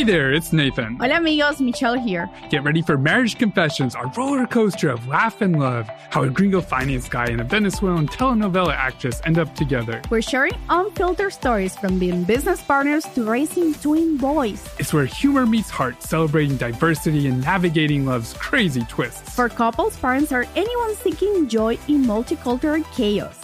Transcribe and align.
Hey 0.00 0.04
there, 0.04 0.32
it's 0.32 0.50
Nathan. 0.50 0.96
Hola 0.96 1.18
amigos, 1.18 1.60
Michelle 1.60 1.98
here. 1.98 2.30
Get 2.48 2.64
ready 2.64 2.80
for 2.80 2.96
Marriage 2.96 3.36
Confessions, 3.36 3.94
our 3.94 4.10
roller 4.16 4.46
coaster 4.46 4.88
of 4.88 5.06
laugh 5.06 5.42
and 5.42 5.60
love. 5.60 5.90
How 6.08 6.22
a 6.22 6.30
gringo 6.30 6.62
finance 6.62 7.06
guy 7.06 7.26
and 7.26 7.38
a 7.38 7.44
Venezuelan 7.44 8.08
telenovela 8.08 8.72
actress 8.72 9.20
end 9.26 9.38
up 9.38 9.54
together. 9.54 10.00
We're 10.08 10.22
sharing 10.22 10.54
unfiltered 10.70 11.34
stories 11.34 11.76
from 11.76 11.98
being 11.98 12.24
business 12.24 12.62
partners 12.62 13.04
to 13.14 13.30
raising 13.30 13.74
twin 13.74 14.16
boys. 14.16 14.66
It's 14.78 14.94
where 14.94 15.04
humor 15.04 15.44
meets 15.44 15.68
heart, 15.68 16.02
celebrating 16.02 16.56
diversity 16.56 17.26
and 17.26 17.42
navigating 17.42 18.06
love's 18.06 18.32
crazy 18.32 18.86
twists. 18.88 19.34
For 19.34 19.50
couples, 19.50 19.98
parents, 19.98 20.32
or 20.32 20.46
anyone 20.56 20.96
seeking 20.96 21.46
joy 21.46 21.76
in 21.88 22.04
multicultural 22.06 22.90
chaos. 22.92 23.38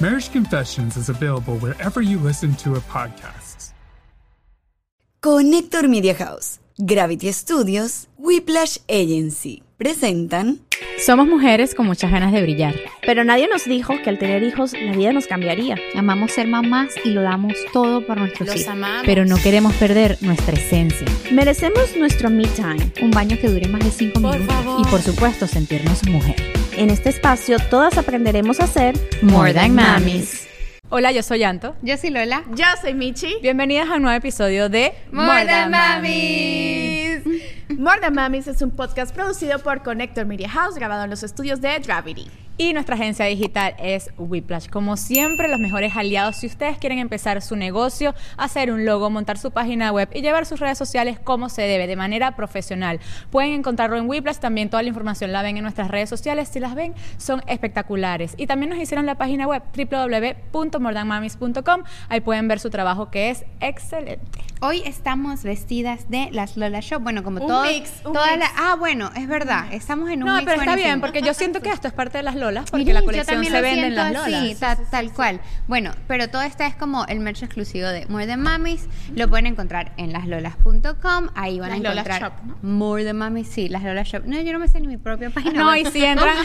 Marriage 0.00 0.32
Confessions 0.32 0.96
is 0.96 1.08
available 1.08 1.56
wherever 1.58 2.02
you 2.02 2.18
listen 2.18 2.56
to 2.56 2.74
a 2.74 2.80
podcast. 2.80 3.39
Connector 5.22 5.86
Media 5.86 6.14
House, 6.14 6.60
Gravity 6.78 7.30
Studios, 7.30 8.08
Whiplash 8.16 8.78
Agency 8.88 9.62
presentan 9.76 10.60
Somos 11.04 11.26
mujeres 11.26 11.74
con 11.74 11.84
muchas 11.84 12.10
ganas 12.10 12.32
de 12.32 12.40
brillar. 12.40 12.74
Pero 13.04 13.22
nadie 13.22 13.46
nos 13.46 13.66
dijo 13.66 13.92
que 14.02 14.08
al 14.08 14.18
tener 14.18 14.42
hijos 14.42 14.72
la 14.72 14.92
vida 14.92 15.12
nos 15.12 15.26
cambiaría. 15.26 15.76
Amamos 15.94 16.32
ser 16.32 16.48
mamás 16.48 16.94
y 17.04 17.10
lo 17.10 17.20
damos 17.20 17.52
todo 17.74 18.06
por 18.06 18.16
nuestros 18.18 18.48
Los 18.48 18.56
hijos. 18.60 18.68
amamos. 18.72 19.02
Pero 19.04 19.26
no 19.26 19.36
queremos 19.36 19.74
perder 19.74 20.16
nuestra 20.22 20.54
esencia. 20.54 21.06
Merecemos 21.30 21.94
nuestro 21.98 22.30
me 22.30 22.44
time. 22.48 22.90
Un 23.02 23.10
baño 23.10 23.36
que 23.38 23.48
dure 23.48 23.68
más 23.68 23.84
de 23.84 23.90
5 23.90 24.20
Por 24.22 24.38
minutos. 24.38 24.54
favor. 24.54 24.80
Y 24.80 24.90
por 24.90 25.02
supuesto, 25.02 25.46
sentirnos 25.46 26.02
mujer. 26.08 26.36
En 26.78 26.88
este 26.88 27.10
espacio 27.10 27.58
todas 27.68 27.98
aprenderemos 27.98 28.58
a 28.60 28.66
ser 28.66 28.94
More 29.20 29.52
Than 29.52 29.74
Mamis. 29.74 30.46
Hola, 30.92 31.12
yo 31.12 31.22
soy 31.22 31.44
Anto. 31.44 31.76
Yo 31.82 31.96
soy 31.96 32.10
Lola. 32.10 32.42
Yo 32.52 32.64
soy 32.80 32.94
Michi. 32.94 33.36
Bienvenidas 33.40 33.88
a 33.88 33.94
un 33.94 34.02
nuevo 34.02 34.16
episodio 34.16 34.68
de 34.68 34.92
More 35.12 35.46
Than 35.46 35.70
Mamis. 35.70 37.22
More 37.78 38.00
Than 38.00 38.12
Mamis 38.12 38.48
es 38.48 38.60
un 38.60 38.72
podcast 38.72 39.14
producido 39.14 39.60
por 39.60 39.84
Connector 39.84 40.26
Media 40.26 40.48
House, 40.48 40.74
grabado 40.74 41.04
en 41.04 41.10
los 41.10 41.22
estudios 41.22 41.60
de 41.60 41.78
Gravity. 41.78 42.26
Y 42.60 42.74
nuestra 42.74 42.94
agencia 42.94 43.24
digital 43.24 43.74
es 43.78 44.10
Whiplash. 44.18 44.68
Como 44.68 44.98
siempre, 44.98 45.48
los 45.48 45.58
mejores 45.58 45.96
aliados 45.96 46.36
si 46.36 46.46
ustedes 46.46 46.76
quieren 46.76 46.98
empezar 46.98 47.40
su 47.40 47.56
negocio, 47.56 48.14
hacer 48.36 48.70
un 48.70 48.84
logo, 48.84 49.08
montar 49.08 49.38
su 49.38 49.50
página 49.50 49.90
web 49.92 50.10
y 50.12 50.20
llevar 50.20 50.44
sus 50.44 50.60
redes 50.60 50.76
sociales 50.76 51.18
como 51.18 51.48
se 51.48 51.62
debe, 51.62 51.86
de 51.86 51.96
manera 51.96 52.36
profesional. 52.36 53.00
Pueden 53.30 53.52
encontrarlo 53.52 53.96
en 53.96 54.06
Whiplash, 54.06 54.36
también 54.40 54.68
toda 54.68 54.82
la 54.82 54.90
información 54.90 55.32
la 55.32 55.40
ven 55.40 55.56
en 55.56 55.62
nuestras 55.62 55.88
redes 55.88 56.10
sociales. 56.10 56.50
Si 56.50 56.60
las 56.60 56.74
ven, 56.74 56.92
son 57.16 57.42
espectaculares. 57.46 58.34
Y 58.36 58.46
también 58.46 58.68
nos 58.68 58.78
hicieron 58.78 59.06
la 59.06 59.14
página 59.14 59.46
web 59.46 59.62
www.mordanmamis.com. 59.74 61.84
Ahí 62.10 62.20
pueden 62.20 62.46
ver 62.46 62.60
su 62.60 62.68
trabajo 62.68 63.10
que 63.10 63.30
es 63.30 63.46
excelente. 63.60 64.38
Hoy 64.60 64.82
estamos 64.84 65.44
vestidas 65.44 66.10
de 66.10 66.28
las 66.32 66.58
Lola 66.58 66.80
Shop. 66.80 67.02
Bueno, 67.02 67.22
como 67.22 67.40
Un 67.40 67.48
todos. 67.48 67.66
mix, 67.66 67.90
un 68.04 68.12
toda 68.12 68.26
mix. 68.36 68.40
la- 68.40 68.50
ah, 68.58 68.76
bueno, 68.78 69.10
es 69.16 69.26
verdad. 69.26 69.72
Estamos 69.72 70.10
en 70.10 70.22
un 70.22 70.28
No, 70.28 70.34
mix 70.34 70.44
pero 70.44 70.56
está 70.60 70.72
buenísimo. 70.72 70.86
bien, 70.88 71.00
porque 71.00 71.22
yo 71.22 71.32
siento 71.32 71.60
que 71.62 71.70
esto 71.70 71.88
es 71.88 71.94
parte 71.94 72.18
de 72.18 72.24
las 72.24 72.34
Lolas, 72.50 72.70
porque 72.70 72.84
Miren, 72.84 72.94
la 72.94 73.02
colección 73.02 73.44
se 73.44 73.60
vende 73.60 73.86
en 73.88 73.94
las 73.94 74.14
así, 74.16 74.30
Lolas. 74.32 74.58
ta- 74.58 74.78
tal 74.90 75.12
cual. 75.12 75.40
Bueno, 75.68 75.92
pero 76.08 76.28
todo 76.28 76.42
esto 76.42 76.64
es 76.64 76.74
como 76.74 77.04
el 77.06 77.20
merch 77.20 77.42
exclusivo 77.42 77.88
de 77.88 78.06
More 78.06 78.26
Than 78.26 78.40
Mamis. 78.42 78.86
Lo 79.14 79.28
pueden 79.28 79.46
encontrar 79.46 79.92
en 79.96 80.12
laslolas.com. 80.12 81.28
Ahí 81.34 81.60
van 81.60 81.70
Las 81.70 81.78
a 81.78 81.90
encontrar 81.90 82.22
Shop, 82.22 82.32
¿no? 82.44 82.56
More 82.62 83.04
Than 83.04 83.16
Mamis, 83.16 83.48
sí, 83.48 83.68
las 83.68 83.82
Lolas 83.82 84.08
Shop. 84.08 84.22
No, 84.26 84.40
yo 84.40 84.52
no 84.52 84.58
me 84.58 84.68
sé 84.68 84.80
ni 84.80 84.86
mi 84.86 84.96
propia 84.96 85.30
página. 85.34 85.60
No, 85.62 85.74
y 85.76 85.84
si 85.86 86.00
entran- 86.04 86.36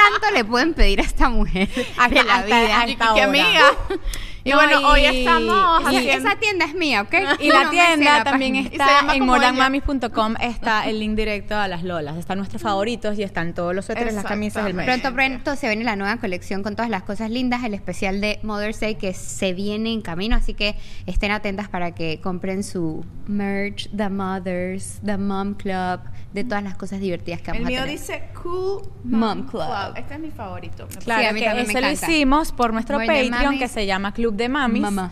Tanto 0.00 0.34
le 0.34 0.44
pueden 0.44 0.74
pedir 0.74 1.00
a 1.00 1.04
esta 1.04 1.28
mujer 1.28 1.68
Hasta- 1.98 2.08
de 2.14 2.24
la 2.24 2.34
hasta- 2.36 2.46
vida. 2.46 2.80
hasta 2.82 2.96
que 2.96 3.04
ahora. 3.04 3.24
amiga. 3.24 3.62
Y 4.44 4.50
No, 4.50 4.56
bueno, 4.56 4.80
y- 4.80 4.84
hoy 4.84 5.04
estamos 5.18 5.82
y- 5.92 5.96
haciendo... 5.96 6.28
Esa 6.28 6.38
tienda 6.38 6.64
es 6.64 6.74
mía, 6.74 7.02
¿ok? 7.02 7.14
Y 7.40 7.48
la 7.48 7.70
tienda 7.70 8.18
la 8.18 8.24
también 8.24 8.56
está 8.56 9.00
en 9.12 9.20
como 9.20 9.32
moredanmamis.com, 9.32 10.34
está 10.40 10.88
el 10.88 10.98
link 11.00 11.14
directo 11.14 11.54
a 11.56 11.68
las 11.68 11.82
lolas. 11.82 12.16
Están 12.16 12.38
nuestros 12.38 12.62
favoritos 12.62 13.18
y 13.18 13.22
están 13.22 13.54
todos 13.54 13.74
los 13.74 13.84
suéteres, 13.86 14.14
las 14.14 14.24
camisas, 14.24 14.66
el 14.66 14.74
merch. 14.74 14.86
Pronto, 15.00 15.14
pronto 15.14 15.56
se 15.56 15.68
viene 15.68 15.84
la 15.84 15.96
nueva 15.96 16.16
colección 16.18 16.62
con 16.62 16.74
todas 16.76 16.90
las 16.90 17.02
cosas 17.02 17.30
lindas, 17.30 17.64
el 17.64 17.74
especial 17.74 18.20
de 18.20 18.38
Mother's 18.42 18.80
Day 18.80 18.94
que 18.96 19.12
se 19.14 19.52
viene 19.52 19.92
en 19.92 20.00
camino, 20.02 20.36
así 20.36 20.54
que 20.54 20.76
estén 21.06 21.30
atentas 21.32 21.68
para 21.68 21.94
que 21.94 22.20
compren 22.20 22.62
su 22.64 23.04
merch, 23.26 23.88
The 23.96 24.08
Mothers, 24.08 25.00
The 25.04 25.16
Mom 25.18 25.54
Club, 25.54 26.00
de 26.32 26.44
todas 26.44 26.62
las 26.62 26.76
cosas 26.76 27.00
divertidas 27.00 27.40
que 27.40 27.50
vamos 27.50 27.60
El 27.60 27.66
a 27.66 27.68
mío 27.70 27.80
tener. 27.80 27.98
dice 27.98 28.22
Cool 28.40 28.82
Mom 29.04 29.46
Club. 29.48 29.64
Este 29.96 30.14
es 30.14 30.20
mi 30.20 30.30
favorito. 30.30 30.86
Claro, 31.04 31.22
Sí, 31.22 31.26
a 31.28 31.32
mí 31.32 31.40
que 31.40 31.46
también 31.46 31.66
me 31.72 31.80
lo 31.80 31.90
hicimos 31.90 32.52
por 32.52 32.72
nuestro 32.72 32.98
Patreon 32.98 33.58
que 33.58 33.68
se 33.68 33.84
llama 33.86 34.12
Club 34.14 34.29
de 34.30 34.48
Mamis. 34.48 34.82
Mamá. 34.82 35.10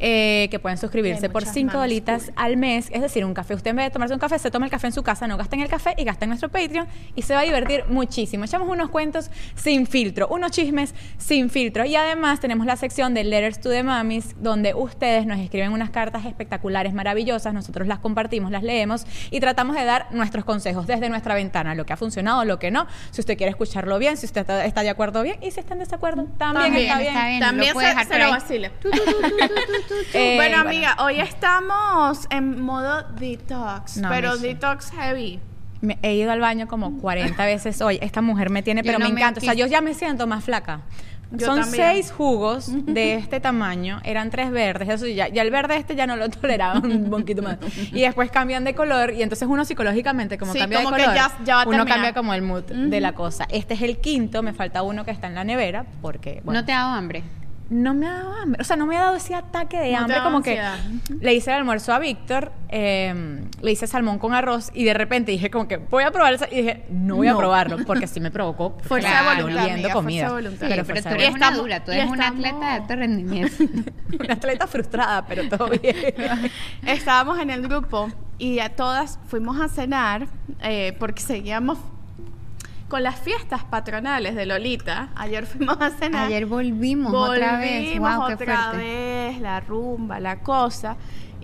Eh, 0.00 0.48
que 0.50 0.58
pueden 0.58 0.78
suscribirse 0.78 1.28
por 1.28 1.42
muchas 1.42 1.54
5 1.54 1.66
mamis 1.66 1.80
dolitas 1.82 2.24
cool. 2.24 2.34
al 2.36 2.56
mes. 2.56 2.88
Es 2.90 3.02
decir, 3.02 3.24
un 3.24 3.34
café. 3.34 3.54
Usted 3.54 3.70
en 3.70 3.76
vez 3.76 3.86
de 3.86 3.90
tomarse 3.90 4.14
un 4.14 4.20
café, 4.20 4.38
se 4.38 4.50
toma 4.50 4.64
el 4.64 4.70
café 4.70 4.86
en 4.86 4.92
su 4.94 5.02
casa, 5.02 5.26
no 5.26 5.36
gasta 5.36 5.56
en 5.56 5.62
el 5.62 5.68
café 5.68 5.94
y 5.98 6.04
gasta 6.04 6.24
en 6.24 6.30
nuestro 6.30 6.48
Patreon 6.48 6.86
y 7.14 7.22
se 7.22 7.34
va 7.34 7.40
a 7.40 7.42
divertir 7.42 7.84
muchísimo. 7.88 8.44
Echamos 8.44 8.68
unos 8.68 8.88
cuentos 8.88 9.30
sin 9.54 9.86
filtro, 9.86 10.28
unos 10.28 10.52
chismes 10.52 10.94
sin 11.18 11.50
filtro. 11.50 11.84
Y 11.84 11.96
además 11.96 12.40
tenemos 12.40 12.66
la 12.66 12.76
sección 12.76 13.12
de 13.14 13.24
Letters 13.24 13.60
to 13.60 13.70
the 13.70 13.82
Mamis, 13.82 14.34
donde 14.40 14.72
ustedes 14.74 15.26
nos 15.26 15.38
escriben 15.38 15.72
unas 15.72 15.90
cartas 15.90 16.24
espectaculares, 16.24 16.94
maravillosas. 16.94 17.52
Nosotros 17.52 17.86
las 17.86 17.98
compartimos, 17.98 18.50
las 18.50 18.62
leemos 18.62 19.04
y 19.30 19.40
tratamos 19.40 19.76
de 19.76 19.84
dar 19.84 20.06
nuestros 20.12 20.44
consejos 20.44 20.86
desde 20.86 21.10
nuestra 21.10 21.34
ventana, 21.34 21.74
lo 21.74 21.84
que 21.84 21.92
ha 21.92 21.96
funcionado, 21.96 22.44
lo 22.44 22.58
que 22.58 22.70
no. 22.70 22.86
Si 23.10 23.20
usted 23.20 23.36
quiere 23.36 23.50
escucharlo 23.50 23.98
bien, 23.98 24.16
si 24.16 24.26
usted 24.26 24.42
está, 24.42 24.64
está 24.64 24.82
de 24.82 24.90
acuerdo 24.90 25.22
bien 25.22 25.36
y 25.42 25.50
si 25.50 25.60
están 25.60 25.78
en 25.78 25.84
desacuerdo, 25.84 26.26
también, 26.38 26.64
También 26.64 26.86
está 26.86 26.98
bien. 26.98 27.14
está 27.14 27.26
bien. 27.28 27.40
También 27.40 27.74
se, 27.74 27.86
dejar 27.86 28.06
se 28.06 28.18
lo 28.18 28.30
vacila. 28.30 28.70
Eh, 30.14 30.36
bueno, 30.36 30.56
bueno. 30.56 30.68
amiga, 30.68 30.96
hoy 31.00 31.20
estamos 31.20 32.26
en 32.30 32.60
modo 32.62 33.02
detox, 33.18 33.96
No, 33.98 34.08
pero 34.08 34.36
detox 34.36 34.90
heavy. 34.92 35.40
Me 35.80 35.98
he 36.02 36.14
ido 36.14 36.30
al 36.30 36.40
baño 36.40 36.68
como 36.68 36.98
40 36.98 37.42
veces 37.46 37.80
hoy. 37.80 37.98
Esta 38.02 38.20
mujer 38.20 38.50
me 38.50 38.62
tiene, 38.62 38.82
Yo 38.82 38.86
pero 38.86 38.98
no 38.98 39.06
me 39.08 39.14
me 39.14 39.20
encanta. 39.20 39.40
O 39.40 39.44
sea, 39.44 39.54
yo 39.54 39.66
ya 39.66 39.80
me 39.80 39.94
siento 39.94 40.26
más 40.26 40.44
flaca. 40.44 40.82
Yo 41.32 41.46
Son 41.46 41.60
también. 41.60 41.84
seis 41.92 42.10
jugos 42.10 42.66
de 42.86 43.14
este 43.14 43.38
tamaño, 43.38 44.00
eran 44.02 44.30
tres 44.30 44.50
verdes, 44.50 44.88
eso 44.88 45.04
sí, 45.04 45.14
ya, 45.14 45.28
ya 45.28 45.42
el 45.42 45.52
verde 45.52 45.76
este 45.76 45.94
ya 45.94 46.04
no 46.06 46.16
lo 46.16 46.28
toleraba 46.30 46.80
un 46.80 47.08
poquito 47.08 47.40
más. 47.40 47.56
Y 47.92 48.00
después 48.00 48.30
cambian 48.32 48.64
de 48.64 48.74
color 48.74 49.12
y 49.12 49.22
entonces 49.22 49.46
uno 49.48 49.64
psicológicamente 49.64 50.38
como 50.38 50.52
Sí, 50.52 50.58
cambia 50.58 50.82
como 50.82 50.90
de 50.90 50.96
que 50.96 51.04
color, 51.04 51.16
ya- 51.16 51.38
ya 51.44 51.64
uno 51.68 51.86
cambia 51.86 52.12
como 52.14 52.34
el 52.34 52.42
mood 52.42 52.64
de 52.64 53.00
la 53.00 53.12
cosa. 53.12 53.46
Este 53.48 53.74
es 53.74 53.82
el 53.82 53.98
quinto, 53.98 54.42
me 54.42 54.52
falta 54.52 54.82
uno 54.82 55.04
que 55.04 55.12
está 55.12 55.28
en 55.28 55.36
la 55.36 55.44
nevera 55.44 55.86
porque 56.02 56.40
bueno, 56.44 56.60
¿No 56.60 56.66
te 56.66 56.72
ha 56.72 56.78
dado 56.80 56.94
hambre? 56.96 57.22
No 57.70 57.94
me 57.94 58.06
ha 58.06 58.12
dado 58.14 58.32
hambre. 58.34 58.60
O 58.60 58.64
sea, 58.64 58.76
no 58.76 58.84
me 58.86 58.96
ha 58.96 59.00
dado 59.02 59.16
ese 59.16 59.34
ataque 59.34 59.78
de 59.78 59.94
hambre. 59.94 60.16
Como 60.22 60.38
ansiedad. 60.38 60.76
que 61.06 61.14
le 61.24 61.34
hice 61.34 61.50
el 61.50 61.56
almuerzo 61.58 61.92
a 61.94 61.98
Víctor, 62.00 62.52
eh, 62.68 63.44
le 63.62 63.72
hice 63.72 63.86
salmón 63.86 64.18
con 64.18 64.34
arroz 64.34 64.70
y 64.74 64.84
de 64.84 64.92
repente 64.92 65.30
dije 65.32 65.50
como 65.50 65.68
que 65.68 65.76
voy 65.76 66.02
a 66.02 66.10
probar 66.10 66.34
esa. 66.34 66.46
Y 66.50 66.56
dije, 66.56 66.84
no 66.90 67.16
voy 67.16 67.28
a 67.28 67.32
No. 67.32 67.38
probarlo 67.38 67.78
porque 67.86 68.06
sí 68.06 68.18
me 68.20 68.30
provocó. 68.30 68.76
Fuerza 68.82 69.08
de 69.08 69.14
claro, 69.14 69.42
voluntad, 69.44 69.70
amiga, 69.70 69.92
comida. 69.92 70.28
fuerza 70.28 70.36
de 70.36 70.42
voluntad. 70.42 70.66
Sí, 70.66 70.72
pero, 70.72 70.84
fuerza 70.84 71.08
tú 71.10 71.14
eres 71.14 71.30
una 71.34 71.50
dura, 71.52 71.84
tú 71.84 71.92
eres 71.92 72.10
una 72.10 72.28
atleta 72.28 72.58
de 72.58 72.66
alto 72.72 72.96
rendimiento. 72.96 73.64
Una 74.20 74.34
atleta 74.34 74.66
frustrada, 74.66 75.24
pero 75.26 75.48
todo 75.48 75.68
bien. 75.82 75.94
Estábamos 76.84 77.38
en 77.38 77.50
el 77.50 77.62
grupo 77.62 78.10
y 78.38 78.58
a 78.58 78.70
todas 78.74 79.18
fuimos 79.28 79.60
a 79.60 79.68
cenar 79.68 80.26
eh, 80.62 80.96
porque 80.98 81.22
seguíamos 81.22 81.78
con 82.90 83.04
las 83.04 83.20
fiestas 83.20 83.64
patronales 83.64 84.34
de 84.34 84.44
Lolita. 84.44 85.10
Ayer 85.14 85.46
fuimos 85.46 85.80
a 85.80 85.90
cenar. 85.90 86.26
Ayer 86.26 86.44
volvimos, 86.44 87.14
otra 87.14 87.58
vez. 87.58 87.84
Volvimos 87.84 88.16
Wow, 88.16 88.34
otra 88.34 88.72
vez, 88.72 89.40
la 89.40 89.60
rumba, 89.60 90.18
la 90.18 90.40
cosa. 90.40 90.96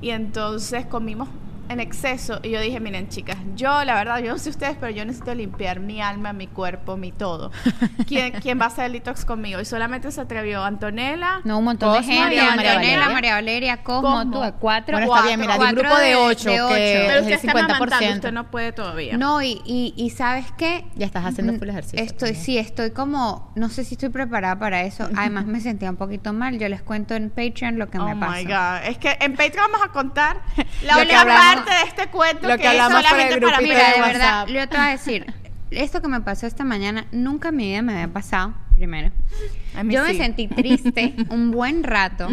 Y 0.02 0.10
entonces 0.10 0.84
comimos 0.86 1.28
en 1.68 1.80
exceso 1.80 2.40
y 2.42 2.50
yo 2.50 2.60
dije, 2.60 2.80
miren 2.80 3.08
chicas, 3.08 3.36
yo 3.54 3.84
la 3.84 3.94
verdad, 3.94 4.18
yo 4.18 4.32
no 4.32 4.38
sé 4.38 4.50
ustedes, 4.50 4.76
pero 4.78 4.90
yo 4.92 5.04
necesito 5.04 5.34
limpiar 5.34 5.80
mi 5.80 6.00
alma, 6.00 6.32
mi 6.32 6.46
cuerpo, 6.46 6.96
mi 6.96 7.12
todo. 7.12 7.50
¿Quién, 8.06 8.32
quién 8.40 8.60
va 8.60 8.64
a 8.64 8.68
hacer 8.68 8.86
el 8.86 8.92
detox 8.92 9.24
conmigo? 9.24 9.60
Y 9.60 9.64
solamente 9.64 10.10
se 10.12 10.20
atrevió 10.20 10.64
Antonella. 10.64 11.40
No, 11.44 11.58
un 11.58 11.64
montón 11.64 11.92
de 11.94 12.02
gente. 12.02 12.20
María 12.22 12.50
Antonella, 12.52 12.74
Valeria. 12.76 13.08
María 13.10 13.34
Valeria, 13.34 13.76
Cosmo, 13.82 14.10
Cosmo. 14.10 14.30
tú, 14.50 14.54
cuatro. 14.60 14.96
Bueno, 14.98 15.14
está 15.14 15.26
bien, 15.26 15.40
mira, 15.40 15.52
de 15.54 15.58
un 15.58 15.64
cuatro 15.64 15.82
grupo 15.82 15.98
de 15.98 16.16
ocho, 16.16 16.50
de 16.50 16.62
ocho. 16.62 16.74
que- 16.74 17.04
Pero 17.06 17.12
es 17.14 17.20
usted 17.22 17.32
el 17.32 17.32
está 17.32 17.50
amamantando, 17.52 17.96
50%. 17.96 18.14
usted 18.14 18.32
no 18.32 18.50
puede 18.50 18.72
todavía. 18.72 19.16
No, 19.16 19.42
y, 19.42 19.60
y, 19.64 19.94
y 19.96 20.10
¿sabes 20.10 20.46
qué? 20.56 20.84
Ya 20.94 21.06
estás 21.06 21.24
haciendo 21.24 21.54
full 21.58 21.68
ejercicio 21.68 21.98
Estoy, 22.00 22.28
también. 22.30 22.44
sí, 22.44 22.58
estoy 22.58 22.90
como, 22.92 23.52
no 23.56 23.68
sé 23.68 23.84
si 23.84 23.94
estoy 23.94 24.08
preparada 24.10 24.58
para 24.58 24.82
eso. 24.82 25.08
Además 25.16 25.46
me 25.46 25.60
sentía 25.60 25.90
un 25.90 25.96
poquito 25.96 26.32
mal. 26.32 26.58
Yo 26.58 26.68
les 26.68 26.82
cuento 26.82 27.14
en 27.14 27.30
Patreon 27.30 27.78
lo 27.78 27.88
que 27.88 27.98
Oh 27.98 28.04
me 28.08 28.16
pasó. 28.16 28.32
my 28.36 28.44
God. 28.44 28.88
Es 28.88 28.98
que 28.98 29.16
en 29.20 29.32
Patreon 29.34 29.70
vamos 29.72 29.86
a 29.86 29.92
contar 29.92 30.40
la 30.84 30.98
otra 30.98 31.20
hablamos- 31.22 31.55
parte 31.56 31.70
de 31.74 31.82
este 31.88 32.06
cuento 32.08 32.48
lo 32.48 32.56
que, 32.56 32.62
que 32.62 32.76
es 32.76 32.82
solamente 32.82 33.40
para 33.40 33.58
grupito 33.58 33.62
mí. 33.62 33.68
Mira, 33.68 33.88
de 33.88 33.94
de 33.94 34.00
verdad, 34.00 34.46
yo 34.46 34.68
te 34.68 34.76
voy 34.76 34.86
a 34.86 34.90
decir, 34.90 35.34
esto 35.70 36.00
que 36.02 36.08
me 36.08 36.20
pasó 36.20 36.46
esta 36.46 36.64
mañana, 36.64 37.06
nunca 37.12 37.48
en 37.48 37.56
mi 37.56 37.66
vida 37.70 37.82
me 37.82 37.92
había 37.94 38.08
pasado, 38.12 38.54
primero. 38.76 39.10
A 39.76 39.82
mí 39.82 39.94
Yo 39.94 40.02
me 40.02 40.14
sentí 40.14 40.48
triste 40.48 41.14
un 41.28 41.50
buen 41.50 41.82
rato. 41.82 42.28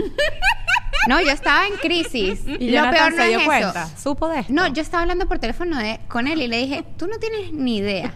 No, 1.07 1.19
yo 1.19 1.31
estaba 1.31 1.67
en 1.67 1.73
crisis. 1.75 2.41
Y 2.47 2.69
Lo 2.69 2.77
Jonathan 2.77 2.93
peor 2.93 3.11
no 3.11 3.17
se 3.23 3.27
dio 3.29 3.39
es 3.39 3.45
cuenta. 3.45 3.83
eso. 3.83 4.01
¿Supo 4.01 4.29
de 4.29 4.39
esto? 4.39 4.53
No, 4.53 4.67
yo 4.67 4.81
estaba 4.81 5.01
hablando 5.03 5.27
por 5.27 5.39
teléfono 5.39 5.77
de- 5.77 5.99
con 6.07 6.27
él 6.27 6.41
y 6.41 6.47
le 6.47 6.57
dije, 6.59 6.85
tú 6.97 7.07
no 7.07 7.17
tienes 7.17 7.51
ni 7.51 7.77
idea 7.77 8.13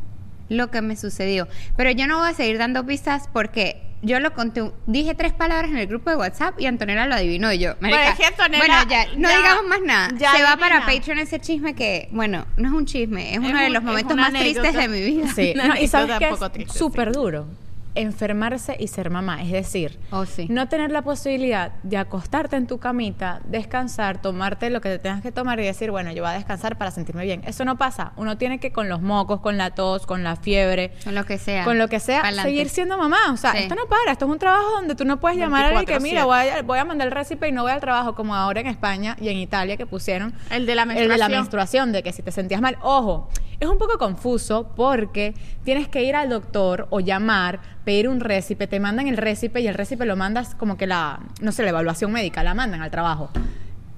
lo 0.48 0.70
que 0.70 0.80
me 0.80 0.96
sucedió. 0.96 1.48
Pero 1.76 1.90
yo 1.90 2.06
no 2.06 2.18
voy 2.18 2.30
a 2.30 2.34
seguir 2.34 2.56
dando 2.56 2.86
pistas 2.86 3.28
porque 3.32 3.89
yo 4.02 4.18
lo 4.20 4.32
conté, 4.34 4.70
dije 4.86 5.14
tres 5.14 5.32
palabras 5.32 5.70
en 5.70 5.76
el 5.76 5.86
grupo 5.86 6.10
de 6.10 6.16
WhatsApp 6.16 6.58
y 6.60 6.66
Antonella 6.66 7.06
lo 7.06 7.14
adivinó 7.14 7.52
y 7.52 7.58
yo. 7.58 7.74
Marica, 7.80 7.98
Bueno, 8.00 8.10
es 8.12 8.18
que 8.18 8.24
Antonella 8.26 8.58
bueno, 8.66 8.74
ya, 8.90 9.06
no 9.16 9.28
ya- 9.28 9.36
digamos 9.36 9.66
más 9.68 9.80
nada. 9.82 10.08
ya 10.16 10.32
Se 10.32 10.42
va 10.42 10.56
para. 10.56 10.86
Patreon 10.86 11.18
ese 11.18 11.38
chisme 11.40 11.74
que, 11.74 12.08
bueno, 12.12 12.46
no 12.56 12.68
es 12.68 12.74
un 12.74 12.86
chisme, 12.86 13.32
es, 13.32 13.38
uno 13.38 13.48
un- 13.50 13.56
de 13.58 13.70
los 13.70 13.82
momentos 13.82 14.16
más 14.16 14.32
tristes 14.32 14.74
de 14.74 14.88
mi 14.88 15.00
vida. 15.02 15.28
Sí, 15.34 15.52
no, 15.56 15.76
y 15.76 15.86
sabes 15.88 16.18
que 16.18 16.28
es 16.62 16.72
súper 16.72 17.12
duro 17.12 17.46
enfermarse 17.94 18.76
y 18.78 18.88
ser 18.88 19.10
mamá, 19.10 19.42
es 19.42 19.50
decir, 19.50 19.98
Oh, 20.10 20.24
sí. 20.26 20.46
no 20.50 20.68
tener 20.68 20.90
la 20.90 21.02
posibilidad 21.02 21.72
de 21.82 21.96
acostarte 21.96 22.56
en 22.56 22.66
tu 22.66 22.78
camita, 22.78 23.40
descansar, 23.44 24.20
tomarte 24.22 24.70
lo 24.70 24.80
que 24.80 24.88
te 24.90 24.98
tengas 24.98 25.22
que 25.22 25.32
tomar 25.32 25.58
y 25.60 25.64
decir, 25.64 25.90
bueno, 25.90 26.12
yo 26.12 26.22
voy 26.22 26.30
a 26.32 26.34
descansar 26.34 26.76
para 26.78 26.90
sentirme 26.90 27.24
bien. 27.24 27.42
Eso 27.46 27.64
no 27.64 27.76
pasa. 27.78 28.12
Uno 28.16 28.38
tiene 28.38 28.58
que 28.60 28.72
con 28.72 28.88
los 28.88 29.00
mocos, 29.02 29.40
con 29.40 29.58
la 29.58 29.70
tos, 29.72 30.06
con 30.06 30.22
la 30.22 30.36
fiebre, 30.36 30.92
Con 31.04 31.14
lo 31.14 31.24
que 31.24 31.38
sea. 31.38 31.64
con 31.64 31.78
lo 31.78 31.88
que 31.88 32.00
sea, 32.00 32.22
Pa'lante. 32.22 32.50
seguir 32.50 32.68
siendo 32.68 32.96
mamá. 32.96 33.18
O 33.32 33.36
sea, 33.36 33.52
Sí. 33.52 33.58
esto 33.58 33.74
no 33.74 33.86
para. 33.86 34.12
Esto 34.12 34.24
es 34.26 34.30
un 34.30 34.38
trabajo 34.38 34.70
donde 34.72 34.94
tú 34.94 35.04
no 35.04 35.18
puedes 35.20 35.38
llamar 35.38 35.64
a 35.64 35.68
alguien 35.68 35.86
que, 35.86 35.92
24/7. 35.98 36.02
mira, 36.02 36.24
voy 36.24 36.48
a, 36.48 36.62
voy 36.62 36.78
a 36.78 36.84
mandar 36.84 37.08
el 37.08 37.12
récipe 37.12 37.48
y 37.48 37.52
no 37.52 37.62
voy 37.62 37.72
al 37.72 37.80
trabajo, 37.80 38.14
como 38.14 38.34
ahora 38.34 38.60
en 38.60 38.66
España 38.66 39.16
y 39.20 39.28
en 39.28 39.36
Italia 39.38 39.76
que 39.76 39.86
pusieron 39.86 40.32
El 40.50 40.66
de 40.66 40.74
la 40.74 40.82
el 40.82 40.88
de 40.88 40.94
menstruación. 40.94 41.18
la 41.18 41.28
menstruación, 41.36 41.92
de 41.92 42.02
que 42.02 42.12
si 42.12 42.22
te 42.22 42.30
sentías 42.32 42.60
mal, 42.60 42.76
ojo, 42.82 43.28
es 43.58 43.68
un 43.68 43.76
poco 43.78 43.98
confuso 43.98 44.72
porque 44.74 45.34
tienes 45.64 45.88
que 45.88 46.02
ir 46.02 46.16
al 46.16 46.28
doctor 46.30 46.86
o 46.90 47.00
llamar, 47.00 47.60
pedir 47.84 48.08
un 48.08 48.20
récipe, 48.20 48.66
te 48.66 48.80
mandan 48.80 49.08
el 49.08 49.16
récipe 49.16 49.60
y 49.60 49.66
el 49.66 49.74
récipe 49.74 50.04
lo 50.06 50.16
mandas 50.16 50.54
como 50.54 50.76
que 50.76 50.86
la, 50.86 51.20
no 51.40 51.52
sé, 51.52 51.62
la 51.62 51.70
evaluación 51.70 52.12
médica, 52.12 52.42
la 52.42 52.54
mandan 52.54 52.82
al 52.82 52.90
trabajo. 52.90 53.30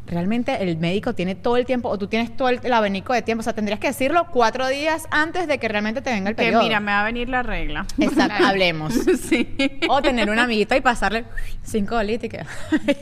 Realmente 0.07 0.63
el 0.63 0.77
médico 0.77 1.15
tiene 1.15 1.35
todo 1.35 1.57
el 1.57 1.65
tiempo, 1.65 1.89
o 1.89 1.97
tú 1.97 2.07
tienes 2.07 2.37
todo 2.37 2.49
el, 2.51 2.61
el 2.63 2.73
abanico 2.73 3.15
de 3.15 3.23
tiempo, 3.23 3.41
o 3.41 3.45
sea, 3.45 3.55
tendrías 3.55 3.81
que 3.81 3.87
decirlo 3.87 4.27
cuatro 4.31 4.69
días 4.69 5.07
antes 5.11 5.49
de 5.49 5.59
que 5.59 5.69
realmente 5.69 6.03
te 6.03 6.11
venga 6.11 6.29
el 6.29 6.37
Que 6.37 6.43
periodo. 6.43 6.63
mira, 6.63 6.81
me 6.81 6.93
va 6.93 7.01
a 7.01 7.05
venir 7.05 7.29
la 7.29 7.43
regla. 7.43 7.87
Exacto, 7.99 8.45
hablemos. 8.47 8.93
sí. 8.93 9.57
O 9.89 10.03
tener 10.03 10.29
un 10.29 10.39
amiguito 10.39 10.75
y 10.77 10.81
pasarle 10.81 11.25
cinco 11.63 11.99
que... 12.01 12.45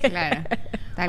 Claro. 0.09 0.43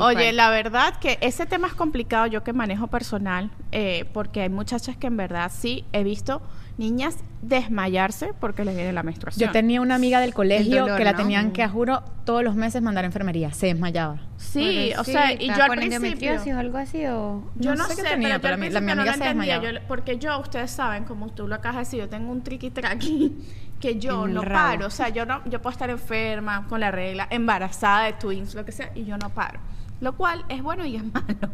Oye, 0.00 0.14
cual. 0.14 0.36
la 0.36 0.50
verdad 0.50 0.94
que 0.98 1.18
ese 1.20 1.46
tema 1.46 1.68
es 1.68 1.74
complicado, 1.74 2.26
yo 2.26 2.42
que 2.42 2.52
manejo 2.52 2.86
personal, 2.86 3.50
eh, 3.72 4.06
porque 4.12 4.40
hay 4.42 4.48
muchachas 4.48 4.96
que 4.96 5.08
en 5.08 5.16
verdad 5.16 5.50
sí 5.54 5.84
he 5.92 6.02
visto 6.02 6.40
niñas 6.78 7.16
desmayarse 7.42 8.32
porque 8.40 8.64
les 8.64 8.74
viene 8.74 8.92
la 8.92 9.02
menstruación. 9.02 9.48
Yo 9.48 9.52
tenía 9.52 9.80
una 9.80 9.94
amiga 9.96 10.20
del 10.20 10.32
colegio 10.32 10.82
dolor, 10.82 10.96
que 10.98 11.04
la 11.04 11.12
¿no? 11.12 11.18
tenían 11.18 11.50
que, 11.52 11.62
a 11.62 11.68
juro, 11.68 12.02
todos 12.24 12.42
los 12.42 12.54
meses 12.54 12.82
mandar 12.82 13.04
a 13.04 13.06
enfermería. 13.06 13.52
Se 13.52 13.66
desmayaba. 13.66 14.18
Sí, 14.36 14.92
o 14.98 15.04
sea, 15.04 15.32
y 15.32 15.48
yo 15.48 15.62
al 15.64 15.70
principio... 15.72 16.32
o 16.34 16.58
algo 16.58 16.78
así 16.78 17.04
o 17.06 17.44
Yo 17.56 17.70
No 17.74 17.76
no, 17.82 17.84
sé 17.88 17.96
qué 17.96 18.02
tenía, 18.02 18.38
pero, 18.38 18.56
yo 18.56 18.70
la- 18.70 18.80
mi 18.80 18.86
no 18.86 18.92
amiga 18.92 19.12
lo 19.16 19.18
se 19.18 19.24
entendía. 19.28 19.54
desmayaba. 19.58 19.80
Yo- 19.82 19.88
porque 19.88 20.18
yo, 20.18 20.38
ustedes 20.40 20.70
saben, 20.70 21.04
como 21.04 21.28
tú 21.30 21.48
lo 21.48 21.54
acabas 21.56 21.76
de 21.76 21.80
decir, 21.80 21.98
yo 22.00 22.08
tengo 22.08 22.30
un 22.32 22.42
triqui 22.42 22.70
traqui 22.70 23.36
que 23.80 23.98
yo 23.98 24.26
no 24.28 24.42
rabo. 24.42 24.54
paro. 24.70 24.86
O 24.86 24.90
sea, 24.90 25.08
yo 25.08 25.26
no, 25.26 25.44
yo 25.46 25.60
puedo 25.60 25.72
estar 25.72 25.90
enferma 25.90 26.66
con 26.68 26.80
la 26.80 26.90
regla, 26.90 27.26
embarazada 27.30 28.04
de 28.04 28.12
twins, 28.14 28.54
lo 28.54 28.64
que 28.64 28.72
sea, 28.72 28.90
y 28.94 29.04
yo 29.04 29.16
no 29.18 29.28
paro. 29.30 29.58
Lo 30.02 30.16
cual 30.16 30.44
es 30.50 30.62
bueno 30.62 30.84
y 30.84 30.96
es 30.96 31.04
malo. 31.14 31.48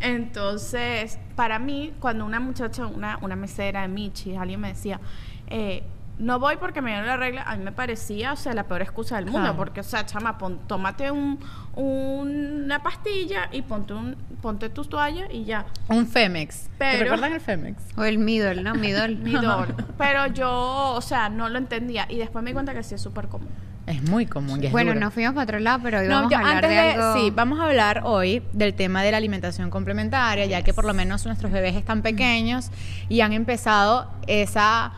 Entonces, 0.00 1.18
para 1.34 1.58
mí, 1.58 1.92
cuando 1.98 2.24
una 2.24 2.38
muchacha, 2.40 2.86
una, 2.86 3.18
una 3.22 3.36
mesera 3.36 3.82
de 3.82 3.88
Michi, 3.88 4.36
alguien 4.36 4.60
me 4.60 4.68
decía, 4.68 5.00
eh, 5.48 5.82
no 6.18 6.38
voy 6.38 6.56
porque 6.58 6.82
me 6.82 6.92
dio 6.92 7.00
la 7.02 7.16
regla, 7.16 7.42
a 7.44 7.56
mí 7.56 7.64
me 7.64 7.72
parecía, 7.72 8.34
o 8.34 8.36
sea, 8.36 8.52
la 8.52 8.64
peor 8.64 8.82
excusa 8.82 9.16
del 9.16 9.24
mundo, 9.24 9.40
Claro. 9.40 9.56
porque, 9.56 9.80
o 9.80 9.82
sea, 9.82 10.04
chama, 10.04 10.36
pon- 10.36 10.58
tómate 10.66 11.10
un, 11.10 11.38
una 11.74 12.82
pastilla 12.82 13.48
y 13.50 13.62
ponte, 13.62 13.94
un, 13.94 14.14
ponte 14.42 14.68
tu 14.68 14.84
toalla 14.84 15.32
y 15.32 15.44
ya. 15.44 15.64
Un 15.88 16.06
Femex. 16.06 16.64
¿Te 16.64 16.70
Pero- 16.78 17.02
recuerdan 17.04 17.32
el 17.32 17.40
Femex? 17.40 17.82
o 17.96 18.04
el 18.04 18.18
Midol, 18.18 18.62
¿no? 18.62 18.74
Midol. 18.74 19.16
Mi 19.16 19.32
dolor. 19.32 19.74
Pero 19.96 20.26
yo, 20.26 20.92
o 20.94 21.00
sea, 21.00 21.30
no 21.30 21.48
lo 21.48 21.56
entendía 21.56 22.06
y 22.10 22.18
después 22.18 22.44
me 22.44 22.50
di 22.50 22.54
cuenta 22.54 22.74
que 22.74 22.82
sí 22.82 22.94
es 22.96 23.00
súper 23.00 23.28
común. 23.28 23.48
Es 23.90 24.02
muy 24.08 24.26
común. 24.26 24.62
y 24.62 24.66
es 24.66 24.72
Bueno, 24.72 24.92
duro. 24.92 25.00
nos 25.04 25.14
fuimos 25.14 25.34
para 25.34 25.44
otro 25.44 25.58
lado, 25.58 25.80
pero 25.82 25.98
hoy 26.00 26.06
No, 26.08 26.14
vamos 26.16 26.30
yo 26.30 26.36
a 26.36 26.40
hablar 26.40 26.54
antes 26.56 26.70
de, 26.70 26.76
de, 26.76 26.90
algo. 26.92 27.14
sí, 27.20 27.30
vamos 27.34 27.58
a 27.60 27.64
hablar 27.66 28.02
hoy 28.04 28.42
del 28.52 28.74
tema 28.74 29.02
de 29.02 29.10
la 29.10 29.16
alimentación 29.16 29.68
complementaria, 29.70 30.46
ya 30.46 30.62
que 30.62 30.72
por 30.72 30.84
lo 30.84 30.94
menos 30.94 31.26
nuestros 31.26 31.50
bebés 31.50 31.74
están 31.76 32.02
pequeños 32.02 32.70
y 33.08 33.20
han 33.20 33.32
empezado 33.32 34.10
esa 34.26 34.92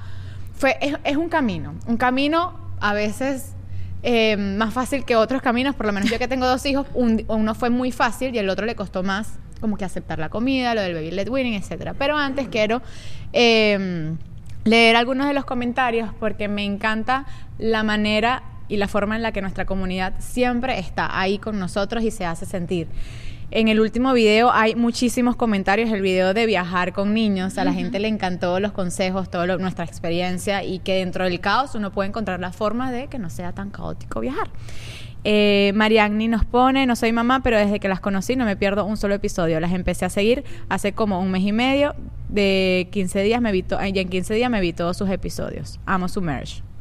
fue 0.54 0.76
es, 0.80 0.96
es 1.04 1.16
un 1.16 1.28
camino, 1.28 1.74
un 1.86 1.96
camino 1.96 2.52
a 2.80 2.92
veces 2.92 3.54
eh, 4.04 4.36
más 4.36 4.74
fácil 4.74 5.04
que 5.04 5.16
otros 5.16 5.40
caminos, 5.42 5.74
por 5.74 5.86
lo 5.86 5.92
menos 5.92 6.10
yo 6.10 6.18
que 6.18 6.28
tengo 6.28 6.46
dos 6.46 6.66
hijos, 6.66 6.86
un- 6.94 7.24
uno 7.28 7.54
fue 7.54 7.70
muy 7.70 7.92
fácil 7.92 8.34
y 8.34 8.38
el 8.38 8.48
otro 8.50 8.66
le 8.66 8.74
costó 8.74 9.02
más 9.02 9.38
como 9.60 9.76
que 9.76 9.84
aceptar 9.84 10.18
la 10.18 10.28
comida, 10.28 10.74
lo 10.74 10.80
del 10.82 10.92
baby 10.94 11.12
led 11.12 11.28
weaning, 11.28 11.54
etcétera. 11.54 11.94
Pero 11.94 12.16
antes 12.18 12.48
quiero 12.48 12.82
eh, 13.32 14.12
leer 14.64 14.96
algunos 14.96 15.26
de 15.28 15.34
los 15.34 15.44
comentarios 15.44 16.10
porque 16.20 16.48
me 16.48 16.64
encanta 16.64 17.26
la 17.58 17.82
manera 17.82 18.42
y 18.72 18.78
la 18.78 18.88
forma 18.88 19.16
en 19.16 19.22
la 19.22 19.32
que 19.32 19.42
nuestra 19.42 19.66
comunidad 19.66 20.14
siempre 20.18 20.78
está 20.78 21.20
ahí 21.20 21.36
con 21.36 21.58
nosotros 21.58 22.02
y 22.04 22.10
se 22.10 22.24
hace 22.24 22.46
sentir. 22.46 22.88
En 23.50 23.68
el 23.68 23.80
último 23.80 24.14
video 24.14 24.50
hay 24.50 24.74
muchísimos 24.74 25.36
comentarios, 25.36 25.90
el 25.90 26.00
video 26.00 26.32
de 26.32 26.46
viajar 26.46 26.94
con 26.94 27.12
niños, 27.12 27.58
a 27.58 27.64
la 27.64 27.74
gente 27.74 27.98
le 27.98 28.08
encantó 28.08 28.60
los 28.60 28.72
consejos, 28.72 29.30
toda 29.30 29.58
nuestra 29.58 29.84
experiencia 29.84 30.64
y 30.64 30.78
que 30.78 30.94
dentro 30.94 31.24
del 31.24 31.38
caos 31.38 31.74
uno 31.74 31.92
puede 31.92 32.08
encontrar 32.08 32.40
la 32.40 32.50
forma 32.50 32.90
de 32.90 33.08
que 33.08 33.18
no 33.18 33.28
sea 33.28 33.52
tan 33.52 33.68
caótico 33.68 34.20
viajar. 34.20 34.48
Eh, 35.24 35.72
Mariagni 35.74 36.28
nos 36.28 36.46
pone, 36.46 36.86
no 36.86 36.96
soy 36.96 37.12
mamá, 37.12 37.40
pero 37.42 37.58
desde 37.58 37.78
que 37.78 37.88
las 37.88 38.00
conocí 38.00 38.36
no 38.36 38.46
me 38.46 38.56
pierdo 38.56 38.86
un 38.86 38.96
solo 38.96 39.12
episodio. 39.12 39.60
Las 39.60 39.72
empecé 39.72 40.06
a 40.06 40.08
seguir 40.08 40.44
hace 40.70 40.94
como 40.94 41.20
un 41.20 41.30
mes 41.30 41.42
y 41.42 41.52
medio, 41.52 41.94
de 42.30 42.88
15 42.90 43.22
días 43.22 43.42
me 43.42 43.52
vi 43.52 43.66
y 43.92 43.98
en 43.98 44.08
15 44.08 44.32
días 44.32 44.50
me 44.50 44.62
vi 44.62 44.72
todos 44.72 44.96
sus 44.96 45.10
episodios. 45.10 45.78
Amo 45.84 46.08
su 46.08 46.22
merch. 46.22 46.32
Qué 46.40 46.54
linda. 46.54 46.71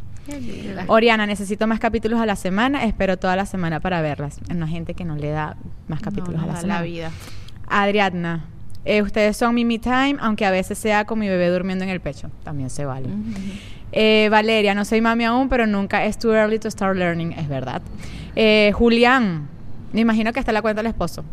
Oriana, 0.88 1.26
necesito 1.26 1.68
más 1.68 1.80
capítulos 1.80 2.20
a 2.20 2.26
la 2.26 2.36
semana, 2.36 2.84
espero 2.86 3.18
toda 3.18 3.36
la 3.36 3.46
semana 3.46 3.80
para 3.80 4.02
verlas. 4.02 4.40
Hay 4.50 4.56
una 4.58 4.68
gente 4.68 4.94
que 4.94 5.04
no 5.06 5.16
le 5.16 5.30
da 5.32 5.58
más 5.88 6.02
capítulos 6.02 6.36
No, 6.36 6.44
a 6.44 6.46
la 6.48 6.54
da 6.54 6.62
semana. 6.62 6.80
la 6.80 6.86
vida. 6.86 7.12
Adriadna, 7.68 8.46
eh, 8.86 9.02
ustedes 9.02 9.38
son 9.38 9.56
mi 9.56 9.66
me 9.66 9.80
time, 9.80 10.16
aunque 10.20 10.46
a 10.46 10.51
veces 10.51 10.78
sea 10.78 11.06
con 11.06 11.20
mi 11.20 11.28
bebé 11.28 11.50
durmiendo 11.50 11.84
en 11.84 11.90
el 11.90 12.00
pecho. 12.01 12.30
También 12.44 12.70
se 12.70 12.86
vale. 12.86 13.10
Eh, 13.92 14.28
Valeria, 14.32 14.74
no 14.75 14.86
soy 14.86 15.01
mami 15.01 15.25
aún, 15.25 15.50
pero 15.50 15.68
nunca 15.68 16.06
es 16.06 16.18
too 16.18 16.34
early 16.34 16.60
to 16.60 16.70
start 16.72 16.98
learning, 16.98 17.34
es 17.34 17.48
verdad. 17.50 17.82
Eh, 18.36 18.72
Julián, 18.74 19.48
me 19.94 20.01
imagino 20.01 20.32
que 20.34 20.40
está 20.40 20.51
la 20.51 20.62
cuenta 20.62 20.82
del 20.82 20.90
esposo. 20.92 21.24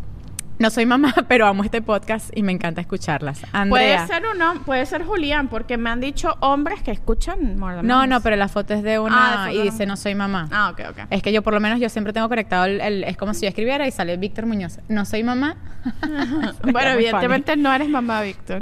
No 0.58 0.70
soy 0.70 0.86
mamá, 0.86 1.14
pero 1.28 1.46
amo 1.46 1.62
este 1.64 1.82
podcast 1.82 2.30
y 2.36 2.42
me 2.42 2.52
encanta 2.52 2.80
escucharlas. 2.80 3.42
Andrea. 3.52 4.04
Puede 4.06 4.06
ser 4.08 4.22
uno, 4.34 4.54
puede 4.64 4.86
ser 4.86 5.04
Julián, 5.04 5.48
porque 5.48 5.76
me 5.76 5.90
han 5.90 6.00
dicho 6.00 6.36
hombres 6.40 6.82
que 6.82 6.90
escuchan 6.90 7.58
More 7.58 7.76
Than 7.76 7.86
No, 7.86 8.06
no, 8.06 8.20
pero 8.20 8.36
la 8.36 8.48
foto 8.48 8.74
es 8.74 8.82
de 8.82 8.96
Ah, 8.96 9.00
una 9.00 9.46
de 9.46 9.54
y 9.54 9.62
dice 9.62 9.86
no 9.86 9.96
soy 9.96 10.14
mamá. 10.14 10.48
Ah, 10.50 10.70
ok, 10.72 10.80
ok. 10.90 10.98
Es 11.10 11.22
que 11.22 11.32
yo 11.32 11.42
por 11.42 11.54
lo 11.54 11.60
menos 11.60 11.78
yo 11.80 11.88
siempre 11.88 12.12
tengo 12.12 12.28
conectado 12.28 12.64
el, 12.64 12.80
el- 12.80 13.04
es 13.04 13.16
como 13.16 13.34
si 13.34 13.42
yo 13.42 13.48
escribiera 13.48 13.86
y 13.86 13.90
sale 13.92 14.16
Víctor 14.16 14.46
Muñoz. 14.46 14.80
No 14.88 15.04
soy 15.04 15.22
mamá. 15.22 15.56
bueno, 16.02 16.54
Muy 16.72 17.04
evidentemente 17.04 17.56
no 17.56 17.72
eres 17.72 17.88
mamá, 17.88 18.20
Víctor. 18.22 18.58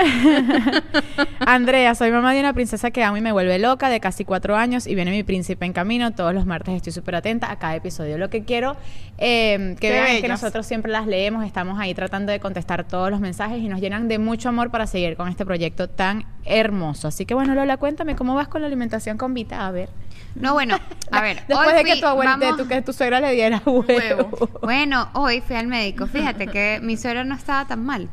Andrea, 1.40 1.94
soy 1.94 2.10
mamá 2.10 2.32
de 2.34 2.40
una 2.40 2.52
princesa 2.52 2.90
que 2.90 3.02
amo 3.04 3.16
y 3.16 3.20
me 3.20 3.32
vuelve 3.32 3.58
loca 3.58 3.88
de 3.88 4.00
casi 4.00 4.24
cuatro 4.24 4.56
años 4.56 4.86
y 4.86 4.94
viene 4.94 5.10
mi 5.10 5.22
príncipe 5.22 5.64
en 5.64 5.72
camino. 5.72 6.12
Todos 6.12 6.34
los 6.34 6.46
martes 6.46 6.74
estoy 6.74 6.92
súper 6.92 7.16
atenta 7.16 7.50
a 7.50 7.58
cada 7.58 7.74
episodio. 7.76 8.18
Lo 8.18 8.28
que 8.30 8.44
quiero 8.44 8.76
eh, 9.18 9.74
que 9.80 9.88
Qué 9.88 9.90
vean 9.92 10.06
es 10.06 10.10
que 10.16 10.22
bellas. 10.22 10.42
nosotros 10.42 10.66
siempre 10.66 10.92
las 10.92 11.06
leemos, 11.06 11.44
estamos 11.44 11.78
ahí 11.86 11.94
tratando 11.94 12.32
de 12.32 12.40
contestar 12.40 12.84
todos 12.84 13.10
los 13.10 13.20
mensajes 13.20 13.58
y 13.58 13.68
nos 13.68 13.80
llenan 13.80 14.08
de 14.08 14.18
mucho 14.18 14.48
amor 14.48 14.70
para 14.70 14.86
seguir 14.86 15.16
con 15.16 15.28
este 15.28 15.44
proyecto 15.46 15.88
tan 15.88 16.24
hermoso. 16.44 17.08
Así 17.08 17.24
que 17.26 17.34
bueno, 17.34 17.54
Lola, 17.54 17.76
cuéntame 17.78 18.14
cómo 18.16 18.34
vas 18.34 18.48
con 18.48 18.60
la 18.60 18.66
alimentación 18.66 19.16
con 19.18 19.34
Vita. 19.34 19.66
A 19.66 19.70
ver. 19.70 19.88
No, 20.34 20.52
bueno, 20.52 20.76
a 21.10 21.22
ver. 21.22 21.42
Después 21.48 21.74
de 21.74 21.84
que 21.84 21.92
fui- 21.92 22.00
tu 22.00 22.06
abuela, 22.06 22.36
de 22.36 22.44
vamos- 22.46 22.60
tu, 22.62 22.68
que 22.68 22.82
tu 22.82 22.92
suegra 22.92 23.20
le 23.20 23.32
diera 23.32 23.62
huevo. 23.64 23.84
Huevo. 23.88 24.50
Bueno, 24.62 25.08
hoy 25.14 25.40
fui 25.40 25.56
al 25.56 25.66
médico. 25.66 26.06
Fíjate 26.06 26.46
que 26.46 26.78
mi 26.82 26.96
suegro 26.96 27.24
no 27.24 27.34
estaba 27.34 27.66
tan 27.66 27.84
mal. 27.84 28.08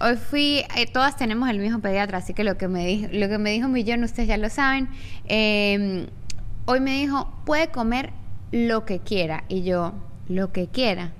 hoy 0.00 0.16
fui, 0.16 0.64
eh, 0.76 0.86
todas 0.92 1.16
tenemos 1.16 1.48
el 1.48 1.58
mismo 1.60 1.78
pediatra, 1.78 2.18
así 2.18 2.34
que 2.34 2.42
lo 2.42 2.56
que 2.58 2.66
me 2.66 2.84
dijo, 2.86 3.08
lo 3.12 3.28
que 3.28 3.38
me 3.38 3.50
dijo 3.52 3.68
Millón, 3.68 4.02
ustedes 4.02 4.28
ya 4.28 4.36
lo 4.36 4.50
saben. 4.50 4.88
eh, 5.26 6.08
hoy 6.64 6.80
me 6.80 6.92
dijo, 6.92 7.32
puede 7.44 7.68
comer 7.68 8.10
lo 8.50 8.84
que 8.84 8.98
quiera. 8.98 9.44
Y 9.48 9.62
yo, 9.62 9.92
lo 10.28 10.52
que 10.52 10.66
quiera. 10.66 11.12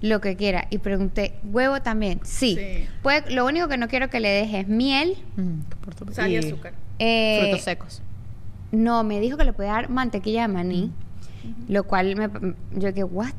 Lo 0.00 0.20
que 0.20 0.36
quiera. 0.36 0.66
Y 0.70 0.78
pregunté, 0.78 1.34
¿huevo 1.44 1.82
también? 1.82 2.20
Sí. 2.22 2.56
Sí. 2.56 2.86
Puede, 3.02 3.30
lo 3.32 3.44
único 3.46 3.66
que 3.68 3.76
no 3.78 3.88
quiero 3.88 4.08
que 4.10 4.20
le 4.20 4.28
deje 4.28 4.60
es 4.60 4.68
miel. 4.68 5.16
Mm, 5.36 6.12
Sal 6.12 6.30
y 6.30 6.34
y 6.34 6.36
azúcar. 6.38 6.72
eh, 7.00 7.40
Frutos 7.42 7.64
secos. 7.64 8.02
No, 8.70 9.02
me 9.02 9.18
dijo 9.20 9.36
que 9.36 9.44
le 9.44 9.52
puede 9.52 9.70
dar 9.70 9.88
mantequilla 9.88 10.42
de 10.42 10.48
maní. 10.48 10.92
Lo 11.68 11.84
cual 11.84 12.14
me, 12.16 12.28
yo 12.78 12.92
que, 12.92 13.02
¿what? 13.04 13.32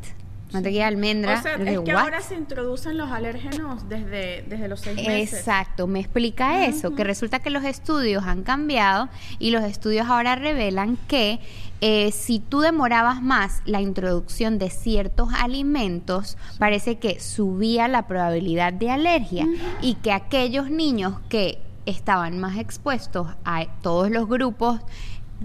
Mantequilla 0.52 0.82
de 0.84 0.88
almendra. 0.88 1.38
O 1.38 1.42
sea, 1.44 1.54
es 1.54 1.60
dije, 1.60 1.84
que 1.84 1.94
"What?". 1.94 2.02
ahora 2.04 2.22
se 2.22 2.34
introducen 2.36 2.98
los 2.98 3.12
alérgenos 3.12 3.88
desde, 3.88 4.44
desde 4.48 4.68
los 4.68 4.80
seis 4.82 4.96
meses. 4.98 5.38
Exacto, 5.40 5.86
me 5.86 6.00
explica 6.00 6.66
eso, 6.66 6.96
que 6.96 7.04
resulta 7.04 7.38
que 7.40 7.52
los 7.52 7.64
estudios 7.64 8.24
han 8.26 8.42
cambiado 8.42 9.10
y 9.38 9.52
los 9.52 9.64
estudios 9.64 10.08
ahora 10.08 10.36
revelan 10.36 10.98
que 11.08 11.40
eh, 11.82 12.12
si 12.12 12.40
tú 12.40 12.60
demorabas 12.60 13.22
más 13.22 13.62
la 13.66 13.82
introducción 13.82 14.60
de 14.60 14.70
ciertos 14.70 15.30
alimentos, 15.34 16.38
parece 16.58 16.98
que 16.98 17.20
subía 17.20 17.88
la 17.88 18.08
probabilidad 18.08 18.74
de 18.74 18.92
alergia 18.92 19.48
y 19.82 19.96
que 19.96 20.12
aquellos 20.12 20.70
niños 20.70 21.16
que 21.30 21.60
estaban 21.86 22.40
más 22.40 22.58
expuestos 22.58 23.28
a 23.46 23.66
todos 23.82 24.12
los 24.12 24.28
grupos, 24.28 24.82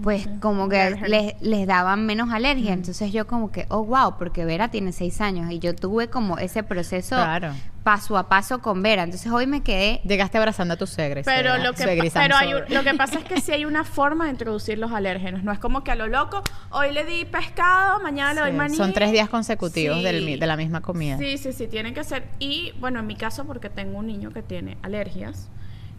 pues 0.03 0.27
como 0.41 0.67
que 0.67 0.91
les, 1.07 1.41
les 1.41 1.65
daban 1.67 2.05
menos 2.05 2.31
alergia. 2.33 2.73
Entonces 2.73 3.11
yo 3.13 3.27
como 3.27 3.51
que, 3.51 3.65
oh, 3.69 3.83
wow, 3.85 4.17
porque 4.17 4.43
Vera 4.45 4.69
tiene 4.69 4.91
seis 4.91 5.21
años 5.21 5.49
y 5.51 5.59
yo 5.59 5.73
tuve 5.75 6.09
como 6.09 6.37
ese 6.37 6.63
proceso 6.63 7.15
Claro. 7.15 7.51
paso 7.83 8.17
a 8.17 8.27
paso 8.27 8.59
con 8.61 8.83
Vera. 8.83 9.03
Entonces 9.03 9.31
hoy 9.31 9.47
me 9.47 9.61
quedé 9.61 10.01
Llegaste 10.03 10.37
abrazando 10.37 10.73
a 10.73 10.77
tu 10.77 10.85
suegre. 10.85 11.23
Pero, 11.23 11.57
lo 11.59 11.73
que, 11.73 11.83
suegri 11.83 12.09
pa- 12.09 12.19
pero 12.21 12.35
hay 12.35 12.51
lo 12.67 12.83
que 12.83 12.93
pasa 12.95 13.19
es 13.19 13.23
que 13.25 13.39
sí 13.39 13.51
hay 13.53 13.63
una 13.65 13.83
forma 13.85 14.25
de 14.25 14.31
introducir 14.31 14.77
los 14.77 14.91
alérgenos. 14.91 15.43
No 15.43 15.51
es 15.53 15.59
como 15.59 15.83
que 15.83 15.91
a 15.91 15.95
lo 15.95 16.07
loco, 16.07 16.43
hoy 16.71 16.91
le 16.91 17.05
di 17.05 17.23
pescado, 17.25 18.01
mañana 18.01 18.33
le 18.33 18.41
doy 18.41 18.51
Sí, 18.51 18.57
maní. 18.57 18.75
Son 18.75 18.91
tres 18.93 19.11
días 19.11 19.29
consecutivos 19.29 19.97
Sí. 19.99 20.03
del 20.03 20.25
mi- 20.25 20.35
de 20.37 20.45
la 20.47 20.57
misma 20.57 20.81
comida. 20.81 21.17
Sí, 21.17 21.37
sí, 21.37 21.53
sí, 21.53 21.67
tienen 21.67 21.93
que 21.93 22.03
ser. 22.03 22.27
Y 22.39 22.73
bueno, 22.79 22.99
en 22.99 23.07
mi 23.07 23.15
caso, 23.15 23.45
porque 23.45 23.69
tengo 23.69 23.97
un 23.99 24.07
niño 24.07 24.31
que 24.31 24.41
tiene 24.43 24.77
alergias, 24.83 25.49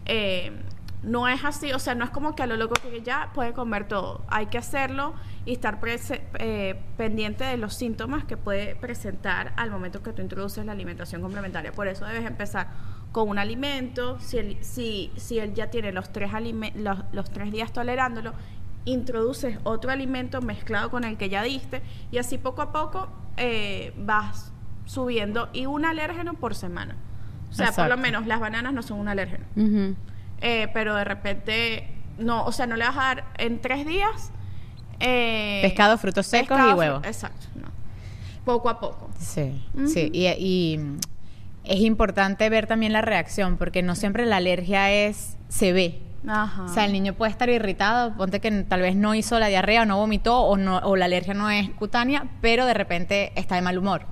eh, 0.05 0.51
no 1.07 1.27
es 1.27 1.43
así, 1.45 1.71
o 1.71 1.79
sea, 1.79 1.95
no 1.95 2.03
es 2.03 2.11
como 2.11 2.35
que 2.35 2.43
a 2.43 2.47
lo 2.47 2.57
loco 2.57 2.75
que 2.75 3.01
ya 3.01 3.31
puede 3.33 3.53
comer 3.53 3.87
todo. 3.87 4.25
Hay 4.27 4.47
que 4.47 4.57
hacerlo 4.57 5.13
y 5.45 5.53
estar 5.53 5.79
eh, 6.39 6.79
pendiente 6.97 7.45
de 7.45 7.57
los 7.57 7.73
síntomas 7.73 8.25
que 8.25 8.35
puede 8.35 8.75
presentar 8.75 9.53
al 9.55 9.71
momento 9.71 10.03
que 10.03 10.11
tú 10.11 10.21
introduces 10.21 10.65
la 10.65 10.73
alimentación 10.73 11.21
complementaria. 11.21 11.71
Por 11.71 11.87
eso 11.87 12.05
debes 12.05 12.25
empezar 12.25 12.67
con 13.13 13.29
un 13.29 13.39
alimento. 13.39 14.19
Si 14.19 14.37
él, 14.37 14.57
si, 14.61 15.11
si 15.15 15.39
él 15.39 15.53
ya 15.53 15.69
tiene 15.69 15.93
los 15.93 16.11
tres, 16.11 16.31
los, 16.75 16.99
los 17.13 17.31
tres 17.31 17.51
días 17.51 17.71
tolerándolo, 17.71 18.33
introduces 18.83 19.59
otro 19.63 19.91
alimento 19.91 20.41
mezclado 20.41 20.89
con 20.89 21.03
el 21.03 21.17
que 21.17 21.29
ya 21.29 21.41
diste 21.41 21.81
y 22.11 22.17
así 22.17 22.37
poco 22.37 22.61
a 22.61 22.71
poco 22.71 23.09
eh, 23.37 23.93
vas 23.97 24.51
subiendo 24.85 25.49
y 25.53 25.65
un 25.65 25.85
alérgeno 25.85 26.33
por 26.33 26.53
semana. 26.53 26.95
O 27.49 27.53
sea, 27.53 27.71
por 27.71 27.87
lo 27.87 27.97
menos 27.97 28.27
las 28.27 28.41
bananas 28.41 28.73
no 28.73 28.81
son 28.81 28.99
un 28.99 29.07
alérgeno. 29.07 29.45
Eh, 30.41 30.67
pero 30.73 30.95
de 30.95 31.03
repente, 31.03 31.87
no, 32.19 32.45
o 32.45 32.51
sea, 32.51 32.67
no 32.67 32.75
le 32.75 32.85
vas 32.85 32.97
a 32.97 33.01
dar 33.01 33.23
en 33.37 33.59
tres 33.59 33.85
días. 33.85 34.31
eh, 34.99 35.59
Pescado, 35.61 35.97
frutos 35.97 36.25
secos 36.27 36.47
pescado, 36.49 36.69
y 36.69 36.71
fru- 36.73 36.77
huevo. 36.77 36.97
Exacto, 37.03 37.47
no. 37.55 37.67
Poco 38.45 38.69
a 38.69 38.79
poco. 38.79 39.09
Sí, 39.19 39.63
sí. 39.87 40.09
Y, 40.13 40.27
y, 40.27 40.79
es 41.63 41.79
importante 41.81 42.49
ver 42.49 42.65
también 42.67 42.93
la 42.93 43.01
reacción, 43.01 43.57
porque 43.57 43.81
no 43.83 43.95
siempre 43.95 44.25
la 44.25 44.37
alergia 44.37 44.91
es 44.91 45.35
se 45.49 45.73
ve. 45.73 46.01
Ajá. 46.27 46.63
O 46.63 46.67
sea, 46.69 46.85
el 46.85 46.93
niño 46.93 47.13
puede 47.13 47.31
estar 47.31 47.49
irritado, 47.49 48.15
ponte 48.15 48.39
que 48.39 48.49
tal 48.63 48.81
vez 48.81 48.95
no 48.95 49.15
hizo 49.15 49.37
la 49.39 49.47
diarrea 49.47 49.81
o 49.83 49.85
no 49.85 49.97
vomitó 49.97 50.39
o, 50.41 50.55
no, 50.57 50.77
o 50.79 50.95
la 50.95 51.05
alergia 51.05 51.33
no 51.33 51.49
es 51.49 51.69
cutánea, 51.71 52.25
pero 52.41 52.65
de 52.65 52.73
repente 52.73 53.31
está 53.35 53.55
de 53.55 53.61
mal 53.61 53.77
humor 53.77 54.03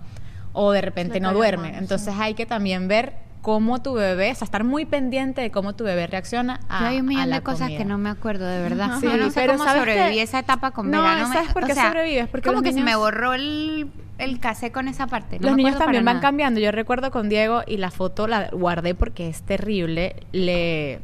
o 0.54 0.72
de 0.72 0.82
repente 0.82 1.16
Le 1.16 1.20
no 1.22 1.34
duerme. 1.34 1.72
mal, 1.72 1.80
Entonces 1.82 2.14
hay 2.18 2.34
que 2.34 2.46
también 2.46 2.88
ver 2.88 3.14
cómo 3.46 3.80
tu 3.80 3.94
bebé, 3.94 4.32
o 4.32 4.36
sea, 4.36 4.46
estar 4.46 4.64
muy 4.64 4.86
pendiente 4.86 5.40
de 5.40 5.52
cómo 5.52 5.76
tu 5.76 5.84
bebé 5.84 6.08
reacciona 6.08 6.62
a, 6.68 6.80
Yo 6.80 6.86
hay 6.88 7.00
un 7.02 7.06
millón 7.06 7.30
de 7.30 7.42
cosas 7.42 7.68
comida. 7.68 7.78
que 7.78 7.86
no 7.86 8.00
me 8.00 8.10
acuerdo, 8.10 8.48
de 8.48 8.60
verdad. 8.60 9.00
Yo 9.04 9.16
no 9.18 9.26
Sí, 9.26 9.32
sé 9.34 9.40
pero 9.42 9.54
cómo 9.54 9.66
¿sabes 9.66 9.82
sobreviví 9.84 10.18
esa 10.20 10.40
etapa 10.40 10.72
con 10.72 10.90
No, 10.90 11.04
Vera. 11.04 11.28
¿sabes 11.28 11.54
por 11.54 11.64
o 11.64 11.68
qué 11.68 11.76
sea, 11.76 11.90
sobrevives? 11.90 12.28
Porque 12.28 12.50
como 12.50 12.64
que 12.64 12.74
se 12.74 12.82
me 12.82 12.96
borró 12.96 13.36
el, 13.36 13.92
el 14.18 14.40
casé 14.40 14.72
con 14.72 14.88
esa 14.88 15.06
parte. 15.06 15.38
no 15.40 15.50
Los 15.50 15.58
niños 15.58 15.78
también 15.78 16.04
van 16.04 16.16
nada. 16.16 16.28
cambiando. 16.28 16.60
Yo 16.60 16.72
recuerdo 16.72 17.12
con 17.12 17.30
Diego 17.30 17.62
y 17.68 17.78
la 17.78 17.92
foto 17.92 18.26
la 18.28 18.50
guardé 18.52 18.96
porque 18.96 19.30
es 19.30 19.44
terrible. 19.44 20.16
Le 20.32 21.02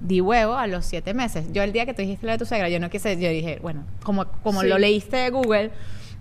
di 0.00 0.20
huevo 0.20 0.54
a 0.56 0.66
los 0.66 0.84
siete 0.84 1.14
meses. 1.14 1.46
Yo 1.52 1.62
el 1.62 1.70
día 1.72 1.86
que 1.86 1.94
tú 1.94 2.02
dijiste 2.02 2.26
lo 2.26 2.32
de 2.32 2.38
tu 2.38 2.44
suegra, 2.44 2.68
yo 2.70 2.80
no 2.80 2.90
quise, 2.90 3.16
yo 3.20 3.28
dije, 3.28 3.60
bueno, 3.62 3.84
como, 4.02 4.26
como 4.42 4.62
Sí. 4.62 4.66
lo 4.66 4.78
leíste 4.78 5.16
de 5.18 5.30
Google, 5.30 5.70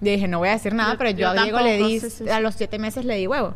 yo 0.02 0.12
dije, 0.12 0.28
no 0.28 0.38
voy 0.38 0.50
a 0.50 0.52
decir 0.52 0.76
nada, 0.76 0.92
Yo- 0.92 0.98
pero 1.00 1.10
yo, 1.10 1.18
yo 1.18 1.30
a 1.30 1.34
Diego 1.44 1.60
le 1.62 1.78
di, 1.78 2.00
sí, 2.00 2.12
sí, 2.12 2.30
a 2.30 2.36
sí. 2.38 2.42
los 2.44 2.54
siete 2.54 2.78
meses 2.78 3.06
le 3.06 3.16
di 3.18 3.26
huevo. 3.26 3.56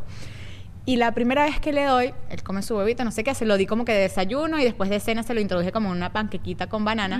Y 0.88 0.96
la 0.96 1.12
primera 1.12 1.44
vez 1.44 1.60
que 1.60 1.72
le 1.72 1.84
doy, 1.84 2.14
él 2.30 2.42
come 2.42 2.62
su 2.62 2.74
huevito, 2.76 3.04
no 3.04 3.10
sé 3.10 3.22
qué, 3.22 3.34
se 3.34 3.44
lo 3.44 3.56
di 3.58 3.66
como 3.66 3.84
que 3.84 3.92
de 3.92 4.00
desayuno 4.00 4.58
y 4.58 4.64
después 4.64 4.88
de 4.88 5.00
cena 5.00 5.22
se 5.22 5.34
lo 5.34 5.40
introduje 5.40 5.70
como 5.70 5.90
una 5.90 6.12
panquequita 6.12 6.66
con 6.68 6.84
banana. 6.84 7.18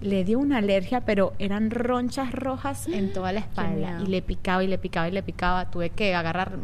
Le 0.00 0.24
dio 0.24 0.38
una 0.38 0.58
alergia, 0.58 1.00
pero 1.00 1.32
eran 1.38 1.70
ronchas 1.70 2.30
rojas 2.32 2.86
en 2.86 3.12
toda 3.14 3.32
la 3.32 3.40
espalda. 3.40 3.98
Y 4.04 4.06
le 4.10 4.20
picaba 4.22 4.62
y 4.62 4.66
le 4.68 4.76
picaba 4.78 5.08
y 5.08 5.10
le 5.12 5.22
picaba. 5.22 5.70
Tuve 5.70 5.88
que 5.90 6.14
agarrar, 6.14 6.58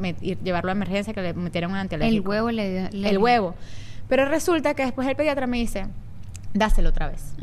llevarlo 0.44 0.70
a 0.70 0.72
emergencia, 0.72 1.14
que 1.14 1.22
le 1.22 1.32
metieran 1.34 1.70
un 1.70 1.78
antialérgico. 1.78 2.22
El 2.22 2.28
huevo 2.28 2.50
le 2.50 2.70
dio. 2.70 2.88
le- 3.00 3.08
El 3.08 3.18
huevo. 3.18 3.54
Pero 4.08 4.26
resulta 4.26 4.74
que 4.74 4.84
después 4.84 5.08
el 5.08 5.16
pediatra 5.16 5.46
me 5.46 5.56
dice, 5.56 5.86
dáselo 6.52 6.90
otra 6.90 7.08
vez. 7.08 7.34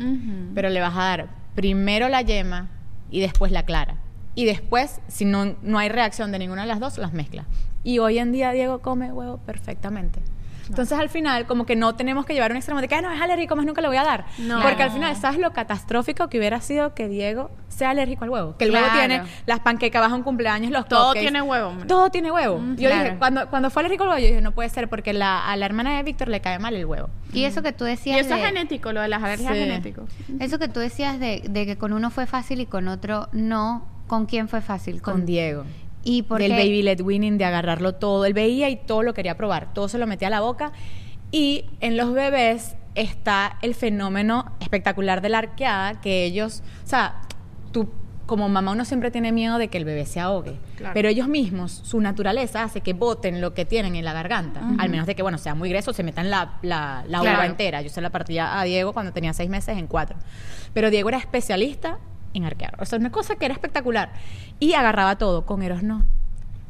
Pero 0.54 0.68
le 0.70 0.80
vas 0.80 0.94
a 0.94 1.02
dar 1.02 1.28
primero 1.56 2.08
la 2.08 2.22
yema 2.22 2.68
y 3.10 3.20
después 3.20 3.50
la 3.50 3.64
clara. 3.64 3.96
Y 4.36 4.44
después, 4.46 5.00
si 5.08 5.24
no, 5.24 5.56
no 5.62 5.78
hay 5.78 5.88
reacción 5.88 6.30
de 6.30 6.38
ninguna 6.38 6.62
de 6.62 6.68
las 6.68 6.78
dos, 6.80 6.96
las 6.98 7.12
mezcla. 7.12 7.44
Y 7.84 7.98
hoy 7.98 8.18
en 8.18 8.32
día 8.32 8.52
Diego 8.52 8.80
come 8.80 9.12
huevo 9.12 9.38
perfectamente. 9.38 10.20
Entonces 10.68 10.96
al 10.98 11.08
final, 11.10 11.46
como 11.46 11.66
que 11.66 11.74
no 11.76 11.96
tenemos 11.96 12.24
que 12.24 12.32
llevar 12.34 12.52
un 12.52 12.56
extremo 12.56 12.80
de 12.80 12.86
que 12.88 12.94
"Ah, 12.94 13.02
no 13.02 13.10
es 13.12 13.20
alérgico, 13.20 13.56
más 13.56 13.66
nunca 13.66 13.82
le 13.82 13.88
voy 13.88 13.96
a 13.96 14.04
dar. 14.04 14.24
No. 14.38 14.62
Porque 14.62 14.82
al 14.84 14.90
final, 14.92 15.14
¿sabes 15.16 15.38
lo 15.40 15.52
catastrófico 15.52 16.28
que 16.28 16.38
hubiera 16.38 16.60
sido 16.60 16.94
que 16.94 17.08
Diego 17.08 17.50
sea 17.68 17.90
alérgico 17.90 18.24
al 18.24 18.30
huevo? 18.30 18.56
Que 18.56 18.66
el 18.66 18.70
huevo 18.70 18.86
tiene 18.96 19.22
las 19.44 19.58
panquecas, 19.60 20.10
a 20.10 20.14
un 20.14 20.22
cumpleaños, 20.22 20.70
los 20.70 20.86
Todo 20.86 21.08
cupcakes. 21.08 21.20
tiene 21.20 21.42
huevo, 21.42 21.72
man. 21.72 21.86
Todo 21.88 22.10
tiene 22.10 22.30
huevo. 22.30 22.58
yo 22.76 22.88
claro. 22.88 23.04
dije, 23.04 23.16
cuando, 23.18 23.50
cuando 23.50 23.70
fue 23.70 23.80
alérgico 23.82 24.04
al 24.04 24.10
huevo, 24.10 24.20
yo 24.20 24.28
dije, 24.28 24.40
no 24.40 24.52
puede 24.52 24.68
ser 24.68 24.88
porque 24.88 25.12
la, 25.12 25.44
a 25.46 25.56
la 25.56 25.66
hermana 25.66 25.96
de 25.96 26.04
Víctor 26.04 26.28
le 26.28 26.40
cae 26.40 26.58
mal 26.60 26.74
el 26.74 26.86
huevo. 26.86 27.10
Y 27.32 27.44
eso 27.44 27.60
que 27.62 27.72
tú 27.72 27.84
Y 27.84 27.88
decías. 27.88 28.20
eso 28.24 28.34
es 28.36 28.44
genético, 28.44 28.92
lo 28.92 29.00
de 29.02 29.08
las 29.08 29.22
alergias 29.22 29.52
Sí. 29.52 29.58
genéticos. 29.58 30.08
Eso 30.38 30.58
que 30.60 30.68
tú 30.68 30.78
decías 30.80 31.18
de, 31.18 31.42
de 31.50 31.66
que 31.66 31.76
con 31.76 31.92
uno 31.92 32.10
fue 32.10 32.26
fácil 32.26 32.60
y 32.60 32.66
con 32.66 32.86
otro 32.88 33.28
no. 33.32 33.90
¿Con 34.06 34.26
quién 34.26 34.46
fue 34.48 34.60
fácil? 34.60 35.00
Con 35.00 35.24
Diego. 35.24 35.64
¿Y 36.04 36.22
del 36.22 36.52
baby 36.52 36.82
led 36.82 37.00
winning, 37.00 37.38
de 37.38 37.44
agarrarlo 37.44 37.94
todo. 37.94 38.24
Él 38.24 38.34
veía 38.34 38.68
y 38.70 38.76
todo 38.76 39.02
lo 39.02 39.14
quería 39.14 39.36
probar. 39.36 39.72
Todo 39.72 39.88
se 39.88 39.98
lo 39.98 40.06
metía 40.06 40.28
a 40.28 40.30
la 40.32 40.40
boca. 40.40 40.72
Y 41.30 41.64
en 41.80 41.96
los 41.96 42.12
bebés 42.12 42.76
está 42.94 43.56
el 43.62 43.74
fenómeno 43.74 44.52
espectacular 44.60 45.22
de 45.22 45.28
la 45.30 45.38
arqueada, 45.38 46.00
que 46.00 46.24
ellos, 46.24 46.62
o 46.84 46.86
sea, 46.88 47.22
tú 47.72 47.88
como 48.26 48.48
mamá 48.48 48.72
uno 48.72 48.84
siempre 48.84 49.10
tiene 49.10 49.32
miedo 49.32 49.58
de 49.58 49.68
que 49.68 49.78
el 49.78 49.84
bebé 49.84 50.06
se 50.06 50.20
ahogue, 50.20 50.56
Claro. 50.76 50.94
pero 50.94 51.08
ellos 51.08 51.28
mismos, 51.28 51.72
su 51.72 52.00
naturaleza 52.00 52.62
hace 52.62 52.80
que 52.80 52.92
boten 52.92 53.40
lo 53.40 53.52
que 53.52 53.64
tienen 53.64 53.94
en 53.96 54.04
la 54.04 54.12
garganta, 54.12 54.60
al 54.78 54.88
menos 54.90 55.06
de 55.06 55.14
que, 55.14 55.22
bueno, 55.22 55.38
sea 55.38 55.54
muy 55.54 55.68
grueso, 55.70 55.92
se 55.92 56.02
metan 56.02 56.30
la, 56.30 56.58
la, 56.62 57.04
la 57.08 57.20
Claro. 57.20 57.38
uva 57.38 57.46
entera. 57.46 57.82
Yo 57.82 57.88
se 57.90 58.00
la 58.00 58.10
partía 58.10 58.58
a 58.60 58.64
Diego 58.64 58.92
cuando 58.92 59.12
tenía 59.12 59.32
seis 59.32 59.50
meses 59.50 59.76
en 59.76 59.86
cuatro. 59.86 60.16
Pero 60.72 60.90
Diego 60.90 61.08
era 61.08 61.18
especialista 61.18 61.98
en 62.34 62.44
arquear. 62.44 62.76
O 62.80 62.84
sea, 62.84 62.98
una 62.98 63.10
cosa 63.10 63.36
que 63.36 63.44
era 63.46 63.54
espectacular. 63.54 64.12
Y 64.60 64.72
agarraba 64.74 65.16
todo. 65.18 65.44
Con 65.46 65.62
Eros 65.62 65.82
no. 65.82 66.04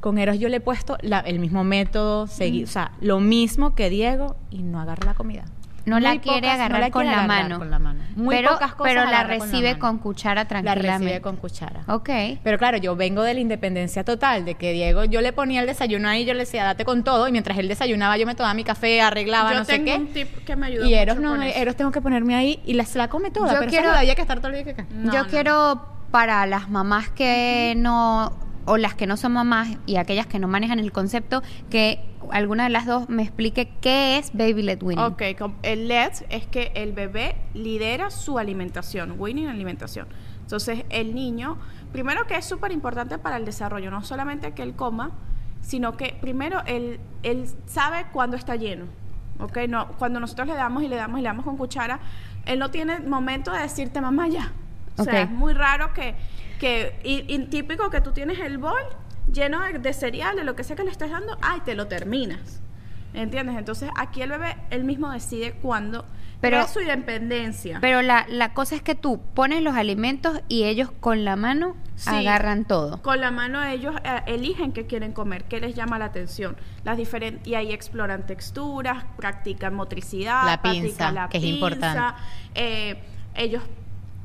Con 0.01 0.19
Eros 0.19 0.39
yo 0.39 0.49
le 0.49 0.57
he 0.57 0.61
puesto 0.61 0.99
la- 1.03 1.21
el 1.21 1.39
mismo 1.39 1.63
método, 1.65 2.27
segui- 2.27 2.65
o 2.65 2.67
sea, 2.67 2.93
lo 3.01 3.21
mismo 3.21 3.75
que 3.75 3.89
Diego 3.91 4.37
y 4.51 4.63
no 4.63 4.81
agarra 4.81 5.05
la 5.07 5.15
comida. 5.15 5.45
No 5.85 5.99
la 6.01 6.21
quiere 6.21 6.41
pocas- 6.41 6.43
no 6.49 6.53
agarrar 6.65 6.81
la 6.81 6.91
con 6.91 7.03
quiere 7.03 7.17
la 7.17 7.25
agarrar 7.25 7.43
mano. 7.45 7.59
con 7.59 7.71
la 7.71 7.79
mano. 7.79 8.01
Muy 8.15 8.37
pero, 8.37 8.51
pocas 8.51 8.75
cosas 8.75 8.91
pero 8.93 9.01
la 9.01 9.07
con 9.07 9.13
la 9.13 9.25
recibe 9.47 9.79
con, 9.79 9.99
cuchara 9.99 10.43
La 10.43 10.49
tranquilamente. 10.49 10.93
recibe 11.05 11.21
con 11.21 11.37
cuchara. 11.37 11.81
Ok. 11.89 12.11
Pero 12.43 12.59
claro, 12.59 12.77
yo 12.79 12.95
vengo 12.95 13.23
de 13.23 13.35
la 13.35 13.41
independencia 13.41 14.05
total, 14.05 14.45
de 14.45 14.55
que 14.55 14.73
Diego, 14.73 15.05
yo 15.05 15.21
le 15.21 15.33
ponía 15.33 15.61
el 15.61 15.67
desayuno 15.67 16.09
ahí, 16.09 16.25
yo 16.25 16.35
le 16.35 16.41
decía, 16.41 16.65
date 16.65 16.85
con 16.85 17.03
todo, 17.05 17.27
y 17.27 17.33
mientras 17.33 17.59
él 17.59 17.69
desayunaba, 17.69 18.17
yo 18.17 18.27
me 18.27 18.35
tomaba 18.35 18.55
mi 18.55 18.65
café, 18.65 19.01
arreglaba, 19.01 19.53
Yo 19.53 19.59
no 19.61 19.65
sé 19.65 19.83
qué. 19.83 19.97
un 19.97 20.07
tip 20.09 20.45
que 20.45 20.57
me 20.57 20.67
ayudó 20.67 20.87
Y 20.87 20.95
Eros 20.95 21.17
mucho 21.17 21.29
no, 21.29 21.35
con 21.37 21.43
eso. 21.43 21.59
Eros 21.59 21.77
tengo 21.77 21.91
que 21.91 22.01
ponerme 22.01 22.35
ahí 22.35 22.61
y 22.65 22.75
la, 22.75 22.85
se 22.85 22.99
la 22.99 23.09
come 23.09 23.31
toda, 23.31 23.53
Yo 23.55 23.59
pero 23.59 23.71
quiero- 23.71 23.91
había 23.93 24.15
que 24.15 24.23
estar 24.23 24.39
todo 24.39 24.49
el 24.49 24.55
día 24.55 24.65
que 24.65 24.71
acá. 24.71 24.87
No, 24.91 25.13
Yo 25.13 25.23
no. 25.25 25.29
quiero 25.29 25.87
para 26.11 26.45
las 26.47 26.69
mamás 26.69 27.09
que 27.09 27.75
no 27.77 28.33
o 28.65 28.77
las 28.77 28.95
que 28.95 29.07
no 29.07 29.17
son 29.17 29.33
mamás 29.33 29.71
y 29.87 29.97
aquellas 29.97 30.27
que 30.27 30.39
no 30.39 30.49
manejan 30.49 30.79
el 30.79 30.93
concepto 30.93 31.43
que 31.71 32.05
alguna 32.31 32.65
de 32.65 32.71
las 32.71 32.87
dos 32.87 33.09
me 33.09 33.23
explique 33.23 33.73
qué 33.81 34.19
es 34.19 34.33
baby 34.33 34.63
led 34.63 34.83
weaning. 34.83 35.05
Ok, 35.05 35.23
el 35.63 35.89
LED 35.89 36.13
es 36.31 36.47
que 36.47 36.73
el 36.75 36.93
bebé 36.93 37.37
lidera 37.55 38.11
su 38.11 38.39
alimentación, 38.39 39.17
winning 39.19 39.49
alimentación. 39.49 40.07
Entonces, 40.41 40.85
el 40.91 41.15
niño, 41.15 41.57
primero 41.93 42.27
que 42.27 42.37
es 42.37 42.45
súper 42.45 42.73
importante 42.73 43.19
para 43.19 43.37
el 43.37 43.45
desarrollo, 43.45 43.91
no 43.91 44.03
solamente 44.03 44.53
que 44.53 44.63
él 44.63 44.75
coma, 44.75 45.11
sino 45.61 45.97
que 45.97 46.17
primero 46.21 46.63
él, 46.67 47.01
él 47.23 47.47
sabe 47.67 48.07
cuándo 48.13 48.37
está 48.37 48.57
lleno. 48.57 48.85
¿ok? 49.41 49.59
No, 49.69 49.89
cuando 49.99 50.21
nosotros 50.21 50.47
le 50.49 50.55
damos 50.55 50.83
y 50.83 50.89
le 50.89 50.97
damos 50.97 51.19
y 51.19 51.23
le 51.23 51.29
damos 51.29 51.45
con 51.45 51.57
cuchara, 51.57 52.01
él 52.47 52.59
no 52.59 52.71
tiene 52.71 53.01
momento 53.01 53.53
de 53.53 53.61
decirte 53.61 54.01
mamá 54.01 54.29
ya. 54.29 54.53
O 54.99 55.05
sea, 55.05 55.23
es 55.23 55.31
muy 55.31 55.55
raro 55.55 55.95
que, 55.95 56.15
que 56.63 56.99
y, 57.05 57.25
y 57.35 57.39
típico 57.47 57.91
que 57.91 58.01
tú 58.01 58.13
tienes 58.13 58.39
el 58.39 58.57
bol 58.59 58.81
lleno 59.33 59.61
de, 59.63 59.79
de 59.81 59.93
cereal, 59.93 60.37
de 60.37 60.45
lo 60.45 60.55
que 60.57 60.63
sea 60.65 60.77
que 60.77 60.85
le 60.85 60.91
estés 60.91 61.11
dando, 61.11 61.37
ay, 61.43 61.61
te 61.65 61.75
lo 61.75 61.87
terminas. 61.89 62.61
¿Entiendes? 63.15 63.57
Entonces 63.59 63.91
aquí 63.99 64.23
el 64.23 64.31
bebé, 64.31 64.57
él 64.71 64.85
mismo 64.85 65.11
decide 65.11 65.53
cuándo, 65.53 66.07
pero, 66.41 66.61
es 66.61 66.71
su 66.71 66.81
independencia. 66.81 67.79
Pero 67.83 68.01
la, 68.01 68.25
la 68.29 68.55
cosa 68.55 68.75
es 68.75 68.83
que 68.83 68.95
tú 68.95 69.21
pones 69.35 69.63
los 69.63 69.75
alimentos 69.77 70.41
y 70.49 70.65
ellos 70.65 70.91
con 71.01 71.25
la 71.25 71.37
mano 71.37 71.77
Sí. 71.95 72.09
agarran 72.11 72.65
todo. 72.65 73.01
Con 73.03 73.21
la 73.21 73.31
mano 73.31 73.63
ellos 73.63 73.95
eh, 74.03 74.23
eligen 74.27 74.73
qué 74.73 74.87
quieren 74.87 75.13
comer, 75.13 75.45
qué 75.45 75.61
les 75.61 75.75
llama 75.75 75.99
la 75.99 76.07
atención. 76.07 76.57
Las 76.85 76.97
diferentes 76.97 77.47
y 77.47 77.55
ahí 77.55 77.71
exploran 77.71 78.25
texturas, 78.27 79.05
practican 79.19 79.75
motricidad, 79.75 80.47
La 80.47 80.63
pinza, 80.63 80.81
practican 80.81 81.15
la 81.15 81.29
que 81.29 81.37
es 81.39 81.43
pinza, 81.45 81.55
importante. 81.55 82.15
eh, 82.55 83.03
ellos 83.35 83.63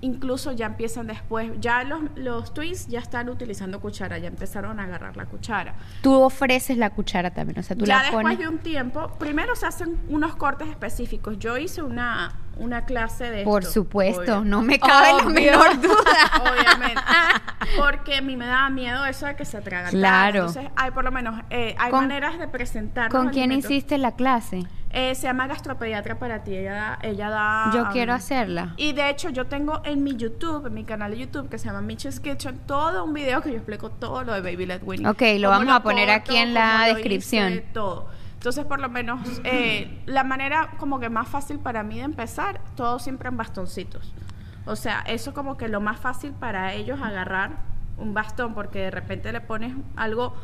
incluso 0.01 0.51
ya 0.51 0.67
empiezan 0.67 1.07
después, 1.07 1.51
ya 1.59 1.83
los, 1.83 2.01
los 2.15 2.53
twins 2.53 2.87
ya 2.87 2.99
están 2.99 3.29
utilizando 3.29 3.79
cuchara, 3.79 4.17
ya 4.17 4.27
empezaron 4.27 4.79
a 4.79 4.83
agarrar 4.83 5.17
la 5.17 5.25
cuchara. 5.25 5.75
Tú 6.01 6.13
ofreces 6.13 6.77
la 6.77 6.91
cuchara 6.91 7.31
también, 7.31 7.59
o 7.59 7.63
sea, 7.63 7.75
tú 7.75 7.85
ya 7.85 7.97
la 7.97 8.01
después 8.03 8.23
pones. 8.23 8.39
de 8.39 8.47
un 8.47 8.59
tiempo, 8.59 9.11
primero 9.17 9.55
se 9.55 9.65
hacen 9.65 9.97
unos 10.09 10.35
cortes 10.35 10.67
específicos. 10.69 11.39
Yo 11.39 11.57
hice 11.57 11.81
una, 11.81 12.35
una 12.57 12.85
clase 12.85 13.31
de 13.31 13.43
Por 13.43 13.63
esto, 13.63 13.73
supuesto, 13.73 14.21
obvio. 14.21 14.45
no 14.45 14.61
me 14.61 14.79
cabe 14.79 15.13
la 15.13 15.29
menor 15.29 15.81
duda. 15.81 15.95
Obviamente. 16.41 17.01
Porque 17.77 18.17
a 18.17 18.21
mí 18.21 18.35
me 18.37 18.45
daba 18.45 18.69
miedo 18.69 19.05
eso 19.05 19.25
de 19.25 19.35
que 19.35 19.45
se 19.45 19.57
atragantara. 19.57 19.97
Claro. 19.97 20.47
Entonces, 20.47 20.71
hay 20.75 20.91
por 20.91 21.03
lo 21.03 21.11
menos, 21.11 21.41
eh, 21.49 21.75
hay 21.79 21.91
maneras 21.91 22.39
de 22.39 22.47
presentar. 22.47 23.09
¿Con 23.11 23.29
quién 23.29 23.45
alimentos. 23.45 23.71
hiciste 23.71 23.97
la 23.97 24.13
clase? 24.13 24.65
Eh, 24.89 25.15
se 25.15 25.23
llama 25.23 25.47
gastropediatra 25.47 26.17
para 26.17 26.43
ti. 26.43 26.55
Ella 26.55 26.73
da. 26.73 26.99
Ella 27.01 27.29
da 27.29 27.71
Yo 27.73 27.83
um, 27.83 27.91
quiero 27.91 28.13
hacerla. 28.13 28.73
Y 28.77 28.93
de 28.93 29.09
hecho, 29.09 29.29
yo 29.29 29.47
tengo 29.47 29.81
en 29.83 30.03
mi 30.03 30.15
YouTube, 30.15 30.67
en 30.67 30.73
mi 30.73 30.83
canal 30.85 31.11
de 31.11 31.19
YouTube, 31.19 31.49
que 31.49 31.57
se 31.57 31.65
llama 31.65 31.81
Mitch's 31.81 32.19
Kitchen, 32.19 32.59
todo 32.65 33.03
un 33.03 33.13
video 33.13 33.41
que 33.41 33.49
yo 33.49 33.57
explico 33.57 33.89
todo 33.89 34.23
lo 34.23 34.33
de 34.33 34.41
Baby 34.41 34.65
Led 34.65 34.81
Winnie. 34.83 35.07
Ok, 35.07 35.21
lo 35.39 35.49
vamos 35.49 35.73
a 35.73 35.81
poner 35.81 36.09
aquí 36.09 36.35
en 36.35 36.53
la 36.53 36.71
cómo 36.71 36.87
lo 36.87 36.93
descripción. 36.95 37.53
hice, 37.53 37.61
todo. 37.73 38.07
Entonces, 38.33 38.65
por 38.65 38.79
lo 38.79 38.87
menos, 38.87 39.19
eh, 39.43 40.01
la 40.05 40.23
manera 40.23 40.71
como 40.77 40.99
que 40.99 41.09
más 41.09 41.27
fácil 41.27 41.59
para 41.59 41.83
mí 41.83 41.97
de 41.97 42.03
empezar, 42.03 42.61
todo 42.75 42.99
siempre 42.99 43.29
en 43.29 43.37
bastoncitos. 43.37 44.13
O 44.65 44.75
sea, 44.75 45.01
eso 45.07 45.33
como 45.33 45.57
que 45.57 45.67
lo 45.67 45.81
más 45.81 45.99
fácil 45.99 46.33
para 46.33 46.73
ellos 46.73 47.01
agarrar 47.01 47.51
un 47.97 48.13
bastón, 48.13 48.53
porque 48.53 48.79
de 48.79 48.91
repente 48.91 49.31
le 49.31 49.41
pones 49.41 49.73
algo 49.95 50.35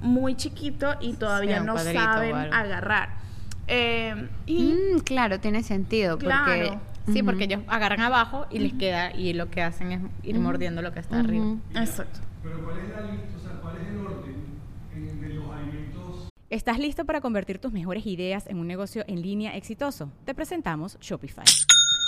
muy 0.00 0.34
chiquito 0.34 0.96
y 1.00 1.14
todavía 1.14 1.60
Sí, 1.60 1.66
no 1.66 1.78
saben 1.78 2.36
agarrar. 2.52 3.25
Eh, 3.68 4.28
y 4.46 4.74
Mm, 4.96 4.98
claro, 5.00 5.40
tiene 5.40 5.62
sentido. 5.62 6.18
Porque, 6.18 6.26
Claro. 6.26 6.80
Sí, 7.06 7.18
Ujú. 7.20 7.26
porque 7.26 7.44
ellos 7.44 7.60
agarran 7.68 8.00
abajo 8.00 8.46
y 8.50 8.58
les 8.58 8.72
queda, 8.74 9.14
y 9.14 9.32
lo 9.32 9.48
que 9.48 9.62
hacen 9.62 9.92
es 9.92 10.00
ir 10.24 10.38
mordiendo 10.40 10.82
lo 10.82 10.92
que 10.92 10.98
está 10.98 11.20
arriba. 11.20 11.54
Exacto. 11.74 12.18
Pero 12.42 12.64
¿cuál 12.64 12.78
es 12.78 12.88
la 12.90 13.00
lista? 13.12 13.28
O 13.38 13.42
sea, 13.42 13.52
¿cuál 13.62 13.76
es 13.76 13.88
el 13.88 13.98
orden 13.98 14.44
en- 14.92 15.20
de 15.20 15.28
los 15.34 15.50
alimentos? 15.52 16.28
¿Estás 16.50 16.78
listo 16.80 17.04
para 17.04 17.20
convertir 17.20 17.58
tus 17.60 17.72
mejores 17.72 18.04
ideas 18.06 18.48
en 18.48 18.58
un 18.58 18.66
negocio 18.66 19.04
en 19.06 19.22
línea 19.22 19.56
exitoso? 19.56 20.10
Te 20.24 20.34
presentamos 20.34 20.98
Shopify. 21.00 21.44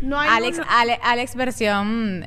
No 0.00 0.18
hay 0.18 0.28
Alex, 0.30 0.58
una- 0.58 0.80
Ale- 0.80 1.00
Alex 1.02 1.34
versión 1.34 2.24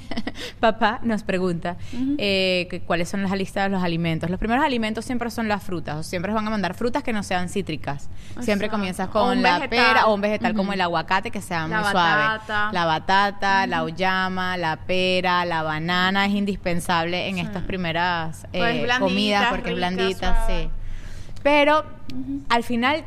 papá 0.60 1.00
nos 1.02 1.22
pregunta 1.22 1.76
eh, 2.18 2.66
que 2.70 2.80
cuáles 2.80 3.08
son 3.08 3.22
las 3.22 3.32
listas 3.32 3.64
de 3.64 3.70
los 3.70 3.82
alimentos. 3.82 4.28
Los 4.30 4.38
primeros 4.38 4.64
alimentos 4.64 5.04
siempre 5.04 5.30
son 5.30 5.48
las 5.48 5.62
frutas. 5.62 5.96
o 5.96 6.02
Siempre 6.02 6.32
van 6.32 6.46
a 6.46 6.50
mandar 6.50 6.74
frutas 6.74 7.02
que 7.02 7.12
no 7.12 7.22
sean 7.22 7.48
cítricas. 7.48 8.08
Siempre 8.40 8.68
comienzas 8.68 9.08
con 9.08 9.42
la 9.42 9.58
vegetal. 9.58 9.68
pera 9.86 10.06
o 10.06 10.14
un 10.14 10.20
vegetal 10.20 10.54
como 10.54 10.72
el 10.72 10.80
aguacate 10.80 11.30
que 11.30 11.40
sea 11.40 11.66
La 11.66 11.80
muy 11.80 11.90
suave. 11.90 12.22
batata. 12.22 12.70
La 12.72 12.84
batata, 12.84 13.66
la 13.66 13.84
uyama, 13.84 14.56
la 14.56 14.76
pera, 14.76 15.44
la 15.44 15.62
banana 15.62 16.26
es 16.26 16.32
indispensable 16.34 17.28
en 17.28 17.38
estas 17.38 17.62
primeras 17.62 18.44
eh, 18.52 18.58
Pues 18.58 18.82
blandita, 18.82 18.98
comidas 18.98 19.46
porque 19.50 19.70
es 19.70 19.76
blandita, 19.76 20.46
suave. 20.46 20.62
sí. 20.64 20.70
Pero 21.42 21.84
al 22.48 22.62
final 22.62 23.04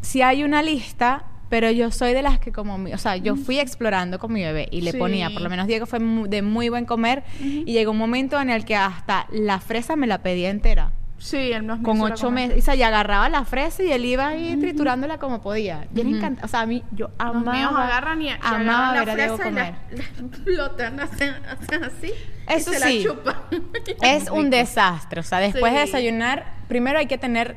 si 0.00 0.22
hay 0.22 0.44
una 0.44 0.62
lista, 0.62 1.24
pero 1.54 1.70
yo 1.70 1.92
soy 1.92 2.14
de 2.14 2.22
las 2.22 2.40
que 2.40 2.50
como, 2.50 2.78
mi- 2.78 2.92
o 2.92 2.98
sea, 2.98 3.14
yo 3.16 3.36
fui 3.36 3.60
explorando 3.60 4.18
con 4.18 4.32
mi 4.32 4.42
bebé 4.42 4.66
y 4.72 4.80
le 4.80 4.90
Sí. 4.90 4.98
ponía, 4.98 5.30
por 5.30 5.40
lo 5.40 5.48
menos 5.48 5.68
Diego 5.68 5.86
fue 5.86 6.00
de 6.00 6.42
muy 6.42 6.68
buen 6.68 6.84
comer 6.84 7.22
y 7.40 7.64
llegó 7.72 7.92
un 7.92 7.98
momento 7.98 8.40
en 8.40 8.50
el 8.50 8.64
que 8.64 8.74
hasta 8.74 9.28
la 9.30 9.60
fresa 9.60 9.94
me 9.94 10.08
la 10.08 10.18
pedía 10.18 10.50
entera. 10.50 10.90
Sí, 11.16 11.52
él 11.52 11.64
nos 11.64 11.78
Con 11.78 11.98
la 11.98 12.06
ocho 12.06 12.26
comer. 12.26 12.48
meses, 12.48 12.64
o 12.64 12.64
sea, 12.66 12.74
y 12.74 12.82
agarraba 12.82 13.28
la 13.28 13.44
fresa 13.44 13.84
y 13.84 13.92
él 13.92 14.04
iba 14.04 14.26
ahí 14.26 14.56
triturándola 14.56 15.18
como 15.18 15.40
podía. 15.42 15.86
Y 15.94 16.00
él 16.00 16.16
encanta, 16.16 16.44
o 16.44 16.48
sea, 16.48 16.62
a 16.62 16.66
mí, 16.66 16.82
yo 16.90 17.06
Los 17.06 17.14
amaba, 17.20 17.52
míos 17.52 17.72
agarran 17.72 18.20
y, 18.20 18.26
y 18.26 18.30
amaba 18.42 18.90
agarran 18.90 18.94
ver 18.96 19.06
la 19.06 19.12
a 19.12 19.16
Diego 19.16 19.36
fresa 19.36 19.50
y 19.50 19.54
la, 19.54 19.66
comer. 19.70 19.74
la 19.96 20.26
explotan, 20.26 21.00
hacen, 21.00 21.34
hacen 21.48 21.84
así. 21.84 22.10
Eso 22.48 22.72
y 22.72 22.74
se 22.74 22.80
sí. 22.80 23.04
la 23.04 23.10
chupan. 23.12 23.36
Es 24.02 24.28
un 24.28 24.50
desastre. 24.50 25.20
O 25.20 25.22
sea, 25.22 25.38
después 25.38 25.72
de 25.72 25.78
desayunar, 25.80 26.46
primero 26.66 26.98
hay 26.98 27.06
que 27.06 27.16
tener. 27.16 27.56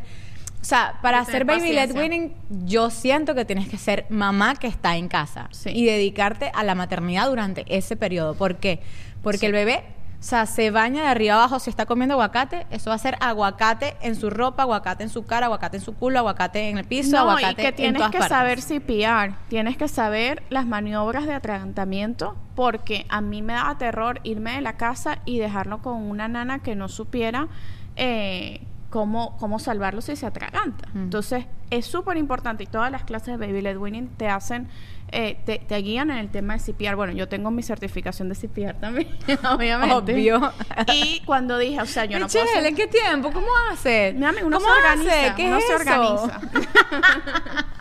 O 0.61 0.65
sea, 0.67 0.95
para 1.01 1.19
hacer 1.19 1.45
baby 1.45 1.71
led 1.71 1.95
winning, 1.95 2.33
yo 2.65 2.89
siento 2.89 3.35
que 3.35 3.45
tienes 3.45 3.69
que 3.69 3.77
ser 3.77 4.05
mamá 4.09 4.55
que 4.55 4.67
está 4.67 4.97
en 4.97 5.07
casa 5.07 5.47
Sí. 5.51 5.69
y 5.73 5.85
dedicarte 5.85 6.51
a 6.53 6.63
la 6.63 6.75
maternidad 6.75 7.27
durante 7.27 7.63
ese 7.69 7.95
periodo. 7.95 8.33
¿Por 8.33 8.57
qué? 8.57 8.81
Porque 9.23 9.45
el 9.45 9.53
bebé, 9.53 9.83
o 10.19 10.23
sea, 10.23 10.45
se 10.47 10.71
baña 10.71 11.03
de 11.03 11.07
arriba 11.07 11.35
abajo 11.35 11.59
si 11.59 11.69
está 11.69 11.85
comiendo 11.85 12.15
aguacate, 12.15 12.65
eso 12.71 12.89
va 12.89 12.95
a 12.95 12.99
ser 12.99 13.17
aguacate 13.21 13.95
en 14.01 14.15
su 14.15 14.29
ropa, 14.31 14.63
aguacate 14.63 15.03
en 15.03 15.09
su 15.09 15.25
cara, 15.25 15.45
aguacate 15.45 15.77
en 15.77 15.83
su 15.83 15.93
culo, 15.95 16.19
aguacate 16.19 16.69
en 16.69 16.79
el 16.79 16.85
piso, 16.85 17.11
No, 17.11 17.19
aguacate 17.29 17.51
y 17.51 17.55
que 17.55 17.67
en 17.67 17.75
tienes 17.75 17.93
todas 17.99 18.11
que 18.11 18.17
partes. 18.17 18.37
saber 18.37 18.59
CPR, 18.61 19.35
tienes 19.47 19.77
que 19.77 19.87
saber 19.87 20.41
las 20.49 20.65
maniobras 20.65 21.27
de 21.27 21.33
atragantamiento, 21.35 22.35
porque 22.55 23.05
a 23.09 23.21
mí 23.21 23.41
me 23.41 23.53
daba 23.53 23.77
terror 23.77 24.19
irme 24.23 24.53
de 24.55 24.61
la 24.61 24.73
casa 24.75 25.19
y 25.23 25.37
dejarlo 25.37 25.81
con 25.83 25.93
una 26.09 26.27
nana 26.27 26.59
que 26.59 26.75
no 26.75 26.89
supiera 26.89 27.47
eh, 27.95 28.61
cómo, 28.89 29.37
cómo 29.37 29.59
salvarlo 29.59 30.01
si 30.01 30.15
se 30.15 30.25
atraganta. 30.25 30.87
Entonces, 30.95 31.45
es 31.69 31.85
súper 31.85 32.17
importante 32.17 32.63
y 32.63 32.67
todas 32.67 32.91
las 32.91 33.03
clases 33.03 33.37
de 33.37 33.45
Baby 33.47 33.61
Led 33.61 33.77
Winning 33.77 34.07
te 34.17 34.29
hacen, 34.29 34.67
eh, 35.11 35.39
te, 35.45 35.59
te 35.59 35.75
guían 35.77 36.09
en 36.11 36.17
el 36.17 36.29
tema 36.29 36.57
de 36.57 36.59
CPR. 36.63 36.95
Bueno, 36.95 37.13
yo 37.13 37.27
tengo 37.27 37.51
mi 37.51 37.63
certificación 37.63 38.29
de 38.29 38.35
CPR 38.35 38.75
también, 38.79 39.09
obviamente. 39.51 39.93
Obvio. 40.13 40.53
Y 40.93 41.21
cuando 41.25 41.57
dije, 41.57 41.81
o 41.81 41.85
sea, 41.85 42.05
yo 42.05 42.17
no 42.19 42.27
puedo... 42.27 42.45
Ser- 42.47 42.65
¿en 42.65 42.75
qué 42.75 42.87
tiempo? 42.87 43.31
¿cómo 43.31 43.47
hace? 43.71 44.13
Mi 44.17 44.25
amigo, 44.25 44.47
uno 44.47 44.57
¿Cómo 44.59 44.69
se 44.73 44.79
organiza, 44.79 45.11
hace? 45.25 45.35
¿Qué 45.35 45.47
uno 45.47 45.57
es 45.57 45.65
se 45.67 45.73
eso? 45.75 45.81
organiza. 45.81 46.41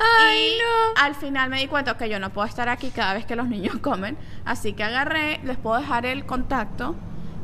Ay, 0.00 0.52
y 0.54 0.58
no. 0.58 1.02
al 1.02 1.14
final 1.16 1.50
me 1.50 1.58
di 1.58 1.66
cuenta 1.66 1.96
que 1.96 2.08
yo 2.08 2.20
no 2.20 2.30
puedo 2.30 2.46
estar 2.46 2.68
aquí 2.68 2.90
cada 2.90 3.14
vez 3.14 3.26
que 3.26 3.34
los 3.34 3.48
niños 3.48 3.78
comen, 3.82 4.16
así 4.44 4.72
que 4.72 4.84
agarré, 4.84 5.40
les 5.42 5.56
puedo 5.56 5.76
dejar 5.80 6.06
el 6.06 6.24
contacto 6.24 6.94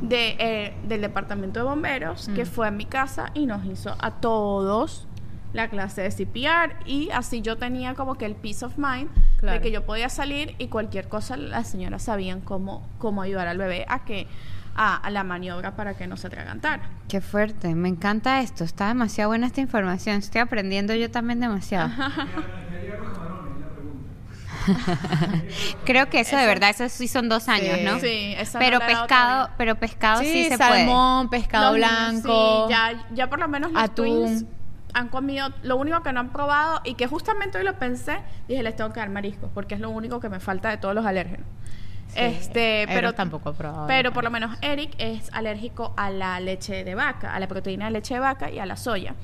de, 0.01 0.37
eh, 0.39 0.75
del 0.89 1.01
departamento 1.01 1.61
de 1.61 1.65
bomberos 1.67 2.29
Mm. 2.29 2.35
que 2.35 2.45
fue 2.47 2.67
a 2.69 2.71
mi 2.71 2.85
casa 2.87 3.31
y 3.35 3.47
nos 3.47 3.65
hizo 3.65 3.95
a 4.01 4.11
todos 4.13 5.07
la 5.53 5.69
clase 5.69 6.03
de 6.03 6.11
CPR 6.11 6.75
y 6.85 7.11
así 7.13 7.41
yo 7.41 7.57
tenía 7.57 7.95
como 7.95 8.17
que 8.17 8.27
el 8.27 8.35
peace 8.35 8.65
of 8.65 8.77
mind 8.77 9.09
Claro. 9.39 9.59
de 9.59 9.63
que 9.63 9.71
yo 9.71 9.85
podía 9.87 10.09
salir 10.09 10.55
y 10.59 10.67
cualquier 10.69 11.09
cosa 11.09 11.37
las 11.37 11.69
señoras 11.69 12.03
sabían 12.03 12.41
cómo, 12.41 12.83
cómo 12.99 13.23
ayudar 13.23 13.47
al 13.47 13.59
bebé 13.59 13.85
a 13.89 14.05
que 14.05 14.27
a, 14.77 14.97
a 14.97 15.11
la 15.11 15.23
maniobra 15.23 15.77
para 15.77 15.95
que 15.95 16.09
no 16.09 16.17
se 16.17 16.27
atragantara. 16.27 16.83
Qué 17.09 17.21
fuerte, 17.21 17.73
me 17.77 17.89
encanta 17.89 18.41
esto. 18.41 18.65
Está 18.65 18.89
demasiado 18.89 19.31
buena 19.31 19.47
esta 19.47 19.61
información. 19.61 20.17
Estoy 20.17 20.41
aprendiendo 20.41 20.93
yo 20.97 21.09
también 21.13 21.39
demasiado. 21.39 21.91
Creo 25.85 26.09
que 26.09 26.21
eso 26.21 26.37
de 26.37 26.47
verdad, 26.47 26.71
eso 26.71 26.89
sí 26.89 27.09
son 27.09 27.29
dos 27.29 27.49
años, 27.49 27.77
Sí. 27.79 27.85
¿no? 27.85 27.99
Sí, 28.01 28.35
esa 28.39 28.59
pero 28.59 28.79
no 28.79 28.87
dado 28.87 29.01
pescado, 29.01 29.51
pero 29.57 29.75
pescado 29.77 30.21
sí, 30.21 30.27
Sí, 30.27 30.45
se 30.51 30.59
puede. 30.59 30.71
salmón, 30.87 31.29
pescado 31.31 31.77
Los 31.77 31.89
niños, 31.91 32.23
blanco. 32.23 32.67
sí, 32.69 32.73
ya, 32.75 33.05
ya 33.13 33.29
por 33.31 33.39
lo 33.39 33.49
menos 33.49 33.73
los 33.73 33.83
atún. 33.83 34.07
twins 34.07 34.45
han 34.93 35.09
comido. 35.09 35.49
Lo 35.63 35.77
único 35.77 36.03
que 36.03 36.13
no 36.13 36.21
han 36.21 36.31
probado 36.31 36.81
y 36.85 36.95
que 36.95 37.07
justamente 37.09 37.59
hoy 37.59 37.65
lo 37.65 37.75
pensé, 37.79 38.19
dije, 38.49 38.63
les 38.63 38.77
tengo 38.77 38.93
que 38.93 39.01
dar 39.01 39.11
mariscos 39.11 39.51
porque 39.53 39.75
es 39.75 39.81
lo 39.81 39.91
único 39.91 40.21
que 40.21 40.29
me 40.29 40.39
falta 40.41 40.69
de 40.71 40.77
todos 40.77 40.95
los 40.95 41.05
alérgenos. 41.05 41.47
este, 42.15 42.83
Eros 42.83 42.95
pero 42.95 43.13
tampoco 43.15 43.51
he 43.51 43.55
probado. 43.55 43.87
Pero 43.89 44.13
por 44.13 44.23
lo 44.23 44.31
menos 44.31 44.57
Eric 44.63 44.95
es 44.99 45.29
alérgico 45.33 45.95
a 45.97 46.11
la 46.11 46.39
leche 46.39 46.85
de 46.85 46.95
vaca, 46.95 47.35
a 47.35 47.41
la 47.41 47.49
proteína 47.49 47.87
de 47.87 47.91
leche 47.91 48.15
de 48.15 48.21
vaca 48.21 48.51
y 48.53 48.61
a 48.61 48.67
la 48.67 48.77
soya. 48.77 49.15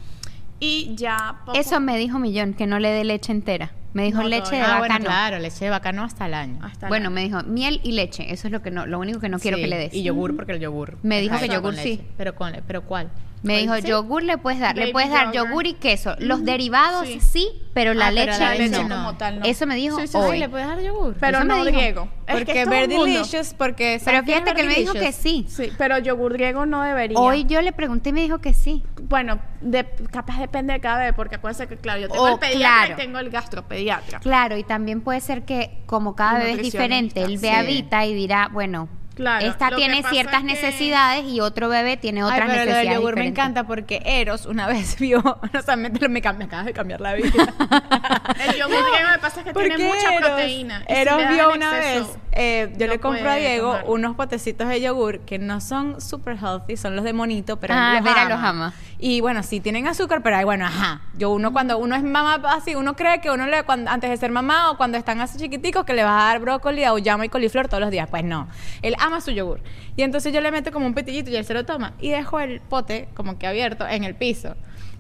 Y 0.61 0.95
ya 0.95 1.41
poco- 1.47 1.59
Eso 1.59 1.81
me 1.81 1.97
dijo 1.97 2.19
Millón, 2.19 2.55
que 2.55 2.67
no 2.67 2.79
le 2.79 2.91
dé 2.91 3.03
leche 3.05 3.33
entera. 3.33 3.73
Me 3.93 4.05
dijo 4.05 4.23
No, 4.23 4.29
leche 4.29 4.55
de. 4.57 4.61
Ah, 4.63 4.67
vaca 4.67 4.79
bueno, 4.79 4.99
no. 5.01 5.05
claro, 5.07 5.39
leche 5.41 5.65
de 5.65 5.71
vaca 5.71 5.91
no 5.91 6.05
hasta 6.05 6.27
el 6.27 6.35
año. 6.35 6.59
hasta 6.63 6.87
Bueno, 6.87 7.11
me 7.11 7.23
dijo 7.23 7.43
miel 7.43 7.81
y 7.83 7.93
leche. 7.93 8.33
Eso 8.33 8.47
es 8.47 8.53
lo 8.53 8.63
que 8.63 8.71
no, 8.71 8.87
lo 8.87 8.99
único 9.01 9.19
que 9.19 9.29
no 9.29 9.39
quiero 9.41 9.57
Sí, 9.57 9.63
que 9.65 9.69
le 9.69 9.79
des. 9.79 9.95
Y 9.95 10.03
yogur, 10.05 10.37
porque 10.37 10.53
el 10.53 10.61
yogur. 10.61 10.97
Me 11.03 11.21
dijo 11.21 11.37
que 11.41 11.49
yogur 11.49 11.75
leche. 11.75 11.83
sí. 11.97 12.01
Pero, 12.17 12.37
con, 12.37 12.53
pero 12.69 12.83
¿cuál? 12.83 13.11
Me 13.43 13.59
dijo, 13.59 13.75
Sí. 13.77 13.83
yogur 13.89 14.23
le 14.23 14.37
puedes 14.37 14.61
dar, 14.61 14.77
le 14.77 14.93
puedes 14.93 15.09
dar 15.11 15.33
yogurt. 15.33 15.49
yogur 15.51 15.67
y 15.67 15.73
queso. 15.75 16.15
Los 16.19 16.39
Ujú. 16.41 16.47
derivados 16.47 17.07
Sí. 17.07 17.21
sí, 17.21 17.49
pero 17.73 17.95
la 17.95 18.09
Ah, 18.09 18.13
pero 18.15 18.27
leche, 18.33 18.41
la 18.41 18.55
leche 18.55 18.85
no. 18.85 18.97
como 18.97 19.17
tal, 19.17 19.39
no. 19.41 19.47
Eso 19.47 19.67
me 19.67 19.77
dijo 19.77 19.99
Sí, 20.07 20.17
hoy. 20.17 20.39
¿le 20.39 20.49
puedes 20.51 20.67
dar 20.67 20.79
yogur? 20.81 21.15
pero 21.19 21.39
eso 21.39 21.47
me 21.47 21.55
no 21.55 21.65
dijo. 21.65 21.77
griego. 21.79 22.09
Porque 22.31 22.45
que 22.53 22.63
es 22.63 22.69
Ver. 22.69 22.89
Delicious, 22.89 23.55
porque... 23.55 23.99
Pero 24.05 24.19
¿sabes 24.19 24.23
qué 24.27 24.33
es 24.33 24.39
fíjate 24.41 24.55
que 24.55 24.61
él 24.61 24.67
me 24.69 24.75
dijo 24.75 24.93
que 24.93 25.13
sí. 25.13 25.47
Sí, 25.49 25.73
pero 25.79 25.99
yogur 25.99 26.35
griego 26.35 26.67
no 26.67 26.83
debería. 26.83 27.19
Hoy 27.19 27.45
yo 27.45 27.61
le 27.63 27.73
pregunté 27.73 28.11
y 28.11 28.13
me 28.13 28.21
dijo 28.21 28.39
que 28.41 28.53
sí. 28.55 28.85
Bueno, 29.03 29.41
de, 29.63 29.85
capaz 30.13 30.39
depende 30.39 30.75
de 30.75 30.81
cada 30.81 30.99
bebé, 30.99 31.13
porque 31.15 31.37
acuérdense 31.37 31.67
que, 31.67 31.77
claro, 31.77 32.01
yo 32.03 32.09
tengo 32.09 32.23
Oh, 32.23 32.29
el 32.29 32.39
pediatra 32.39 32.59
claro. 32.87 32.93
y 32.93 32.97
tengo 32.97 33.19
el 33.19 33.31
gastropediatra. 33.31 34.21
Claro, 34.21 34.57
y 34.59 34.65
también 34.65 35.01
puede 35.01 35.21
ser 35.21 35.45
que 35.45 35.79
como 35.87 36.15
cada 36.15 36.39
bebé 36.39 36.53
es 36.53 36.63
diferente, 36.63 37.21
él 37.23 37.39
ve 37.39 37.51
nutricionista, 37.51 37.59
a 37.59 37.63
sí. 37.65 37.67
Vita 37.83 38.07
y 38.07 38.15
dirá, 38.15 38.49
bueno, 38.53 38.89
Claro, 39.21 39.45
esta 39.47 39.71
lo 39.71 39.77
tiene 39.77 40.03
ciertas 40.03 40.41
que- 40.41 40.47
necesidades 40.47 41.27
y 41.27 41.41
otro 41.41 41.69
bebé 41.69 41.99
tiene 41.99 42.25
otras 42.25 42.41
Ay, 42.41 42.47
pero 42.49 42.53
lo 42.53 42.65
necesidades 42.65 42.89
del 42.89 42.95
yogur 42.97 43.17
me 43.17 43.27
encanta 43.27 43.65
porque 43.65 44.01
Eros 44.07 44.47
una 44.47 44.67
vez 44.67 44.97
vio, 44.99 45.23
no 45.53 45.63
sé, 45.63 45.77
me, 45.77 45.91
me, 45.91 46.09
me 46.09 46.19
acabas 46.21 46.65
de 46.65 46.73
cambiar 46.73 47.01
la 47.03 47.13
vida. 47.15 47.31
El 48.49 48.57
yogur 48.57 48.77
lo 48.77 49.13
que 49.13 49.19
pasa 49.21 49.41
es 49.41 49.47
que 49.47 49.53
tiene 49.53 49.79
mucha 49.85 50.15
Eros- 50.15 50.21
proteína. 50.31 50.85
si 50.87 50.95
Eros 50.95 51.19
vio 51.29 51.53
una 51.53 51.77
exceso, 51.79 52.07
vez, 52.07 52.19
eh, 52.33 52.73
yo 52.79 52.87
no 52.87 52.93
le 52.95 53.01
compro 53.01 53.31
a 53.31 53.35
Diego 53.35 53.73
tomar. 53.73 53.85
unos 53.89 54.17
potecitos 54.17 54.69
de 54.69 54.81
yogur 54.81 55.21
que 55.21 55.39
no 55.39 55.61
son 55.61 56.01
super 56.01 56.37
healthy, 56.43 56.77
son 56.77 56.97
los 56.97 57.05
de 57.05 57.13
monito, 57.13 57.59
pero 57.59 57.75
Ah, 57.77 57.99
él 57.99 58.05
los 58.05 58.15
ama. 58.17 58.29
los 58.29 58.39
ama. 58.43 58.75
Y 59.03 59.23
bueno, 59.23 59.43
sí 59.43 59.61
tienen 59.61 59.87
azúcar, 59.87 60.23
pero 60.23 60.37
ay, 60.37 60.45
bueno, 60.45 60.67
ajá. 60.67 61.01
Yo 61.17 61.31
uno 61.31 61.55
cuando 61.55 61.79
uno 61.79 61.97
es 61.97 62.03
mamá 62.03 62.35
así, 62.51 62.75
uno 62.75 62.97
cree 62.97 63.23
que 63.23 63.31
uno 63.31 63.47
le 63.47 63.63
cuando, 63.63 63.91
antes 63.91 64.11
de 64.11 64.17
ser 64.19 64.31
mamá 64.31 64.71
o 64.71 64.77
cuando 64.77 64.99
están 64.99 65.21
así 65.21 65.39
chiquiticos 65.39 65.87
que 65.87 65.95
le 65.95 66.05
vas 66.05 66.23
a 66.23 66.27
dar 66.27 66.41
brócoli, 66.41 66.85
auyama 66.85 67.25
y 67.25 67.31
coliflor 67.31 67.67
todos 67.67 67.81
los 67.81 67.91
días. 67.91 68.09
Pues 68.11 68.25
no. 68.25 68.49
Él 68.83 68.95
ama 68.99 69.23
su 69.23 69.31
yogur. 69.31 69.61
Y 69.97 70.03
entonces 70.03 70.35
yo 70.35 70.43
le 70.43 70.51
meto 70.51 70.71
como 70.71 70.87
un 70.87 70.93
petillito 70.93 71.31
y 71.31 71.37
él 71.37 71.47
se 71.47 71.55
lo 71.55 71.65
toma 71.65 71.95
y 71.99 72.11
dejo 72.11 72.41
el 72.41 72.61
pote 72.61 73.09
como 73.15 73.39
que 73.39 73.47
abierto 73.47 73.89
en 73.89 74.05
el 74.05 74.15
piso. 74.15 74.55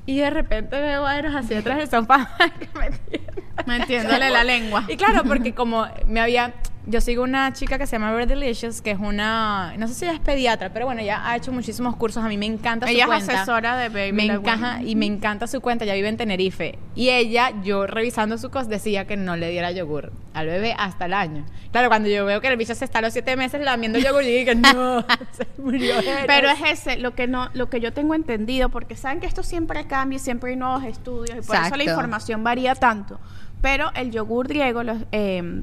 Y 0.06 0.16
de 0.16 0.30
repente 0.30 0.80
veo 0.80 1.04
a 1.06 1.18
Eros 1.18 1.34
hacia 1.34 1.58
atrás 1.58 1.76
del 1.76 1.90
sofá 1.90 2.30
Metiéndole 3.66 4.30
la 4.30 4.44
lengua. 4.44 4.84
y 4.88 4.96
claro, 4.96 5.24
porque 5.24 5.54
como 5.54 5.86
me 6.06 6.20
había... 6.20 6.54
Yo 6.86 7.00
sigo 7.00 7.22
una 7.22 7.52
chica 7.52 7.78
que 7.78 7.86
se 7.86 7.92
llama 7.92 8.12
Very 8.12 8.26
Delicious, 8.26 8.80
que 8.80 8.92
es 8.92 8.98
una... 8.98 9.74
No 9.76 9.86
sé 9.86 9.94
si 9.94 10.04
ella 10.06 10.14
es 10.14 10.20
pediatra, 10.20 10.72
pero 10.72 10.86
bueno, 10.86 11.02
ella 11.02 11.28
ha 11.28 11.36
hecho 11.36 11.52
muchísimos 11.52 11.94
cursos. 11.96 12.24
A 12.24 12.28
mí 12.28 12.38
me 12.38 12.46
encanta 12.46 12.86
su 12.86 12.92
Ella 12.92 13.04
es 13.04 13.06
cuenta. 13.06 13.34
asesora 13.34 13.76
de 13.76 13.88
Baby 13.90 14.12
Me 14.12 14.24
encaja 14.26 14.82
y 14.82 14.96
me 14.96 15.04
encanta 15.06 15.46
su 15.46 15.60
cuenta. 15.60 15.84
Ella 15.84 15.94
vive 15.94 16.08
en 16.08 16.16
Tenerife. 16.16 16.78
Y 16.94 17.10
ella, 17.10 17.52
yo 17.62 17.86
revisando 17.86 18.38
su 18.38 18.50
cos, 18.50 18.68
decía 18.68 19.06
que 19.06 19.16
no 19.16 19.36
le 19.36 19.50
diera 19.50 19.70
yogur 19.72 20.10
al 20.32 20.46
bebé 20.46 20.74
hasta 20.78 21.04
el 21.04 21.12
año. 21.12 21.44
Claro, 21.70 21.88
cuando 21.88 22.08
yo 22.08 22.24
veo 22.24 22.40
que 22.40 22.48
el 22.48 22.56
bicho 22.56 22.74
se 22.74 22.84
está 22.84 23.00
a 23.00 23.02
los 23.02 23.12
siete 23.12 23.36
meses 23.36 23.60
lamiendo 23.62 23.98
yogur, 23.98 24.22
yo 24.22 24.28
dije, 24.28 24.54
no, 24.54 25.04
se 25.32 25.46
murió. 25.58 25.94
Pero 26.26 26.48
es 26.48 26.60
ese, 26.66 26.98
lo 26.98 27.14
que 27.14 27.26
no, 27.26 27.50
lo 27.52 27.68
que 27.68 27.80
yo 27.80 27.92
tengo 27.92 28.14
entendido, 28.14 28.70
porque 28.70 28.96
saben 28.96 29.20
que 29.20 29.26
esto 29.26 29.42
siempre 29.42 29.86
cambia, 29.86 30.16
y 30.16 30.18
siempre 30.18 30.50
hay 30.50 30.56
nuevos 30.56 30.84
estudios, 30.84 31.44
y 31.44 31.46
por 31.46 31.56
eso 31.56 31.76
la 31.76 31.84
información 31.84 32.42
varía 32.42 32.74
tanto. 32.74 33.20
Pero 33.60 33.90
el 33.94 34.10
yogur 34.10 34.48
griego, 34.48 34.82
los, 34.82 34.98
eh, 35.12 35.62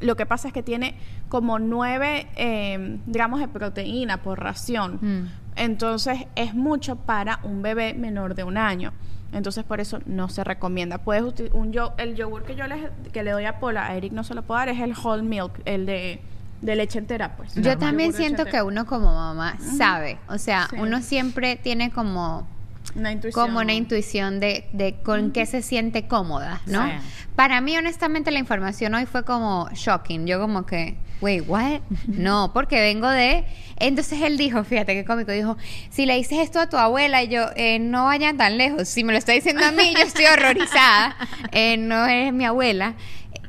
lo 0.00 0.16
que 0.16 0.26
pasa 0.26 0.48
es 0.48 0.54
que 0.54 0.62
tiene 0.62 0.94
como 1.28 1.58
9 1.58 2.98
gramos 3.06 3.40
de 3.40 3.48
proteína 3.48 4.22
por 4.22 4.40
ración. 4.40 4.98
Mm. 5.00 5.28
Entonces 5.56 6.26
es 6.36 6.54
mucho 6.54 6.96
para 6.96 7.40
un 7.42 7.62
bebé 7.62 7.94
menor 7.94 8.34
de 8.34 8.44
un 8.44 8.56
año. 8.56 8.92
Entonces 9.32 9.64
por 9.64 9.80
eso 9.80 9.98
no 10.06 10.28
se 10.28 10.42
recomienda. 10.44 10.98
Puedes 10.98 11.22
un 11.52 11.72
yo, 11.72 11.92
el 11.98 12.14
yogur 12.14 12.44
que 12.44 12.54
yo 12.54 12.66
le, 12.66 12.90
que 13.12 13.22
le 13.22 13.32
doy 13.32 13.44
a 13.44 13.58
Pola, 13.60 13.86
a 13.86 13.94
Eric 13.96 14.12
no 14.12 14.24
se 14.24 14.34
lo 14.34 14.42
puedo 14.42 14.58
dar, 14.58 14.68
es 14.70 14.80
el 14.80 14.94
whole 14.94 15.22
milk, 15.22 15.60
el 15.66 15.84
de, 15.84 16.20
de 16.62 16.76
leche 16.76 16.98
entera, 16.98 17.36
pues. 17.36 17.54
Yo 17.54 17.76
también 17.76 18.12
siento 18.14 18.46
que 18.46 18.62
uno 18.62 18.86
como 18.86 19.12
mamá 19.12 19.58
sabe, 19.60 20.18
o 20.28 20.38
sea, 20.38 20.68
Sí. 20.70 20.76
uno 20.78 21.02
siempre 21.02 21.56
tiene 21.56 21.90
como 21.90 22.48
Una 22.94 23.12
intuición. 23.12 23.46
como 23.46 23.60
una 23.60 23.74
intuición 23.74 24.40
de, 24.40 24.68
de 24.72 24.94
con 25.02 25.30
qué 25.32 25.46
se 25.46 25.62
siente 25.62 26.08
cómoda, 26.08 26.62
¿no? 26.66 26.86
Sí. 26.86 26.92
Para 27.36 27.60
mí, 27.60 27.76
honestamente, 27.76 28.30
la 28.30 28.38
información 28.40 28.94
hoy 28.94 29.06
fue 29.06 29.24
como 29.24 29.68
shocking. 29.72 30.26
Yo 30.26 30.40
como 30.40 30.66
que, 30.66 30.96
wait, 31.20 31.44
what? 31.46 31.80
No, 32.06 32.50
porque 32.52 32.80
vengo 32.80 33.08
de... 33.08 33.44
Entonces 33.76 34.22
él 34.22 34.36
dijo, 34.36 34.64
fíjate 34.64 34.94
qué 34.94 35.04
cómico, 35.04 35.30
dijo, 35.30 35.56
si 35.90 36.04
le 36.04 36.16
dices 36.16 36.38
esto 36.38 36.58
a 36.58 36.68
tu 36.68 36.76
abuela, 36.76 37.22
y 37.22 37.28
yo, 37.28 37.46
eh, 37.54 37.78
no 37.78 38.06
vayan 38.06 38.36
tan 38.36 38.58
lejos. 38.58 38.88
Si 38.88 39.04
me 39.04 39.12
lo 39.12 39.18
está 39.18 39.32
diciendo 39.32 39.64
a 39.64 39.70
mí, 39.70 39.94
yo 39.96 40.02
estoy 40.02 40.24
horrorizada. 40.24 41.16
Eh, 41.52 41.76
no 41.76 42.06
es 42.06 42.32
mi 42.32 42.44
abuela. 42.44 42.94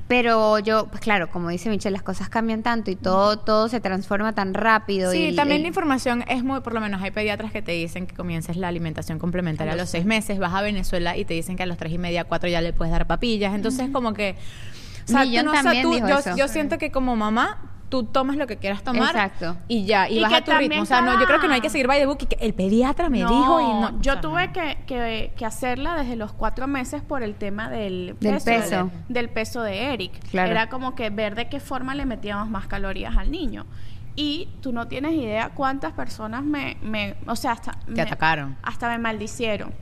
Pero 0.09 0.57
yo, 0.57 0.87
pues 0.87 1.01
claro, 1.01 1.29
como 1.29 1.49
dice 1.49 1.69
Michelle, 1.69 1.93
las 1.93 2.01
cosas 2.01 2.29
cambian 2.29 2.63
tanto 2.63 2.89
y 2.89 2.95
todo, 2.95 3.37
todo 3.39 3.69
se 3.69 3.79
transforma 3.79 4.33
tan 4.33 4.55
rápido. 4.55 5.11
Sí, 5.11 5.27
y, 5.27 5.35
también 5.35 5.59
y- 5.59 5.61
la 5.61 5.67
información 5.67 6.23
es 6.27 6.43
muy, 6.43 6.61
por 6.61 6.73
lo 6.73 6.81
menos 6.81 6.99
hay 7.03 7.11
pediatras 7.11 7.51
que 7.51 7.61
te 7.61 7.73
dicen 7.73 8.07
que 8.07 8.15
comiences 8.15 8.57
la 8.57 8.67
alimentación 8.69 9.19
complementaria 9.19 9.73
a 9.73 9.75
los 9.77 9.89
seis 9.89 10.05
meses, 10.05 10.39
vas 10.39 10.53
a 10.55 10.61
Venezuela 10.63 11.15
y 11.15 11.25
te 11.25 11.35
dicen 11.35 11.55
que 11.55 11.61
a 11.63 11.67
los 11.67 11.77
tres 11.77 11.93
y 11.93 11.99
media, 11.99 12.23
cuatro 12.23 12.49
ya 12.49 12.59
le 12.59 12.73
puedes 12.73 12.91
dar 12.91 13.05
papillas. 13.05 13.53
Entonces, 13.53 13.89
como 13.91 14.13
que. 14.13 14.35
O 15.07 15.11
sea, 15.11 15.23
tú 15.25 15.43
no- 15.43 15.51
o 15.51 15.61
sea, 15.61 15.81
tú- 15.83 15.93
yo, 15.99 16.35
yo 16.37 16.47
siento 16.47 16.77
que 16.79 16.91
como 16.91 17.15
mamá, 17.15 17.78
tú 17.89 18.03
tomas 18.03 18.37
lo 18.37 18.45
que 18.47 18.57
quieras 18.57 18.83
tomar. 18.83 19.09
Exacto. 19.15 19.57
Y 19.67 19.85
ya, 19.85 20.07
y, 20.07 20.19
Y 20.19 20.21
vas 20.21 20.31
a 20.33 20.41
tu 20.43 20.51
ritmo. 20.51 20.81
O 20.81 20.85
sea, 20.85 21.01
no, 21.01 21.19
yo 21.19 21.25
creo 21.25 21.39
que 21.41 21.47
no 21.47 21.53
hay 21.55 21.61
que 21.61 21.69
seguir 21.69 21.87
by 21.87 21.99
the 21.99 22.05
book. 22.05 22.19
y 22.21 22.25
que 22.27 22.37
el 22.39 22.53
pediatra 22.53 23.09
me 23.09 23.19
No, 23.19 23.29
dijo 23.29 23.59
y 23.59 23.63
no. 23.81 24.01
Yo 24.01 24.11
o 24.11 24.15
sea, 24.15 24.21
tuve 24.21 24.47
no. 24.47 24.53
que, 24.53 24.77
que- 24.85 25.33
que 25.35 25.45
hacerla 25.45 25.95
desde 25.95 26.15
los 26.15 26.31
cuatro 26.31 26.67
meses 26.67 27.01
por 27.01 27.23
el 27.23 27.35
tema 27.35 27.69
del 27.69 28.15
Del 28.19 28.35
peso, 28.35 28.45
peso. 28.45 28.75
Del, 29.07 29.13
del 29.13 29.29
peso 29.29 29.61
de 29.63 29.93
Eric. 29.93 30.19
Claro. 30.29 30.51
Era 30.51 30.69
como 30.69 30.95
que 30.95 31.09
ver 31.09 31.35
de 31.35 31.49
qué 31.49 31.59
forma 31.59 31.95
le 31.95 32.05
metíamos 32.05 32.49
más 32.49 32.67
calorías 32.67 33.17
al 33.17 33.31
niño. 33.31 33.65
Y 34.15 34.49
tú 34.61 34.73
no 34.73 34.87
tienes 34.87 35.13
idea 35.13 35.49
cuántas 35.55 35.93
personas 35.93 36.43
me, 36.43 36.77
me 36.81 37.15
o 37.25 37.35
sea, 37.35 37.53
hasta 37.53 37.77
me, 37.87 38.01
atacaron. 38.01 38.57
Hasta 38.63 38.89
me 38.89 38.97
maldicieron. 38.97 39.73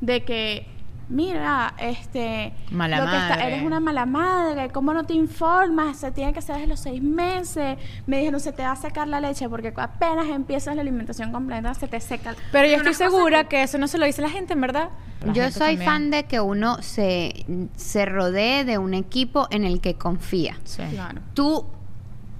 De 0.00 0.24
que, 0.24 0.66
mira, 1.08 1.74
este, 1.78 2.52
Mala 2.70 2.98
lo 2.98 3.10
que 3.10 3.16
está- 3.16 3.28
madre. 3.36 3.46
eres 3.48 3.62
una 3.62 3.80
mala 3.80 4.06
madre, 4.06 4.68
¿cómo 4.70 4.92
no 4.94 5.04
te 5.04 5.14
informas? 5.14 5.98
Se 5.98 6.10
tiene 6.12 6.32
que 6.32 6.38
hacer 6.40 6.56
desde 6.56 6.68
los 6.68 6.80
seis 6.80 7.02
meses. 7.02 7.78
Me 8.06 8.18
dijeron, 8.18 8.40
se 8.40 8.52
te 8.52 8.62
va 8.62 8.72
a 8.72 8.76
secar 8.76 9.08
la 9.08 9.20
leche 9.20 9.48
porque 9.48 9.72
apenas 9.76 10.26
empiezas 10.28 10.74
la 10.76 10.82
alimentación 10.82 11.32
completa, 11.32 11.72
se 11.74 11.88
te 11.88 12.00
seca. 12.00 12.34
Pero 12.52 12.68
yo 12.68 12.76
estoy 12.76 12.94
segura 12.94 13.44
que- 13.44 13.48
que 13.48 13.62
eso 13.62 13.78
no 13.78 13.88
se 13.88 13.98
lo 13.98 14.06
dice 14.06 14.20
la 14.22 14.30
gente, 14.30 14.52
en 14.52 14.60
verdad. 14.60 14.90
La 15.24 15.32
Yo 15.32 15.42
gente 15.42 15.58
soy 15.58 15.68
también. 15.76 15.90
fan 15.90 16.10
de 16.10 16.24
que 16.26 16.40
uno 16.40 16.80
se, 16.82 17.44
se 17.76 18.04
rodee 18.04 18.64
de 18.64 18.78
un 18.78 18.94
equipo 18.94 19.48
en 19.50 19.64
el 19.64 19.80
que 19.80 19.94
confía. 19.94 20.58
Sí. 20.64 20.82
Claro. 20.92 21.20
Tú, 21.34 21.66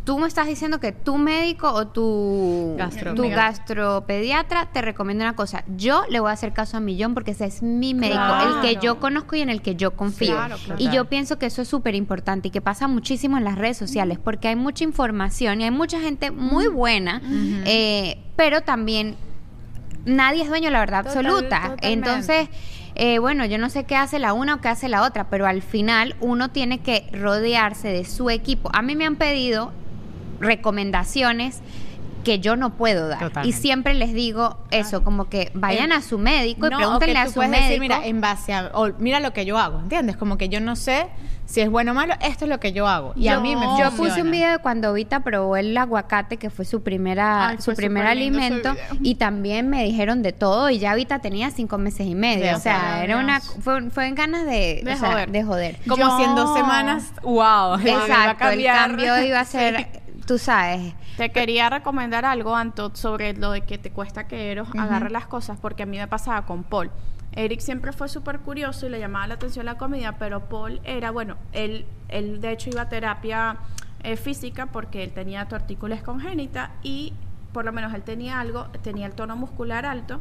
tú 0.09 0.19
me 0.19 0.27
estás 0.27 0.47
diciendo 0.47 0.81
que 0.81 0.93
tu 0.93 1.19
médico 1.19 1.71
o 1.71 1.87
tu, 1.89 2.77
Gastro. 2.79 3.13
tu 3.13 3.21
Mi 3.21 3.29
gastropediatra 3.29 4.65
te 4.73 4.81
recomienda 4.81 5.27
una 5.27 5.37
cosa. 5.37 5.65
Yo 5.77 6.03
le 6.09 6.19
voy 6.19 6.31
a 6.31 6.33
hacer 6.33 6.55
caso 6.55 6.79
a 6.79 6.81
Millón 6.81 7.13
porque 7.13 7.33
ese 7.33 7.45
es 7.45 7.63
mi 7.63 7.93
médico, 7.93 8.23
el 8.43 8.63
que 8.63 8.81
yo 8.81 9.01
conozco 9.01 9.37
y 9.37 9.43
en 9.43 9.51
el 9.51 9.61
que 9.61 9.75
yo 9.77 9.91
confío. 9.97 10.33
Claro, 10.33 10.57
claro. 10.65 10.83
Y 10.83 10.89
yo 10.89 11.05
pienso 11.11 11.39
que 11.39 11.45
eso 11.45 11.61
es 11.61 11.69
súper 11.69 11.95
importante 11.95 12.49
y 12.49 12.51
que 12.51 12.63
pasa 12.63 12.89
muchísimo 12.89 13.37
en 13.37 13.45
las 13.45 13.59
redes 13.59 13.77
sociales 13.77 14.19
porque 14.19 14.49
hay 14.49 14.57
mucha 14.57 14.83
información 14.83 15.61
y 15.61 15.65
hay 15.65 15.71
mucha 15.71 16.01
gente 16.01 16.31
muy 16.31 16.69
buena, 16.69 17.21
eh, 17.67 18.17
pero 18.35 18.63
también 18.63 19.15
nadie 20.07 20.43
es 20.43 20.49
dueño 20.49 20.69
de 20.69 20.71
la 20.71 20.81
verdad 20.81 21.05
Total- 21.05 21.27
absoluta. 21.27 21.57
totalmente. 21.61 21.93
Entonces, 21.93 22.49
eh, 22.95 23.19
bueno, 23.19 23.45
yo 23.45 23.59
no 23.59 23.69
sé 23.69 23.85
qué 23.85 23.95
hace 23.95 24.19
la 24.19 24.33
una 24.33 24.55
o 24.55 24.61
qué 24.63 24.69
hace 24.69 24.89
la 24.89 25.03
otra, 25.03 25.29
pero 25.29 25.47
al 25.47 25.61
final 25.61 26.17
uno 26.21 26.49
tiene 26.49 26.79
que 26.79 27.11
rodearse 27.13 27.89
de 27.89 28.07
su 28.07 28.31
equipo. 28.31 28.71
A 28.73 28.81
mí 28.81 28.97
me 28.97 29.05
han 29.05 29.17
pedido 29.17 29.71
recomendaciones 30.41 31.61
que 32.25 32.41
yo 32.41 32.57
no 32.57 32.71
puedo 32.75 33.09
dar. 33.09 33.21
Totalmente. 33.21 33.49
Y 33.57 33.59
siempre 33.61 33.95
les 33.95 34.13
digo 34.13 34.59
eso, 34.71 35.03
como 35.05 35.29
que 35.31 35.51
vayan 35.55 35.93
a 35.93 36.03
su 36.03 36.19
médico 36.19 36.67
y 36.67 36.71
No, 36.71 36.77
o 36.77 36.81
pregúntenle 36.81 37.19
a 37.19 37.27
su 37.29 37.35
puedes 37.35 37.51
médico. 37.51 37.67
decir, 37.69 37.81
mira, 37.81 38.05
en 38.07 38.21
base 38.21 38.53
a, 38.53 38.71
o 38.75 38.91
mira 38.99 39.21
lo 39.21 39.33
que 39.33 39.45
yo 39.47 39.57
hago, 39.57 39.79
¿entiendes? 39.81 40.17
Como 40.17 40.37
que 40.37 40.49
yo 40.49 40.61
no 40.61 40.77
sé 40.77 41.07
si 41.47 41.63
es 41.63 41.71
bueno 41.71 41.93
o 41.93 41.95
malo, 41.95 42.13
esto 42.21 42.45
es 42.45 42.51
lo 42.51 42.61
que 42.61 42.73
yo 42.73 42.87
hago. 42.87 43.13
Y 43.17 43.29
a 43.29 43.35
Yo- 43.35 43.41
mí 43.41 43.57
me 43.57 43.63
Yo 43.63 43.91
funciona. 43.91 43.97
puse 43.97 44.23
un 44.23 44.31
video 44.33 44.51
de 44.53 44.59
cuando 44.59 44.93
Vita 44.93 45.21
probó 45.21 45.57
el 45.57 45.75
aguacate, 45.79 46.37
que 46.37 46.51
fue 46.51 46.67
su 46.67 46.83
primera, 46.83 47.51
Ay, 47.51 47.59
su 47.61 47.73
primer 47.73 48.05
alimento, 48.07 48.75
y 49.01 49.15
también 49.15 49.71
me 49.71 49.83
dijeron 49.85 50.21
de 50.23 50.33
todo, 50.33 50.69
y 50.69 50.79
ya 50.79 50.95
Vita 50.95 51.21
tenía 51.21 51.51
cinco 51.51 51.79
meses 51.79 52.07
y 52.07 52.15
medio. 52.15 52.49
Sí, 52.49 52.55
o 52.55 52.59
sea, 52.61 52.93
Dios. 52.97 53.05
era 53.05 53.17
una, 53.19 53.41
fue, 53.41 53.89
fue 53.91 54.09
en 54.09 54.15
ganas 54.17 54.45
de, 54.45 54.83
De 54.85 54.93
o 54.93 54.97
sea, 54.99 55.11
joder. 55.13 55.31
de 55.31 55.43
joder. 55.45 55.77
Como 55.89 56.03
Yo- 56.03 56.17
si 56.19 56.25
en 56.25 56.35
dos 56.35 56.55
semanas, 56.55 57.05
wow, 57.23 57.77
Exacto, 57.77 58.49
el 58.51 58.65
cambio 58.67 59.25
iba 59.25 59.41
a 59.41 59.45
ser, 59.47 59.89
tú 60.29 60.37
sabes, 60.37 60.93
Te 61.17 61.31
quería 61.31 61.71
recomendar 61.71 62.27
algo, 62.27 62.55
Anto, 62.55 62.95
sobre 62.95 63.33
lo 63.33 63.51
de 63.51 63.63
que 63.63 63.79
te 63.79 63.91
cuesta 63.91 64.29
que 64.29 64.53
Eros 64.53 64.69
agarre 64.79 65.09
las 65.09 65.27
cosas, 65.27 65.59
porque 65.59 65.85
a 65.85 65.87
mí 65.87 65.97
me 65.97 66.07
pasaba 66.07 66.45
con 66.45 66.65
Paul. 66.65 66.91
Eric 67.33 67.61
siempre 67.61 67.93
fue 67.93 68.11
súper 68.11 68.41
curioso 68.41 68.87
y 68.87 68.91
le 68.91 69.01
llamaba 69.01 69.27
la 69.27 69.35
atención 69.35 69.65
la 69.65 69.79
comida, 69.79 70.17
pero 70.19 70.51
Paul 70.51 70.83
era, 70.85 71.11
bueno, 71.13 71.37
él, 71.53 71.87
él 72.09 72.43
de 72.43 72.53
hecho 72.53 72.69
iba 72.69 72.83
a 72.83 72.89
terapia 72.91 73.57
eh, 74.03 74.17
física 74.17 74.67
porque 74.67 75.03
él 75.03 75.13
tenía 75.13 75.47
tortícolis 75.47 76.03
congénita 76.03 76.73
y 76.83 77.15
por 77.55 77.65
lo 77.65 77.73
menos 77.73 77.95
él 77.95 78.03
tenía 78.03 78.39
algo, 78.39 78.65
tenía 78.83 79.07
el 79.07 79.13
tono 79.13 79.35
muscular 79.35 79.87
alto 79.87 80.21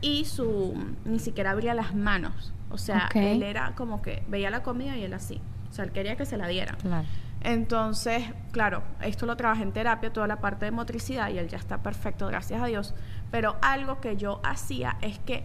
y 0.00 0.24
su 0.24 0.74
ni 1.04 1.20
siquiera 1.20 1.52
abría 1.52 1.74
las 1.74 1.94
manos. 1.94 2.52
O 2.70 2.78
sea, 2.78 3.08
él 3.14 3.44
era 3.44 3.72
como 3.76 4.02
que 4.02 4.24
veía 4.26 4.50
la 4.50 4.64
comida 4.64 4.96
y 4.96 5.04
él 5.04 5.14
así. 5.14 5.40
O 5.70 5.72
sea, 5.72 5.84
él 5.84 5.92
quería 5.92 6.16
que 6.16 6.26
se 6.26 6.36
la 6.36 6.48
dieran. 6.48 6.76
Claro. 6.76 7.06
Entonces, 7.44 8.24
claro, 8.52 8.82
esto 9.02 9.26
lo 9.26 9.36
trabajé 9.36 9.62
en 9.62 9.72
terapia, 9.72 10.12
toda 10.12 10.26
la 10.26 10.40
parte 10.40 10.64
de 10.64 10.70
motricidad, 10.70 11.28
y 11.30 11.38
él 11.38 11.48
ya 11.48 11.58
está 11.58 11.82
perfecto, 11.82 12.26
gracias 12.26 12.60
a 12.62 12.66
Dios. 12.66 12.94
Pero 13.30 13.56
algo 13.60 14.00
que 14.00 14.16
yo 14.16 14.40
hacía 14.42 14.96
es 15.02 15.18
que 15.20 15.44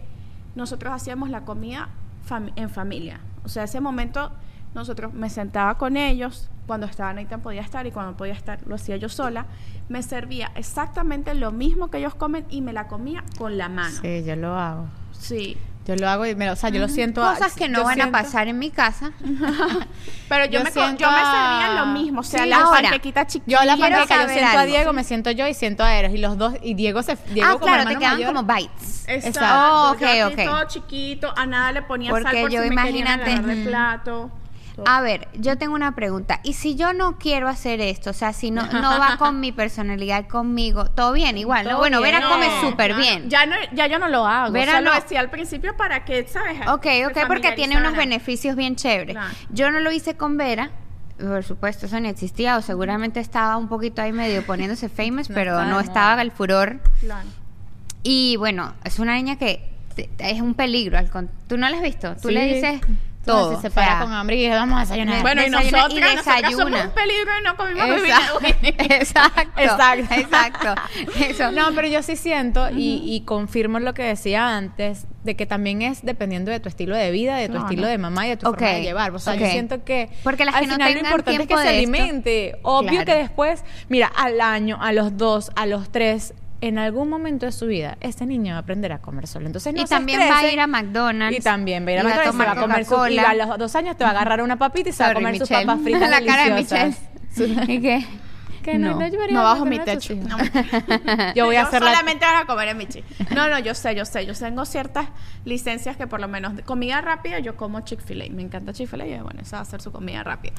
nosotros 0.54 0.92
hacíamos 0.92 1.28
la 1.28 1.44
comida 1.44 1.90
en 2.56 2.70
familia. 2.70 3.20
O 3.44 3.48
sea, 3.48 3.64
ese 3.64 3.80
momento 3.80 4.32
nosotros 4.74 5.12
me 5.12 5.28
sentaba 5.28 5.76
con 5.76 5.96
ellos, 5.96 6.48
cuando 6.66 6.86
estaba 6.86 7.12
Nathan 7.12 7.40
podía 7.40 7.60
estar 7.60 7.86
y 7.86 7.90
cuando 7.90 8.16
podía 8.16 8.32
estar 8.32 8.64
lo 8.66 8.76
hacía 8.76 8.96
yo 8.96 9.08
sola, 9.08 9.46
me 9.88 10.02
servía 10.02 10.52
exactamente 10.54 11.34
lo 11.34 11.50
mismo 11.50 11.90
que 11.90 11.98
ellos 11.98 12.14
comen 12.14 12.46
y 12.48 12.62
me 12.62 12.72
la 12.72 12.86
comía 12.86 13.24
con 13.36 13.58
la 13.58 13.68
mano. 13.68 13.96
Sí, 14.00 14.22
yo 14.24 14.36
lo 14.36 14.56
hago. 14.56 14.86
Sí. 15.12 15.58
Yo 15.86 15.96
lo 15.96 16.08
hago 16.08 16.26
y 16.26 16.34
me, 16.36 16.48
o 16.50 16.56
sea, 16.56 16.68
yo 16.70 16.78
lo 16.78 16.88
siento. 16.88 17.20
cosas 17.22 17.54
que 17.54 17.68
no 17.68 17.82
van 17.84 17.94
siento- 17.94 18.16
a 18.16 18.22
pasar 18.22 18.46
en 18.48 18.58
mi 18.58 18.70
casa. 18.70 19.12
Pero 20.28 20.44
yo, 20.44 20.58
Yo 20.58 20.64
me, 20.64 20.70
siento 20.70 21.00
yo 21.00 21.10
me 21.10 21.16
servía 21.16 21.74
lo 21.78 21.86
mismo, 21.86 22.20
o 22.20 22.22
sea, 22.22 22.42
Sí, 22.44 22.48
las 22.48 22.60
ahora, 22.60 22.82
panquequitas 22.82 23.26
chiquitas. 23.26 23.60
Yo 23.60 23.66
la 23.66 23.76
panqueca, 23.76 24.22
yo 24.22 24.28
siento 24.28 24.58
a. 24.58 24.66
Diego, 24.66 24.92
me 24.92 25.04
siento 25.04 25.30
yo 25.32 25.48
y 25.48 25.54
siento 25.54 25.82
a 25.82 25.94
Eros. 25.96 26.12
Y 26.14 26.18
los 26.18 26.38
dos, 26.38 26.54
y 26.62 26.74
Diego 26.74 27.02
se. 27.02 27.16
Diego 27.30 27.48
ah, 27.48 27.52
como 27.54 27.64
claro, 27.66 27.88
te 27.88 27.96
quedan 27.96 28.12
mayor, 28.18 28.34
como 28.34 28.42
bites. 28.54 29.04
Exacto. 29.08 29.48
Oh, 29.48 29.90
ok, 29.92 30.00
yo 30.00 30.26
así 30.26 30.34
ok. 30.34 30.44
todo 30.44 30.64
chiquito, 30.68 31.32
a 31.36 31.46
nada 31.46 31.72
le 31.72 31.82
ponía 31.82 32.10
Porque 32.10 32.24
sal 32.30 32.40
por 32.42 32.50
yo 32.52 32.62
si 32.62 32.68
imagínate- 32.68 33.40
de 33.40 33.54
Ujú. 33.60 33.68
plato. 33.70 34.30
A 34.86 35.00
ver, 35.00 35.28
yo 35.34 35.56
tengo 35.58 35.74
una 35.74 35.94
pregunta. 35.94 36.40
¿Y 36.42 36.54
si 36.54 36.74
yo 36.76 36.92
no 36.92 37.18
quiero 37.18 37.48
hacer 37.48 37.80
esto? 37.80 38.10
O 38.10 38.12
sea, 38.12 38.32
si 38.32 38.50
no, 38.50 38.66
no 38.66 38.98
va 38.98 39.16
con 39.18 39.40
mi 39.40 39.52
personalidad, 39.52 40.26
conmigo, 40.28 40.86
todo 40.86 41.12
bien, 41.12 41.36
igual. 41.38 41.68
Bueno. 41.76 42.00
Vera 42.00 42.20
come 42.28 42.46
súper 42.60 42.94
bien. 42.94 43.28
Ya, 43.30 43.46
no, 43.46 43.54
ya 43.72 43.86
yo 43.86 43.98
no 43.98 44.08
lo 44.08 44.26
hago. 44.26 44.52
Vera 44.52 44.72
o 44.72 44.74
sea, 44.74 44.80
lo 44.80 44.94
decía 44.94 45.20
al 45.20 45.30
principio 45.30 45.76
para 45.76 46.04
que, 46.04 46.26
¿sabes? 46.26 46.60
Ok, 46.68 46.86
ok, 47.10 47.26
porque 47.26 47.52
tiene 47.52 47.76
unos 47.76 47.96
beneficios 47.96 48.56
bien 48.56 48.76
chéveres. 48.76 49.16
Yo 49.50 49.70
no 49.70 49.80
lo 49.80 49.90
hice 49.92 50.16
con 50.16 50.36
Vera. 50.36 50.70
Por 51.18 51.44
supuesto, 51.44 51.84
eso 51.84 52.00
no 52.00 52.08
existía, 52.08 52.56
o 52.56 52.62
seguramente 52.62 53.20
estaba 53.20 53.58
un 53.58 53.68
poquito 53.68 54.00
ahí 54.00 54.10
medio 54.12 54.42
poniéndose 54.46 54.88
famous, 54.88 55.28
No 55.28 55.34
pero 55.34 55.64
no 55.66 55.78
estaba 55.78 56.22
el 56.22 56.30
furor. 56.30 56.80
Claro. 57.00 57.28
Y 58.02 58.36
bueno, 58.36 58.72
es 58.84 58.98
una 58.98 59.14
niña 59.16 59.36
que 59.36 59.68
te- 59.94 60.08
es 60.18 60.40
un 60.40 60.54
peligro. 60.54 60.96
al 60.96 61.10
con- 61.10 61.28
¿Tú 61.46 61.58
no 61.58 61.68
la 61.68 61.76
has 61.76 61.82
visto? 61.82 62.14
Tú 62.16 62.28
Sí. 62.28 62.34
le 62.34 62.54
dices 62.54 62.80
Todo. 63.24 63.60
Se 63.60 63.68
o 63.68 63.70
para 63.70 63.86
sea, 63.86 64.00
con 64.00 64.12
hambre 64.14 64.36
y 64.36 64.42
dice, 64.44 64.54
vamos 64.54 64.78
a 64.78 64.80
desayunar. 64.80 65.20
Bueno, 65.22 65.42
y 65.42 65.50
Desayuna 65.50 65.78
nosotras, 65.78 65.92
y 66.12 66.16
nosotras 66.16 66.40
somos 66.52 66.56
desayuna. 66.70 66.84
un 66.84 66.90
peligro 66.94 67.30
y 67.38 67.42
no 67.44 67.56
comimos 67.56 67.84
Exacto. 68.02 68.40
bebida. 68.40 68.84
Exacto. 68.96 69.60
Exacto. 69.60 70.14
Exacto. 70.14 70.74
Eso. 71.20 71.52
No, 71.52 71.68
pero 71.74 71.86
yo 71.88 72.02
sí 72.02 72.16
siento 72.16 72.70
y, 72.70 73.02
y 73.04 73.20
confirmo 73.26 73.78
lo 73.78 73.92
que 73.92 74.02
decía 74.04 74.56
antes, 74.56 75.06
de 75.22 75.36
que 75.36 75.44
también 75.44 75.82
es 75.82 76.02
dependiendo 76.02 76.50
de 76.50 76.60
tu 76.60 76.70
estilo 76.70 76.96
de 76.96 77.10
vida, 77.10 77.36
de 77.36 77.50
tu 77.50 77.58
estilo 77.58 77.86
de 77.86 77.98
mamá 77.98 78.26
y 78.26 78.30
de 78.30 78.36
tu 78.38 78.48
Ok, 78.48 78.58
forma 78.58 78.74
de 78.74 78.82
llevar. 78.82 79.14
O 79.14 79.18
sea, 79.18 79.34
yo 79.34 79.46
siento 79.46 79.84
que 79.84 80.08
Porque 80.24 80.46
las 80.46 80.54
al 80.54 80.62
que 80.62 80.66
no 80.68 80.72
final 80.76 80.92
lo 80.94 80.98
importante 81.00 81.42
es 81.42 81.48
que 81.48 81.54
se 81.56 81.60
esto- 81.60 81.68
alimente. 81.76 82.56
Obvio 82.62 82.90
Claro. 82.90 83.04
que 83.04 83.14
después, 83.16 83.64
mira, 83.90 84.06
al 84.16 84.40
año, 84.40 84.78
a 84.80 84.92
los 84.92 85.18
dos, 85.18 85.50
a 85.56 85.66
los 85.66 85.92
tres, 85.92 86.32
en 86.60 86.78
algún 86.78 87.08
momento 87.08 87.46
de 87.46 87.52
su 87.52 87.66
vida, 87.66 87.96
este 88.00 88.26
niño 88.26 88.52
va 88.52 88.58
a 88.58 88.60
aprender 88.60 88.92
a 88.92 88.98
comer 88.98 89.26
solo. 89.26 89.46
Entonces 89.46 89.72
no 89.72 89.80
y 89.80 89.86
se 89.86 89.88
también 89.88 90.20
va 90.20 90.38
a 90.38 90.52
ir 90.52 90.60
a 90.60 90.66
McDonald's. 90.66 91.38
Y 91.38 91.42
también 91.42 91.86
va 91.86 91.90
a 91.90 91.92
ir 91.92 91.98
a 91.98 92.02
y 92.02 92.04
va 92.04 92.10
a 92.10 92.14
McDonald's, 92.16 92.36
se 92.36 92.44
va 92.44 92.52
a 92.52 92.60
comer 92.60 92.84
su, 92.84 93.14
y 93.14 93.18
a 93.18 93.34
los 93.34 93.58
dos 93.58 93.74
años 93.76 93.96
te 93.96 94.04
va 94.04 94.10
a 94.10 94.12
agarrar 94.12 94.42
una 94.42 94.58
papita 94.58 94.90
y 94.90 94.92
se 94.92 95.02
va 95.02 95.10
a 95.10 95.14
comer 95.14 95.38
sus 95.38 95.48
papas 95.48 95.80
fritas 95.82 96.10
La 96.10 96.24
cara 96.24 96.44
de 96.44 96.50
deliciosas. 96.50 96.98
Michelle. 97.36 97.64
¿Y 97.72 97.80
qué? 97.80 98.06
Que 98.62 98.78
no, 98.78 98.90
No. 98.92 99.00
no, 99.00 99.08
llevaría 99.08 99.34
No 99.34 99.40
a 99.40 99.54
bajo 99.54 99.64
mi 99.64 99.78
McDonald's 99.78 100.06
techo. 100.08 100.20
No. 100.28 100.36
Yo 101.34 101.46
voy 101.46 101.56
a 101.56 101.62
hacer 101.62 101.82
la- 101.82 101.90
solamente 101.90 102.24
van 102.26 102.36
a 102.36 102.46
comer 102.46 102.68
en 102.68 102.76
mi 102.78 102.86
chi. 102.86 103.02
No, 103.34 103.48
no, 103.48 103.58
yo 103.58 103.74
sé, 103.74 103.94
yo 103.94 104.04
sé. 104.04 104.26
Yo 104.26 104.34
tengo 104.34 104.64
ciertas 104.64 105.08
licencias 105.44 105.96
que 105.96 106.06
por 106.06 106.20
lo 106.20 106.28
menos 106.28 106.56
de 106.56 106.62
comida 106.62 107.00
rápida 107.00 107.38
yo 107.38 107.56
como 107.56 107.80
Chick-fil-A. 107.80 108.26
Me 108.34 108.42
encanta 108.42 108.72
Chick-fil-A 108.72 109.06
y 109.06 109.18
bueno, 109.20 109.40
esa 109.42 109.56
va 109.56 109.62
a 109.62 109.64
ser 109.64 109.80
su 109.80 109.92
comida 109.92 110.22
rápida. 110.22 110.52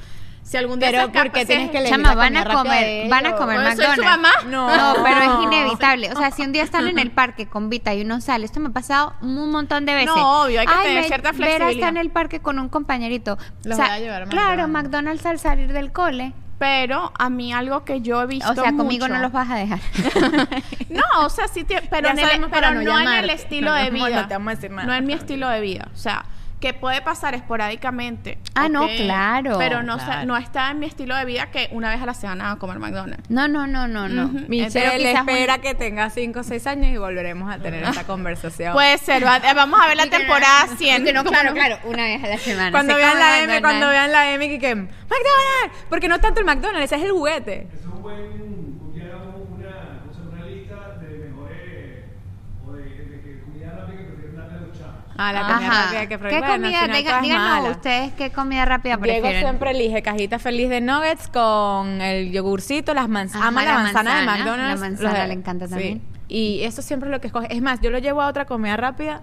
Si 0.43 0.57
algún 0.57 0.79
día 0.79 0.87
Pero 0.89 1.01
se 1.01 1.05
escapa, 1.05 1.23
¿por 1.25 1.31
qué 1.33 1.39
si 1.41 1.45
tienes 1.45 1.65
es- 1.65 1.71
que 1.71 1.77
elegir 1.77 1.97
Chama, 1.97 2.09
la 2.09 2.15
van 2.15 2.37
a 2.37 2.43
comer, 2.45 3.07
van 3.09 3.25
a 3.27 3.35
comer 3.35 3.57
¿Soy 3.57 3.71
su 3.75 3.77
McDonald's. 3.77 4.03
mamá? 4.03 4.29
No. 4.49 4.75
No, 4.75 5.03
pero 5.03 5.17
es 5.21 5.43
inevitable. 5.53 6.11
O 6.11 6.15
sea, 6.17 6.31
si 6.31 6.41
un 6.41 6.51
día 6.51 6.63
están 6.63 6.87
en 6.87 6.97
el 6.97 7.11
parque 7.11 7.45
con 7.47 7.69
Vita 7.69 7.93
y 7.93 8.01
uno 8.01 8.19
sale, 8.21 8.45
esto 8.45 8.59
me 8.59 8.69
ha 8.69 8.71
pasado 8.73 9.13
un 9.21 9.51
montón 9.51 9.85
de 9.85 9.93
veces. 9.93 10.07
No, 10.15 10.41
obvio, 10.43 10.59
hay 10.61 10.65
que 10.65 10.73
Ay, 10.73 10.87
tener 10.87 11.03
cierta 11.05 11.31
Vera 11.31 11.37
flexibilidad. 11.37 11.71
está 11.71 11.87
en 11.89 11.97
el 11.97 12.09
parque 12.09 12.39
con 12.39 12.57
un 12.57 12.69
compañerito. 12.69 13.37
Los 13.63 13.73
O 13.73 13.83
sea, 13.83 13.85
voy 13.85 13.95
a 13.95 13.99
llevar 13.99 14.21
a 14.23 14.25
Claro, 14.25 14.67
McDonald's. 14.67 14.73
McDonald's 15.21 15.25
al 15.27 15.39
salir 15.39 15.71
del 15.73 15.91
cole. 15.91 16.33
Pero 16.61 17.11
a 17.17 17.29
mí 17.31 17.51
algo 17.51 17.83
que 17.85 18.01
yo 18.01 18.21
he 18.21 18.27
visto 18.27 18.51
O 18.51 18.53
sea, 18.53 18.65
conmigo 18.73 19.05
mucho- 19.07 19.15
no 19.15 19.19
los 19.19 19.31
vas 19.31 19.49
a 19.49 19.55
dejar. 19.55 19.79
No, 20.89 21.25
o 21.25 21.29
sea, 21.29 21.47
sí, 21.47 21.65
pero, 21.89 22.09
en 22.09 22.19
el- 22.19 22.49
pero 22.51 22.71
no, 22.75 22.81
no 22.83 22.99
en 22.99 23.07
el 23.07 23.29
estilo 23.31 23.71
No, 23.71 23.75
de 23.77 23.89
vida. 23.89 24.21
no 24.21 24.27
te 24.27 24.33
vamos 24.35 24.51
a 24.51 24.55
decir 24.55 24.69
nada. 24.69 24.87
No 24.87 24.93
en 24.93 25.05
mi 25.07 25.13
estilo 25.13 25.49
de 25.49 25.59
vida. 25.59 25.87
O 25.91 25.97
sea, 25.97 26.23
que 26.61 26.73
puede 26.73 27.01
pasar 27.01 27.33
esporádicamente. 27.33 28.37
Ah, 28.55 28.69
no, 28.69 28.87
claro, 28.87 29.57
Pero 29.57 29.83
no, 29.83 29.97
claro. 29.97 30.25
no 30.25 30.37
está 30.37 30.71
en 30.71 30.79
mi 30.79 30.85
estilo 30.85 31.15
de 31.17 31.25
vida 31.25 31.47
que 31.51 31.67
una 31.71 31.89
vez 31.89 32.01
a 32.01 32.05
la 32.05 32.13
semana 32.13 32.51
haga 32.51 32.59
comer 32.59 32.79
McDonald's. 32.79 33.29
No, 33.29 33.47
no, 33.49 33.67
no, 33.67 33.87
no, 33.89 34.07
no. 34.07 34.25
Ujú. 34.27 34.35
Pero 34.35 34.47
Michelle 34.47 35.11
un- 35.11 35.17
espera 35.17 35.57
que 35.57 35.73
tenga 35.73 36.09
5 36.09 36.39
o 36.39 36.43
6 36.43 36.67
años 36.67 36.93
y 36.93 36.97
volveremos 36.97 37.51
a 37.53 37.57
tener 37.59 37.83
esta 37.83 38.05
conversación. 38.05 38.73
Puede 38.73 38.97
ser, 38.99 39.25
va- 39.25 39.37
eh, 39.37 39.53
vamos 39.53 39.79
a 39.83 39.87
ver 39.87 39.97
la 39.97 40.05
temporada 40.07 40.67
100. 40.77 41.03
que 41.03 41.11
no, 41.13 41.23
claro, 41.23 41.53
claro, 41.55 41.77
una 41.85 42.03
vez 42.03 42.23
a 42.23 42.27
la 42.27 42.37
semana. 42.37 42.71
cuando 42.71 42.93
Se 42.93 42.99
vean 42.99 43.19
la 43.19 43.39
M, 43.43 43.59
cuando 43.61 43.87
vean 43.89 44.11
la 44.11 44.31
M, 44.33 44.47
que 44.47 44.59
que 44.59 44.75
McDonald's, 44.75 45.85
porque 45.89 46.07
no 46.07 46.19
tanto 46.19 46.39
el 46.39 46.45
McDonald's, 46.45 46.85
ese 46.85 46.95
es 46.97 47.03
el 47.03 47.11
juguete. 47.11 47.67
Es 47.73 47.85
un 47.85 48.01
buen, 48.03 48.93
ya 48.95 49.05
hagamos 49.05 49.35
una, 49.49 50.01
o 50.09 50.13
sea, 50.13 50.23
una 50.31 50.45
lista 50.45 50.75
de 51.01 51.17
mejores, 51.17 52.05
o 52.67 52.71
de, 52.73 52.83
de 52.83 53.21
que 53.21 53.41
comida 53.41 53.71
rápida 53.71 53.97
que 53.97 54.03
prefieren 54.03 54.35
darle 54.37 54.57
a 54.57 54.60
los 54.60 54.60
chavos. 54.60 54.60
Ah, 55.17 55.33
la 55.33 55.41
comida 55.41 55.67
Ajá. 55.69 55.83
rápida 55.83 56.01
que 56.01 56.07
¿Qué 56.07 56.17
bueno, 56.39 56.45
al 56.45 56.51
comida? 56.61 56.79
final 56.81 56.97
Diga- 56.97 57.09
todas 57.09 57.21
díganos 57.21 57.49
malas. 57.49 57.75
ustedes 57.77 58.13
qué 58.13 58.31
comida 58.31 58.65
rápida 58.65 58.97
Diego 58.97 59.21
prefieren. 59.21 59.41
siempre 59.43 59.71
elige 59.71 60.01
cajita 60.01 60.39
feliz 60.39 60.69
de 60.69 60.81
nuggets 60.81 61.27
con 61.27 62.01
el 62.01 62.31
yogurcito, 62.31 62.93
las 62.93 63.07
manzanas. 63.09 63.41
Ajá, 63.41 63.47
Ama 63.49 63.63
la, 63.63 63.73
la 63.73 63.83
manzana, 63.83 64.19
de 64.19 64.25
manzana, 64.25 64.37
McDonald's. 64.45 64.79
la 64.81 64.87
manzana 64.89 65.19
Los 65.19 65.27
le 65.27 65.33
encanta 65.33 65.65
sí. 65.67 65.71
también. 65.71 66.01
Y 66.27 66.61
eso 66.63 66.81
siempre 66.81 67.09
es 67.09 67.11
lo 67.11 67.21
que 67.21 67.27
escoge. 67.27 67.53
Es 67.53 67.61
más, 67.61 67.81
yo 67.81 67.91
lo 67.91 67.99
llevo 67.99 68.21
a 68.21 68.27
otra 68.27 68.45
comida 68.45 68.77
rápida 68.77 69.21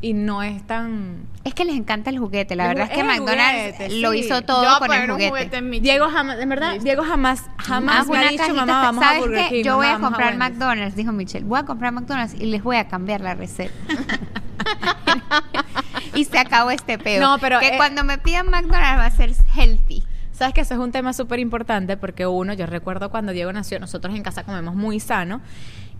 y 0.00 0.14
no 0.14 0.42
es 0.42 0.66
tan... 0.66 1.26
Es 1.44 1.54
que 1.54 1.64
les 1.66 1.76
encanta 1.76 2.08
el 2.10 2.18
juguete. 2.18 2.56
La 2.56 2.64
El 2.64 2.68
verdad 2.70 2.84
es 2.84 2.90
que 2.90 3.00
es 3.00 3.00
el 3.00 3.06
McDonald's 3.20 3.76
juguete, 3.76 4.00
lo 4.00 4.12
sí. 4.12 4.18
hizo 4.20 4.34
Yo 4.40 4.42
todo 4.44 4.58
voy 4.60 4.66
a 4.66 4.78
con 4.78 4.82
el 4.82 4.88
poner 4.88 5.10
un 5.10 5.16
juguete. 5.16 5.28
juguete 5.30 5.56
en 5.58 5.70
mi 5.70 5.80
Diego 5.80 6.08
jamás, 6.08 6.38
de 6.38 6.46
verdad, 6.46 6.70
Listo. 6.72 6.84
Diego 6.84 7.02
jamás, 7.04 7.44
jamás 7.58 7.96
Haz 8.00 8.08
me 8.08 8.16
ha 8.16 8.20
una 8.22 8.30
dicho, 8.30 8.42
cajita 8.44 8.64
mamá, 8.66 8.80
fe- 8.80 8.86
vamos 8.86 9.04
a 9.04 9.06
¿Sabes 9.08 9.20
Burger 9.22 9.42
qué? 9.44 9.48
King. 9.56 9.64
Yo 9.64 9.76
voy 9.76 9.86
a 9.86 9.92
vamos 9.92 10.08
comprar 10.10 10.32
Wendy's". 10.32 10.48
McDonald's, 10.50 10.96
dijo 10.96 11.12
Michelle. 11.12 11.44
Voy 11.44 11.58
a 11.60 11.64
comprar 11.64 11.92
McDonald's 11.92 12.34
y 12.34 12.46
les 12.46 12.62
voy 12.62 12.76
a 12.76 12.88
cambiar 12.88 13.20
la 13.20 13.34
receta. 13.34 13.72
y 16.14 16.24
se 16.24 16.38
acabó 16.38 16.70
este 16.70 16.98
peo. 16.98 17.20
No, 17.20 17.38
pero, 17.38 17.60
que 17.60 17.68
eh, 17.68 17.76
cuando 17.76 18.04
me 18.04 18.18
pidan 18.18 18.46
McDonald's 18.48 18.98
va 18.98 19.06
a 19.06 19.10
ser 19.10 19.32
healthy. 19.54 20.02
Sabes 20.32 20.54
que 20.54 20.60
eso 20.60 20.74
es 20.74 20.80
un 20.80 20.92
tema 20.92 21.12
súper 21.12 21.40
importante 21.40 21.96
porque 21.96 22.26
uno, 22.26 22.52
yo 22.52 22.66
recuerdo 22.66 23.10
cuando 23.10 23.32
Diego 23.32 23.52
nació, 23.52 23.80
nosotros 23.80 24.14
en 24.14 24.22
casa 24.22 24.44
comemos 24.44 24.76
muy 24.76 25.00
sano 25.00 25.40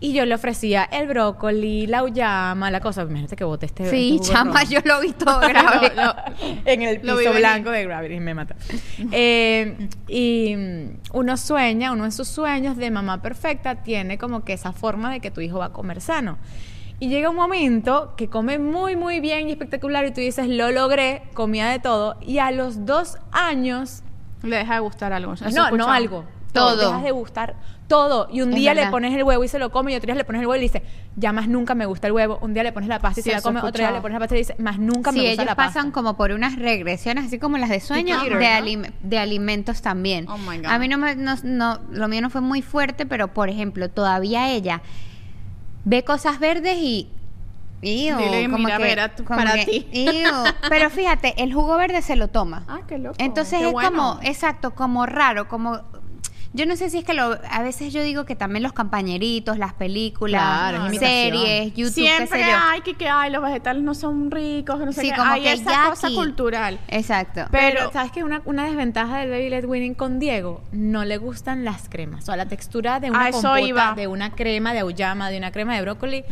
y 0.01 0.13
yo 0.13 0.25
le 0.25 0.33
ofrecía 0.33 0.85
el 0.85 1.07
brócoli, 1.07 1.85
la 1.87 2.03
uyama, 2.03 2.71
la 2.71 2.79
cosa. 2.79 3.01
Imagínate 3.01 3.35
que 3.35 3.43
boté 3.43 3.65
este 3.65 3.89
Sí, 3.89 4.15
este 4.15 4.31
chama, 4.31 4.61
rojo. 4.61 4.71
yo 4.71 4.79
lo 4.85 5.01
vi 5.01 5.11
todo 5.11 5.39
grave. 5.49 5.91
En 6.63 6.81
el 6.83 7.01
piso 7.01 7.15
venir. 7.17 7.33
blanco 7.33 7.69
de 7.69 7.83
Gravity 7.83 8.19
me 8.21 8.33
mata. 8.33 8.55
Eh, 9.11 9.89
y 10.07 10.55
mm, 10.55 10.99
uno 11.17 11.35
sueña, 11.35 11.91
uno 11.91 12.05
en 12.05 12.13
sus 12.13 12.29
sueños 12.29 12.77
de 12.77 12.91
mamá 12.91 13.21
perfecta 13.21 13.83
tiene 13.83 14.17
como 14.17 14.45
que 14.45 14.53
esa 14.53 14.71
forma 14.71 15.11
de 15.11 15.19
que 15.19 15.31
tu 15.31 15.41
hijo 15.41 15.59
va 15.59 15.65
a 15.65 15.73
comer 15.73 15.99
sano. 15.99 16.37
Y 16.99 17.07
llega 17.09 17.29
un 17.29 17.35
momento 17.35 18.13
que 18.17 18.27
come 18.29 18.59
muy, 18.59 18.95
muy 18.95 19.19
bien 19.21 19.47
y 19.47 19.51
espectacular 19.51 20.05
y 20.05 20.11
tú 20.11 20.19
dices, 20.21 20.47
lo 20.49 20.69
logré, 20.71 21.23
comía 21.33 21.67
de 21.69 21.79
todo. 21.79 22.17
Y 22.21 22.39
a 22.39 22.51
los 22.51 22.85
dos 22.85 23.17
años, 23.31 24.03
Le 24.43 24.57
deja 24.57 24.73
de 24.75 24.79
gustar 24.81 25.13
algo. 25.13 25.33
Eso 25.33 25.49
no, 25.49 25.71
no 25.71 25.89
algo, 25.91 26.25
Todo. 26.51 26.87
Dejas 26.89 27.03
de 27.03 27.11
gustar 27.11 27.55
todo. 27.87 28.27
Y 28.31 28.41
un 28.41 28.49
Es 28.49 28.55
día 28.55 28.73
le 28.75 28.85
pones 28.87 29.15
el 29.15 29.23
huevo 29.23 29.43
y 29.43 29.47
se 29.47 29.57
lo 29.59 29.71
come 29.71 29.91
y 29.93 29.95
otro 29.95 30.07
día 30.07 30.15
le 30.15 30.23
pones 30.23 30.41
el 30.41 30.47
huevo 30.47 30.55
y 30.57 30.59
le 30.59 30.63
dice, 30.71 30.83
ya 31.15 31.31
más 31.33 31.47
nunca 31.47 31.73
me 31.73 31.85
gusta 31.87 32.05
el 32.07 32.13
huevo. 32.13 32.37
Un 32.41 32.53
día 32.53 32.63
le 32.63 32.71
pones 32.71 32.87
la 32.89 32.99
pasta 32.99 33.19
y 33.21 33.23
Sí, 33.23 33.29
se 33.29 33.35
la 33.35 33.41
come, 33.41 33.61
otro 33.61 33.79
día 33.81 33.91
le 33.91 34.01
pones 34.01 34.13
la 34.13 34.19
pasta 34.19 34.35
y 34.35 34.37
le 34.37 34.41
dice, 34.41 34.55
más 34.59 34.77
nunca 34.77 35.11
Sí, 35.11 35.17
me 35.17 35.23
gusta 35.23 35.33
ellos 35.33 35.45
la 35.45 35.55
pasta. 35.55 35.73
pasan 35.79 35.91
como 35.91 36.15
por 36.17 36.31
unas 36.31 36.55
regresiones, 36.57 37.25
así 37.25 37.39
como 37.39 37.57
las 37.57 37.69
de 37.69 37.79
sueño, 37.79 38.21
de, 38.23 38.29
¿no? 38.29 38.35
alim- 38.39 38.91
de 39.01 39.17
alimentos 39.17 39.81
también. 39.81 40.27
Oh 40.29 40.37
my 40.37 40.57
God. 40.57 40.65
A 40.67 40.77
mí 40.79 40.87
no 40.87 40.97
me, 40.97 41.15
no, 41.15 41.35
no- 41.43 41.79
lo 41.91 42.07
mío 42.07 42.21
no 42.21 42.29
fue 42.29 42.41
muy 42.41 42.61
fuerte, 42.61 43.05
pero 43.07 43.29
por 43.33 43.49
ejemplo, 43.49 43.89
todavía 43.89 44.51
ella 44.51 44.81
ve 45.89 46.03
cosas 46.03 46.39
verdes 46.39 46.77
y... 46.77 47.09
Iu, 47.81 48.17
Dile, 48.17 48.43
como 48.49 48.65
mira, 48.65 48.77
que- 48.77 48.83
Vera, 48.83 49.15
tú- 49.15 49.23
como 49.23 49.39
para 49.39 49.53
que, 49.53 49.65
ti. 49.65 49.87
iu. 49.93 50.29
Pero 50.69 50.89
fíjate, 50.89 51.41
el 51.41 51.53
jugo 51.53 51.77
verde 51.77 52.01
se 52.01 52.15
lo 52.17 52.27
toma. 52.27 52.63
Ah, 52.67 52.81
qué 52.87 52.97
loco. 52.97 53.15
Entonces 53.19 53.59
Qué 53.59 53.67
es 53.67 53.71
bueno. 53.71 53.89
como, 53.89 54.19
exacto, 54.21 54.75
como 54.75 55.05
raro, 55.05 55.47
como... 55.47 55.79
Yo 56.51 56.65
no 56.65 56.75
sé 56.75 56.89
si 56.89 56.97
es 56.97 57.03
que 57.05 57.13
lo, 57.13 57.37
a 57.49 57.61
veces 57.61 57.93
yo 57.93 58.01
digo 58.01 58.25
que 58.25 58.35
también 58.35 58.63
los 58.63 58.73
campañeritos, 58.73 59.59
las 59.59 59.73
películas, 59.73 60.41
Claro, 60.41 60.89
series, 60.97 61.73
YouTube, 61.75 61.93
Siempre 61.93 62.39
qué 62.39 62.45
sé 62.45 62.51
yo. 62.51 62.57
hay 62.59 62.81
que, 62.81 62.93
que 62.95 63.07
ay, 63.07 63.31
los 63.31 63.43
vegetales 63.43 63.83
no 63.83 63.93
son 63.93 64.31
ricos, 64.31 64.79
que 64.79 64.85
no 64.85 64.91
sé 64.91 65.01
Sí, 65.01 65.09
qué. 65.11 65.15
como 65.15 65.31
hay 65.31 65.43
que 65.43 65.53
esa 65.53 65.89
cosa 65.89 66.07
aquí- 66.07 66.15
cultural. 66.15 66.79
Exacto. 66.87 67.45
Pero, 67.51 67.77
Pero- 67.79 67.91
¿sabes 67.91 68.11
qué? 68.11 68.23
Una, 68.23 68.41
una 68.45 68.65
desventaja 68.65 69.19
del 69.19 69.29
Baby 69.29 69.49
Led 69.49 69.65
Winning 69.65 69.93
con 69.93 70.17
Diego, 70.17 70.63
no 70.71 71.05
le 71.05 71.17
gustan 71.17 71.65
las 71.65 71.87
cremas. 71.87 72.23
O 72.23 72.25
sea, 72.25 72.35
la 72.35 72.47
textura 72.47 72.99
de 72.99 73.11
una 73.11 73.29
compota, 73.29 73.61
iba. 73.61 73.93
de 73.93 74.07
una 74.07 74.31
crema 74.31 74.73
de 74.73 74.79
auyama, 74.79 75.29
de 75.29 75.37
una 75.37 75.51
crema 75.51 75.75
de 75.75 75.81
brócoli, 75.83 76.23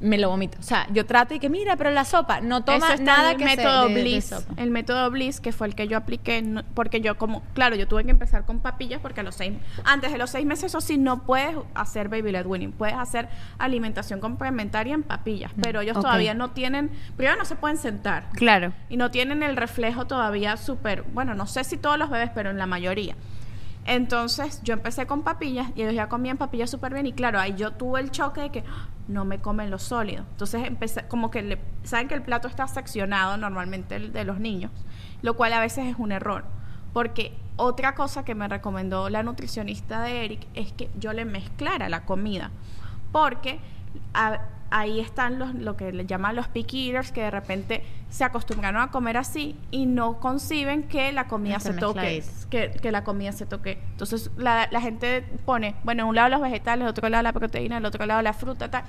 me 0.00 0.16
lo 0.16 0.30
vomito. 0.30 0.56
O 0.58 0.62
sea, 0.62 0.86
yo 0.92 1.04
trato 1.04 1.34
y 1.34 1.38
que, 1.38 1.50
mira, 1.50 1.76
pero 1.76 1.90
la 1.90 2.06
sopa 2.06 2.40
no 2.40 2.64
toma 2.64 2.94
Eso 2.94 3.02
nada 3.02 3.34
que 3.36 3.44
el 3.44 3.50
se- 3.50 3.56
método 3.58 3.88
de- 3.88 3.94
de 3.94 4.00
Bliss. 4.02 4.24
sopa. 4.24 4.54
el 4.56 4.70
método 4.70 5.10
Bliss, 5.10 5.40
que 5.40 5.52
fue 5.52 5.66
el 5.66 5.74
que 5.74 5.86
yo 5.86 5.98
apliqué, 5.98 6.40
no- 6.40 6.62
porque 6.74 7.02
yo 7.02 7.18
como, 7.18 7.42
claro, 7.52 7.76
yo 7.76 7.86
tuve 7.86 8.04
que 8.04 8.10
empezar 8.10 8.46
con 8.46 8.60
papillas 8.60 9.00
porque 9.02 9.20
a 9.20 9.22
los 9.22 9.34
seis, 9.34 9.52
antes 9.84 10.12
de 10.12 10.18
los 10.18 10.30
seis 10.30 10.46
meses, 10.46 10.64
eso 10.64 10.80
sí, 10.80 10.98
no 10.98 11.22
puedes 11.22 11.56
hacer 11.74 12.08
baby 12.08 12.32
led 12.32 12.46
weaning, 12.46 12.72
puedes 12.72 12.96
hacer 12.96 13.28
alimentación 13.58 14.20
complementaria 14.20 14.94
en 14.94 15.02
papillas, 15.02 15.52
pero 15.60 15.80
ellos 15.80 16.00
todavía 16.00 16.34
no 16.34 16.50
tienen, 16.50 16.90
primero 17.16 17.36
no 17.36 17.44
se 17.44 17.56
pueden 17.56 17.76
sentar. 17.76 18.30
Claro. 18.34 18.72
y 18.88 18.96
no 18.96 19.10
tienen 19.10 19.42
el 19.42 19.56
reflejo 19.56 20.06
todavía 20.06 20.56
súper, 20.56 21.02
bueno, 21.02 21.34
no 21.34 21.46
sé 21.46 21.64
si 21.64 21.76
todos 21.76 21.98
los 21.98 22.10
bebés, 22.10 22.30
pero 22.34 22.50
en 22.50 22.58
la 22.58 22.66
mayoría. 22.66 23.16
Entonces 23.86 24.60
yo 24.64 24.74
empecé 24.74 25.06
con 25.06 25.22
papillas 25.22 25.68
y 25.76 25.82
ellos 25.82 25.94
ya 25.94 26.08
comían 26.08 26.36
papillas 26.36 26.70
súper 26.70 26.92
bien 26.92 27.06
y 27.06 27.12
claro, 27.12 27.38
ahí 27.38 27.54
yo 27.56 27.72
tuve 27.72 28.00
el 28.00 28.10
choque 28.10 28.40
de 28.40 28.50
que 28.50 28.64
¡ah! 28.68 28.88
no 29.06 29.24
me 29.24 29.38
comen 29.38 29.70
los 29.70 29.84
sólidos. 29.84 30.26
Entonces 30.32 30.64
empecé 30.66 31.06
como 31.06 31.30
que, 31.30 31.42
le, 31.42 31.58
saben 31.84 32.08
que 32.08 32.14
el 32.14 32.22
plato 32.22 32.48
está 32.48 32.66
seccionado 32.66 33.36
normalmente 33.36 33.94
el 33.96 34.12
de 34.12 34.24
los 34.24 34.40
niños, 34.40 34.72
lo 35.22 35.36
cual 35.36 35.52
a 35.52 35.60
veces 35.60 35.86
es 35.86 35.96
un 35.98 36.10
error. 36.10 36.44
Porque 36.92 37.36
otra 37.56 37.94
cosa 37.94 38.24
que 38.24 38.34
me 38.34 38.48
recomendó 38.48 39.08
la 39.08 39.22
nutricionista 39.22 40.02
de 40.02 40.24
Eric 40.24 40.46
es 40.54 40.72
que 40.72 40.90
yo 40.98 41.12
le 41.12 41.24
mezclara 41.24 41.88
la 41.88 42.04
comida. 42.04 42.50
Porque 43.12 43.58
a- 44.14 44.40
ahí 44.70 44.98
están 45.00 45.38
los, 45.38 45.54
lo 45.54 45.76
que 45.76 45.92
le 45.92 46.06
llaman 46.06 46.34
los 46.36 46.48
picky 46.48 46.88
eaters, 46.88 47.12
que 47.12 47.22
de 47.22 47.30
repente 47.30 47.84
se 48.10 48.24
acostumbraron 48.24 48.82
a 48.82 48.90
comer 48.90 49.16
así 49.16 49.56
y 49.70 49.86
no 49.86 50.18
conciben 50.20 50.82
que 50.84 51.12
la 51.12 51.28
comida 51.28 51.60
se 51.60 51.68
toque, 51.80 52.00
que, 52.50 52.70
que 52.72 52.90
la 52.92 53.04
comida 53.04 53.32
se 53.32 53.46
toque. 53.46 53.80
Entonces 53.92 54.30
la, 54.36 54.68
la 54.70 54.80
gente 54.80 55.22
pone, 55.44 55.76
bueno, 55.84 56.02
en 56.02 56.08
un 56.08 56.14
lado 56.16 56.28
los 56.28 56.40
vegetales, 56.40 56.82
en 56.82 56.88
otro 56.88 57.08
lado 57.08 57.22
la 57.22 57.32
proteína, 57.32 57.76
en 57.76 57.82
el 57.82 57.86
otro 57.86 58.04
lado 58.06 58.20
la 58.22 58.32
fruta, 58.32 58.70
tal. 58.70 58.82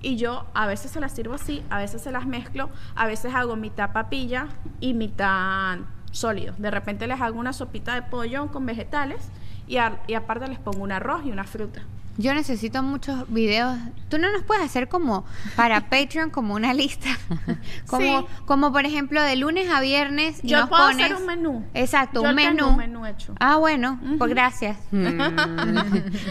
Y 0.00 0.16
yo 0.16 0.46
a 0.54 0.66
veces 0.66 0.90
se 0.92 1.00
las 1.00 1.12
sirvo 1.12 1.34
así, 1.34 1.62
a 1.70 1.78
veces 1.78 2.00
se 2.02 2.10
las 2.12 2.26
mezclo, 2.26 2.70
a 2.94 3.06
veces 3.06 3.34
hago 3.34 3.56
mitad 3.56 3.92
papilla 3.92 4.48
y 4.80 4.94
mitad 4.94 5.78
sólido. 6.14 6.54
De 6.58 6.70
repente 6.70 7.06
les 7.06 7.20
hago 7.20 7.38
una 7.38 7.52
sopita 7.52 7.94
de 7.94 8.02
pollo 8.02 8.48
con 8.52 8.64
vegetales 8.66 9.18
y, 9.66 9.76
a- 9.78 9.98
y 10.06 10.14
aparte 10.14 10.48
les 10.48 10.58
pongo 10.58 10.82
un 10.82 10.92
arroz 10.92 11.22
y 11.26 11.30
una 11.30 11.44
fruta. 11.44 11.82
Yo 12.16 12.32
necesito 12.32 12.80
muchos 12.84 13.24
videos. 13.28 13.76
Tú 14.08 14.18
no 14.18 14.30
nos 14.30 14.44
puedes 14.44 14.62
hacer 14.64 14.88
como 14.88 15.24
para 15.56 15.80
Patreon 15.90 16.30
como 16.30 16.54
una 16.54 16.72
lista. 16.72 17.08
como, 17.88 18.20
Sí. 18.20 18.26
como 18.46 18.72
por 18.72 18.86
ejemplo 18.86 19.20
de 19.20 19.34
lunes 19.34 19.68
a 19.68 19.80
viernes 19.80 20.38
y 20.44 20.48
Yo 20.50 20.60
nos 20.60 20.68
puedo 20.68 20.86
pones 20.86 21.06
hacer 21.06 21.16
un 21.16 21.26
menú. 21.26 21.64
Exacto, 21.74 22.22
Yo 22.22 22.30
un 22.30 22.36
tengo 22.36 22.50
menú. 22.52 22.68
un 22.68 22.76
menú 22.76 23.06
hecho. 23.06 23.34
Ah, 23.40 23.56
bueno, 23.56 23.98
pues 24.18 24.30
gracias. 24.30 24.76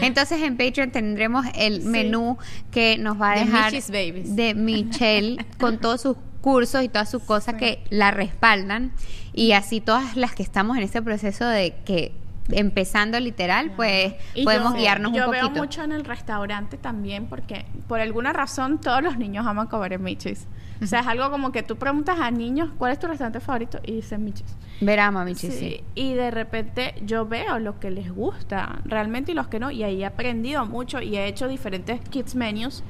Entonces 0.00 0.42
en 0.42 0.56
Patreon 0.56 0.90
tendremos 0.90 1.44
el 1.54 1.82
Sí. 1.82 1.88
menú 1.88 2.38
que 2.70 2.96
nos 2.98 3.20
va 3.20 3.32
a 3.32 3.34
De 3.34 3.44
dejar 3.44 3.72
de 3.72 4.54
Michelle 4.54 5.44
con 5.60 5.78
todos 5.78 6.00
sus 6.00 6.16
cursos 6.44 6.82
y 6.84 6.90
todas 6.90 7.10
sus 7.10 7.22
cosas 7.22 7.54
que 7.54 7.82
la 7.88 8.10
respaldan 8.10 8.92
y 9.32 9.52
así 9.52 9.80
todas 9.80 10.14
las 10.14 10.34
que 10.34 10.42
estamos 10.42 10.76
en 10.76 10.82
este 10.82 11.00
proceso 11.00 11.46
de 11.46 11.74
que 11.86 12.12
empezando 12.50 13.18
literal, 13.18 13.72
pues 13.74 14.12
Y 14.34 14.44
podemos 14.44 14.72
yo- 14.74 14.78
guiarnos 14.78 15.12
yo 15.14 15.24
un 15.24 15.30
veo 15.30 15.40
poquito. 15.44 15.60
mucho 15.62 15.82
en 15.82 15.92
el 15.92 16.04
restaurante 16.04 16.76
también 16.76 17.26
porque 17.26 17.64
por 17.88 18.00
alguna 18.00 18.34
razón 18.34 18.78
todos 18.78 19.02
los 19.02 19.16
niños 19.16 19.46
aman 19.46 19.66
comer 19.68 19.94
en 19.94 20.02
Michis. 20.02 20.46
O 20.82 20.86
sea, 20.86 21.00
es 21.00 21.06
algo 21.06 21.30
como 21.30 21.52
que 21.52 21.62
tú 21.62 21.76
preguntas 21.76 22.18
a 22.20 22.30
niños 22.30 22.70
cuál 22.78 22.92
es 22.92 22.98
tu 22.98 23.06
restaurante 23.06 23.40
favorito 23.40 23.78
y 23.84 23.92
dicen 23.92 24.24
Michis. 24.24 24.44
Verá, 24.80 25.10
mamichi, 25.12 25.50
Sí, 25.50 25.56
sí. 25.56 25.84
Y 25.94 26.14
de 26.14 26.30
repente 26.32 26.94
yo 27.02 27.26
veo 27.26 27.58
lo 27.60 27.78
que 27.78 27.90
les 27.92 28.12
gusta 28.12 28.80
realmente 28.84 29.30
y 29.32 29.34
los 29.34 29.46
que 29.46 29.60
no. 29.60 29.70
Y 29.70 29.84
ahí 29.84 30.02
he 30.02 30.06
aprendido 30.06 30.66
mucho 30.66 31.00
y 31.00 31.16
he 31.16 31.26
hecho 31.26 31.46
diferentes 31.46 32.00
kids 32.10 32.34
menus. 32.34 32.82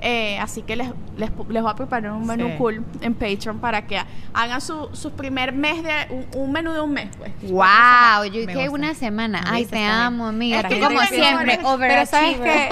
Eh, 0.00 0.38
así 0.38 0.62
que 0.62 0.76
les, 0.76 0.88
les, 1.16 1.30
les 1.48 1.62
voy 1.62 1.70
a 1.70 1.74
preparar 1.74 2.12
un 2.12 2.26
menú 2.26 2.48
Sí. 2.48 2.54
cool 2.58 2.84
en 3.00 3.14
Patreon 3.14 3.58
para 3.58 3.86
que 3.86 4.00
hagan 4.34 4.60
su, 4.60 4.88
su 4.92 5.12
primer 5.12 5.52
mes 5.52 5.82
de 5.82 5.90
un, 6.10 6.26
un 6.42 6.52
menú 6.52 6.72
de 6.72 6.80
un 6.80 6.92
mes. 6.92 7.08
Pues. 7.18 7.32
Wow, 7.50 8.24
yo 8.32 8.46
que 8.46 8.68
una 8.68 8.94
semana. 8.94 9.42
Ay, 9.46 9.66
te 9.66 9.84
amo, 9.84 10.26
amiga. 10.28 10.60
Es 10.60 10.66
que 10.66 10.80
como 10.80 11.00
siempre, 11.02 11.58
Pero 11.78 12.06
sabes 12.06 12.38
que 12.38 12.68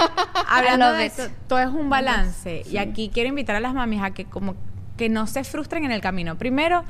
hablando 0.49 0.93
de 0.93 1.05
esto, 1.05 1.23
todo 1.47 1.59
es 1.59 1.67
un 1.67 1.89
balance 1.89 2.63
y 2.69 2.77
aquí 2.77 3.09
quiero 3.13 3.29
invitar 3.29 3.55
a 3.55 3.59
las 3.59 3.73
mamis 3.73 4.01
a 4.01 4.11
que 4.11 4.25
como 4.25 4.55
que 5.01 5.09
no 5.09 5.25
se 5.25 5.43
frustren 5.43 5.83
en 5.83 5.91
el 5.91 5.99
camino. 5.99 6.35
Primero, 6.37 6.83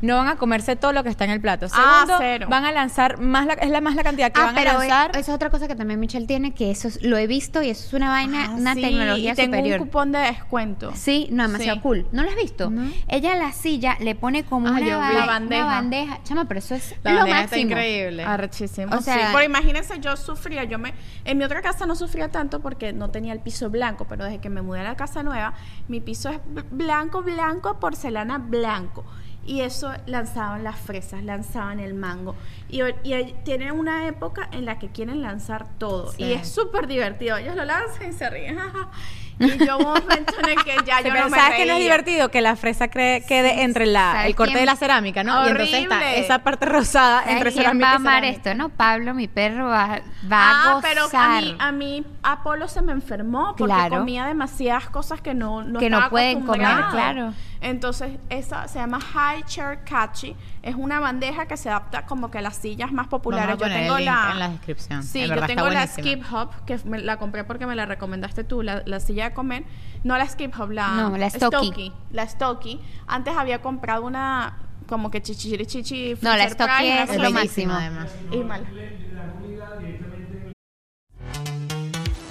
no 0.00 0.16
van 0.16 0.28
a 0.28 0.36
comerse 0.36 0.74
todo 0.74 0.94
lo 0.94 1.02
que 1.02 1.10
está 1.10 1.26
en 1.26 1.32
el 1.32 1.40
plato. 1.42 1.66
Ah, 1.74 2.04
Segundo, 2.06 2.14
cero. 2.18 2.46
van 2.48 2.64
a 2.64 2.72
lanzar 2.72 3.18
más 3.20 3.44
la, 3.44 3.52
es 3.52 3.68
la 3.68 3.82
más 3.82 3.94
la 3.94 4.02
cantidad 4.04 4.32
que 4.32 4.40
Ah, 4.40 4.46
van 4.46 4.56
a 4.56 4.58
pero 4.58 4.78
lanzar. 4.78 5.10
esa 5.10 5.20
es 5.20 5.28
otra 5.28 5.50
cosa 5.50 5.68
que 5.68 5.74
también 5.76 6.00
Michelle 6.00 6.26
tiene, 6.26 6.54
que 6.54 6.70
eso 6.70 6.88
es- 6.88 7.02
lo 7.02 7.18
he 7.18 7.26
visto 7.26 7.60
y 7.62 7.68
eso 7.68 7.86
es 7.86 7.92
una 7.92 8.08
vaina, 8.08 8.46
Ah, 8.46 8.54
una 8.54 8.74
sí, 8.74 8.80
tecnología 8.80 9.32
y 9.32 9.36
tengo 9.36 9.54
superior. 9.56 9.80
un 9.80 9.86
cupón 9.86 10.12
de 10.12 10.18
descuento. 10.20 10.92
Sí, 10.94 11.28
no, 11.30 11.42
demasiado 11.42 11.76
Sí. 11.76 11.82
cool. 11.82 12.06
¿No 12.10 12.22
lo 12.22 12.30
has 12.30 12.36
visto? 12.36 12.72
Ella 13.06 13.34
a 13.34 13.36
la 13.36 13.52
silla 13.52 13.98
le 14.00 14.14
pone 14.14 14.44
como 14.44 14.68
Ah, 14.68 14.70
una, 14.70 14.80
yo 14.80 14.86
vi. 14.86 14.92
ba- 14.92 15.12
La 15.12 15.24
una 15.24 15.64
bandeja. 15.66 16.20
Chama, 16.24 16.46
pero 16.48 16.60
eso 16.60 16.74
es 16.74 16.94
La 17.02 17.10
lo 17.12 17.16
bandeja 17.18 17.40
está 17.42 17.56
máximo. 17.56 17.70
increíble. 17.70 18.24
Arrechísimo. 18.24 18.96
O 18.96 19.02
sea- 19.02 19.14
sí. 19.14 19.20
Pero 19.34 19.44
imagínense, 19.44 20.00
yo 20.00 20.16
sufría, 20.16 20.64
yo 20.64 20.78
me, 20.78 20.94
en 21.26 21.36
mi 21.36 21.44
otra 21.44 21.60
casa 21.60 21.84
no 21.84 21.94
sufría 21.96 22.28
tanto 22.30 22.60
porque 22.60 22.94
no 22.94 23.10
tenía 23.10 23.34
el 23.34 23.40
piso 23.40 23.68
blanco, 23.68 24.06
pero 24.08 24.24
desde 24.24 24.38
que 24.38 24.48
me 24.48 24.62
mudé 24.62 24.80
a 24.80 24.84
la 24.84 24.96
casa 24.96 25.22
nueva, 25.22 25.52
mi 25.88 26.00
piso 26.00 26.30
es 26.30 26.38
bl- 26.38 26.64
blanco, 26.70 27.22
blanco, 27.60 27.80
porcelana 27.80 28.38
blanco. 28.38 29.04
Y 29.44 29.62
eso 29.62 29.90
lanzaban 30.06 30.62
las 30.62 30.78
fresas, 30.78 31.22
lanzaban 31.24 31.80
el 31.80 31.94
mango. 31.94 32.36
Y, 32.68 32.82
y 32.82 33.34
tienen 33.44 33.72
una 33.72 34.06
época 34.06 34.48
en 34.52 34.66
la 34.66 34.78
que 34.78 34.88
quieren 34.88 35.22
lanzar 35.22 35.66
todo. 35.78 36.12
Sí. 36.12 36.24
Y 36.24 36.32
es 36.32 36.48
súper 36.48 36.86
divertido. 36.86 37.38
Ellos 37.38 37.56
lo 37.56 37.64
lanzan 37.64 38.10
y 38.10 38.12
se 38.12 38.28
ríen. 38.28 38.58
Y 39.40 39.64
yo 39.64 39.78
hubo 39.78 39.92
un 39.94 40.00
momento 40.00 40.34
en 40.42 40.48
el 40.50 40.64
que 40.64 40.76
ya 40.84 40.98
yo 41.02 41.10
pero 41.12 41.24
no 41.24 41.30
me 41.30 41.36
¿sabes 41.38 41.56
que 41.58 41.66
no 41.66 41.74
es 41.74 41.78
divertido? 41.80 42.30
Que 42.30 42.40
la 42.40 42.56
fresa 42.56 42.88
quede 42.88 43.62
entre 43.62 43.86
la, 43.86 44.12
¿Sabes 44.12 44.26
el 44.26 44.34
corte 44.34 44.52
quién? 44.52 44.62
de 44.62 44.66
la 44.66 44.76
cerámica, 44.76 45.22
¿no? 45.24 45.46
Y 45.46 45.50
entonces 45.50 45.82
está 45.82 46.14
esa 46.14 46.38
parte 46.40 46.66
rosada 46.66 47.20
¿Sabes 47.20 47.34
entre 47.36 47.52
quién 47.52 47.62
cerámica 47.64 47.86
va 47.86 47.90
a 47.90 47.94
y 47.94 47.96
amar 47.96 48.14
cerámica. 48.22 48.36
esto, 48.50 48.54
no? 48.54 48.68
Pablo, 48.70 49.14
mi 49.14 49.28
perro, 49.28 49.66
va, 49.68 50.00
va 50.30 50.50
Ah, 50.50 50.70
a 50.70 50.74
gozar. 50.74 50.90
pero 50.92 51.08
a 51.18 51.40
mí, 51.40 51.56
a 51.58 51.72
mí 51.72 52.04
Apolo 52.22 52.68
se 52.68 52.82
me 52.82 52.92
enfermó 52.92 53.54
porque 53.56 53.72
Claro. 53.72 53.98
comía 53.98 54.26
demasiadas 54.26 54.88
cosas 54.90 55.20
que 55.20 55.34
no, 55.34 55.62
no 55.62 55.78
Que 55.78 55.90
no 55.90 56.08
pueden 56.10 56.40
comer, 56.42 56.68
claro. 56.90 57.32
Entonces, 57.60 58.12
esa 58.30 58.68
se 58.68 58.78
llama 58.78 59.00
High 59.00 59.42
Chair 59.44 59.80
Catchy. 59.84 60.36
Es 60.62 60.76
una 60.76 61.00
bandeja 61.00 61.46
que 61.46 61.56
se 61.56 61.68
adapta 61.68 62.06
como 62.06 62.30
que 62.30 62.38
a 62.38 62.40
las 62.40 62.56
sillas 62.56 62.92
más 62.92 63.08
populares. 63.08 63.56
Vamos 63.58 63.62
a 63.62 63.64
poner 63.64 63.78
yo 63.78 63.82
tengo 63.82 63.96
el 63.98 64.04
link 64.04 64.14
la 64.14 64.32
en 64.32 64.38
la 64.38 64.48
descripción. 64.50 65.02
Sí, 65.02 65.26
yo 65.26 65.40
tengo 65.46 65.68
la. 65.68 65.86
Skip 65.88 66.22
Hop, 66.32 66.50
que 66.66 66.78
me 66.84 67.00
la 67.00 67.16
compré 67.16 67.42
porque 67.42 67.66
me 67.66 67.74
la 67.74 67.84
recomendaste 67.84 68.44
tú, 68.44 68.62
la, 68.62 68.82
la 68.86 69.00
silla 69.00 69.27
de 69.28 69.34
comer. 69.34 69.64
No 70.04 70.16
la 70.16 70.26
Skip 70.26 70.54
Hop, 70.58 70.70
la, 70.70 70.96
No, 70.96 71.16
la 71.16 71.28
Stokey. 71.28 71.92
La 72.12 72.26
Stokey. 72.26 72.80
Antes 73.06 73.34
había 73.36 73.60
comprado 73.60 74.04
una 74.04 74.56
como 74.86 75.10
que 75.10 75.20
chichiri 75.20 75.66
chichi. 75.66 76.16
No, 76.22 76.30
la 76.36 76.44
Fisher 76.44 76.50
Stokey 76.52 76.96
Price, 76.96 77.14
es 77.14 77.20
lo 77.20 77.30
máximo. 77.30 77.74
además. 77.74 78.10
Y 78.32 78.44
mala. 78.44 78.66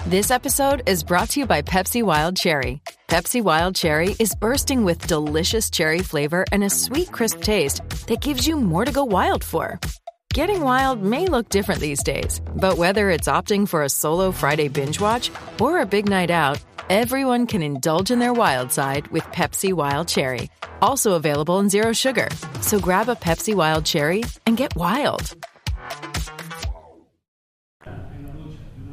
This 0.10 0.31
episode 0.31 0.83
is 0.88 1.03
brought 1.03 1.29
to 1.31 1.41
you 1.41 1.45
by 1.45 1.62
Pepsi 1.62 2.01
Wild 2.01 2.38
Cherry. 2.38 2.81
Pepsi 3.10 3.41
Wild 3.43 3.75
Cherry 3.75 4.15
is 4.19 4.33
bursting 4.36 4.86
with 4.86 5.05
delicious 5.05 5.69
cherry 5.69 6.00
flavor 6.00 6.45
and 6.54 6.63
a 6.63 6.69
sweet, 6.69 7.12
crisp 7.12 7.41
taste 7.41 7.81
that 8.08 8.21
gives 8.21 8.48
you 8.48 8.56
more 8.56 8.85
to 8.85 8.91
go 8.91 9.04
wild 9.04 9.43
for. 9.43 9.79
Getting 10.33 10.62
wild 10.62 11.02
may 11.02 11.25
look 11.27 11.50
different 11.50 11.81
these 11.81 12.02
days, 12.04 12.39
but 12.56 12.77
whether 12.77 13.10
it's 13.10 13.27
opting 13.27 13.67
for 13.67 13.83
a 13.83 13.89
solo 13.89 14.31
Friday 14.31 14.69
binge 14.69 15.00
watch 15.02 15.29
or 15.60 15.81
a 15.81 15.85
big 15.85 16.08
night 16.08 16.29
out, 16.29 16.58
everyone 16.90 17.46
can 17.48 17.62
indulge 17.62 18.12
in 18.12 18.19
their 18.19 18.33
wild 18.33 18.71
side 18.71 19.08
with 19.08 19.23
Pepsi 19.31 19.73
Wild 19.73 20.08
Cherry. 20.08 20.50
Also 20.81 21.13
available 21.13 21.60
in 21.60 21.69
Zero 21.69 21.94
Sugar. 21.94 22.27
So 22.62 22.79
grab 22.79 23.10
a 23.10 23.15
Pepsi 23.15 23.54
Wild 23.56 23.85
Cherry 23.85 24.23
and 24.46 24.58
get 24.58 24.75
wild. 24.75 25.35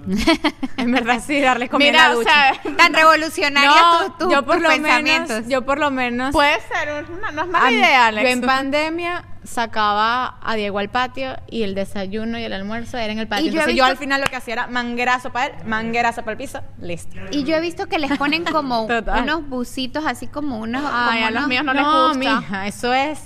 En 0.77 0.93
verdad 0.93 1.19
sí, 1.27 1.41
darle 1.41 1.71
comida 1.71 1.93
Mira, 1.93 2.07
a 2.07 2.09
la 2.11 2.17
o 2.19 2.23
sea, 2.23 2.61
Tan 2.77 2.93
revolucionarios 2.93 3.75
no, 3.75 4.07
tus, 4.09 4.19
tus- 4.19 4.33
yo 4.33 4.45
por 4.45 4.55
tus 4.57 4.63
lo 4.65 4.69
pensamientos. 4.69 5.31
menos, 5.37 5.49
yo 5.49 5.65
por 5.65 5.79
lo 5.79 5.91
menos 5.91 6.33
puede 6.33 6.61
ser, 6.61 7.05
una- 7.11 7.31
no 7.31 7.43
es 7.43 7.49
a 7.49 7.51
mala 7.51 7.73
idea, 7.73 8.07
Alex. 8.09 8.23
Yo 8.23 8.29
en 8.35 8.41
pandemia 8.43 9.25
sacaba 9.45 10.39
a 10.43 10.55
Diego 10.57 10.79
al 10.79 10.89
patio 10.89 11.37
y 11.51 11.63
el 11.63 11.75
desayuno 11.75 12.39
y 12.39 12.45
el 12.45 12.53
almuerzo 12.53 12.97
era 12.99 13.13
en 13.13 13.19
el 13.19 13.29
patio. 13.29 13.47
Y 13.47 13.51
yo 13.51 13.61
he 13.61 13.61
Entonces 13.61 13.77
yo 13.77 13.85
visto- 13.85 13.91
al 13.93 13.97
final 13.99 14.21
lo 14.21 14.27
que 14.27 14.37
hacía 14.37 14.55
era 14.55 14.67
manguerazo 14.67 15.31
para 15.33 15.47
él, 15.47 15.53
manguerazo 15.67 16.23
para 16.23 16.33
el 16.33 16.39
piso, 16.39 16.61
listo. 16.81 17.17
Y 17.31 17.45
yo 17.45 17.55
he 17.55 17.61
visto 17.61 17.87
que 17.87 17.99
les 17.99 18.17
ponen 18.19 18.45
como 18.45 18.85
unos 19.23 19.49
bucitos, 19.49 20.05
así 20.07 20.27
como 20.27 20.59
unos. 20.59 20.83
Ay, 20.85 21.15
como 21.23 21.27
a 21.27 21.31
los 21.31 21.49
míos 21.49 21.65
no, 21.65 21.75
les 21.75 21.85
gusta. 21.85 22.41
mija, 22.41 22.67
eso 22.67 22.93
es. 22.93 23.21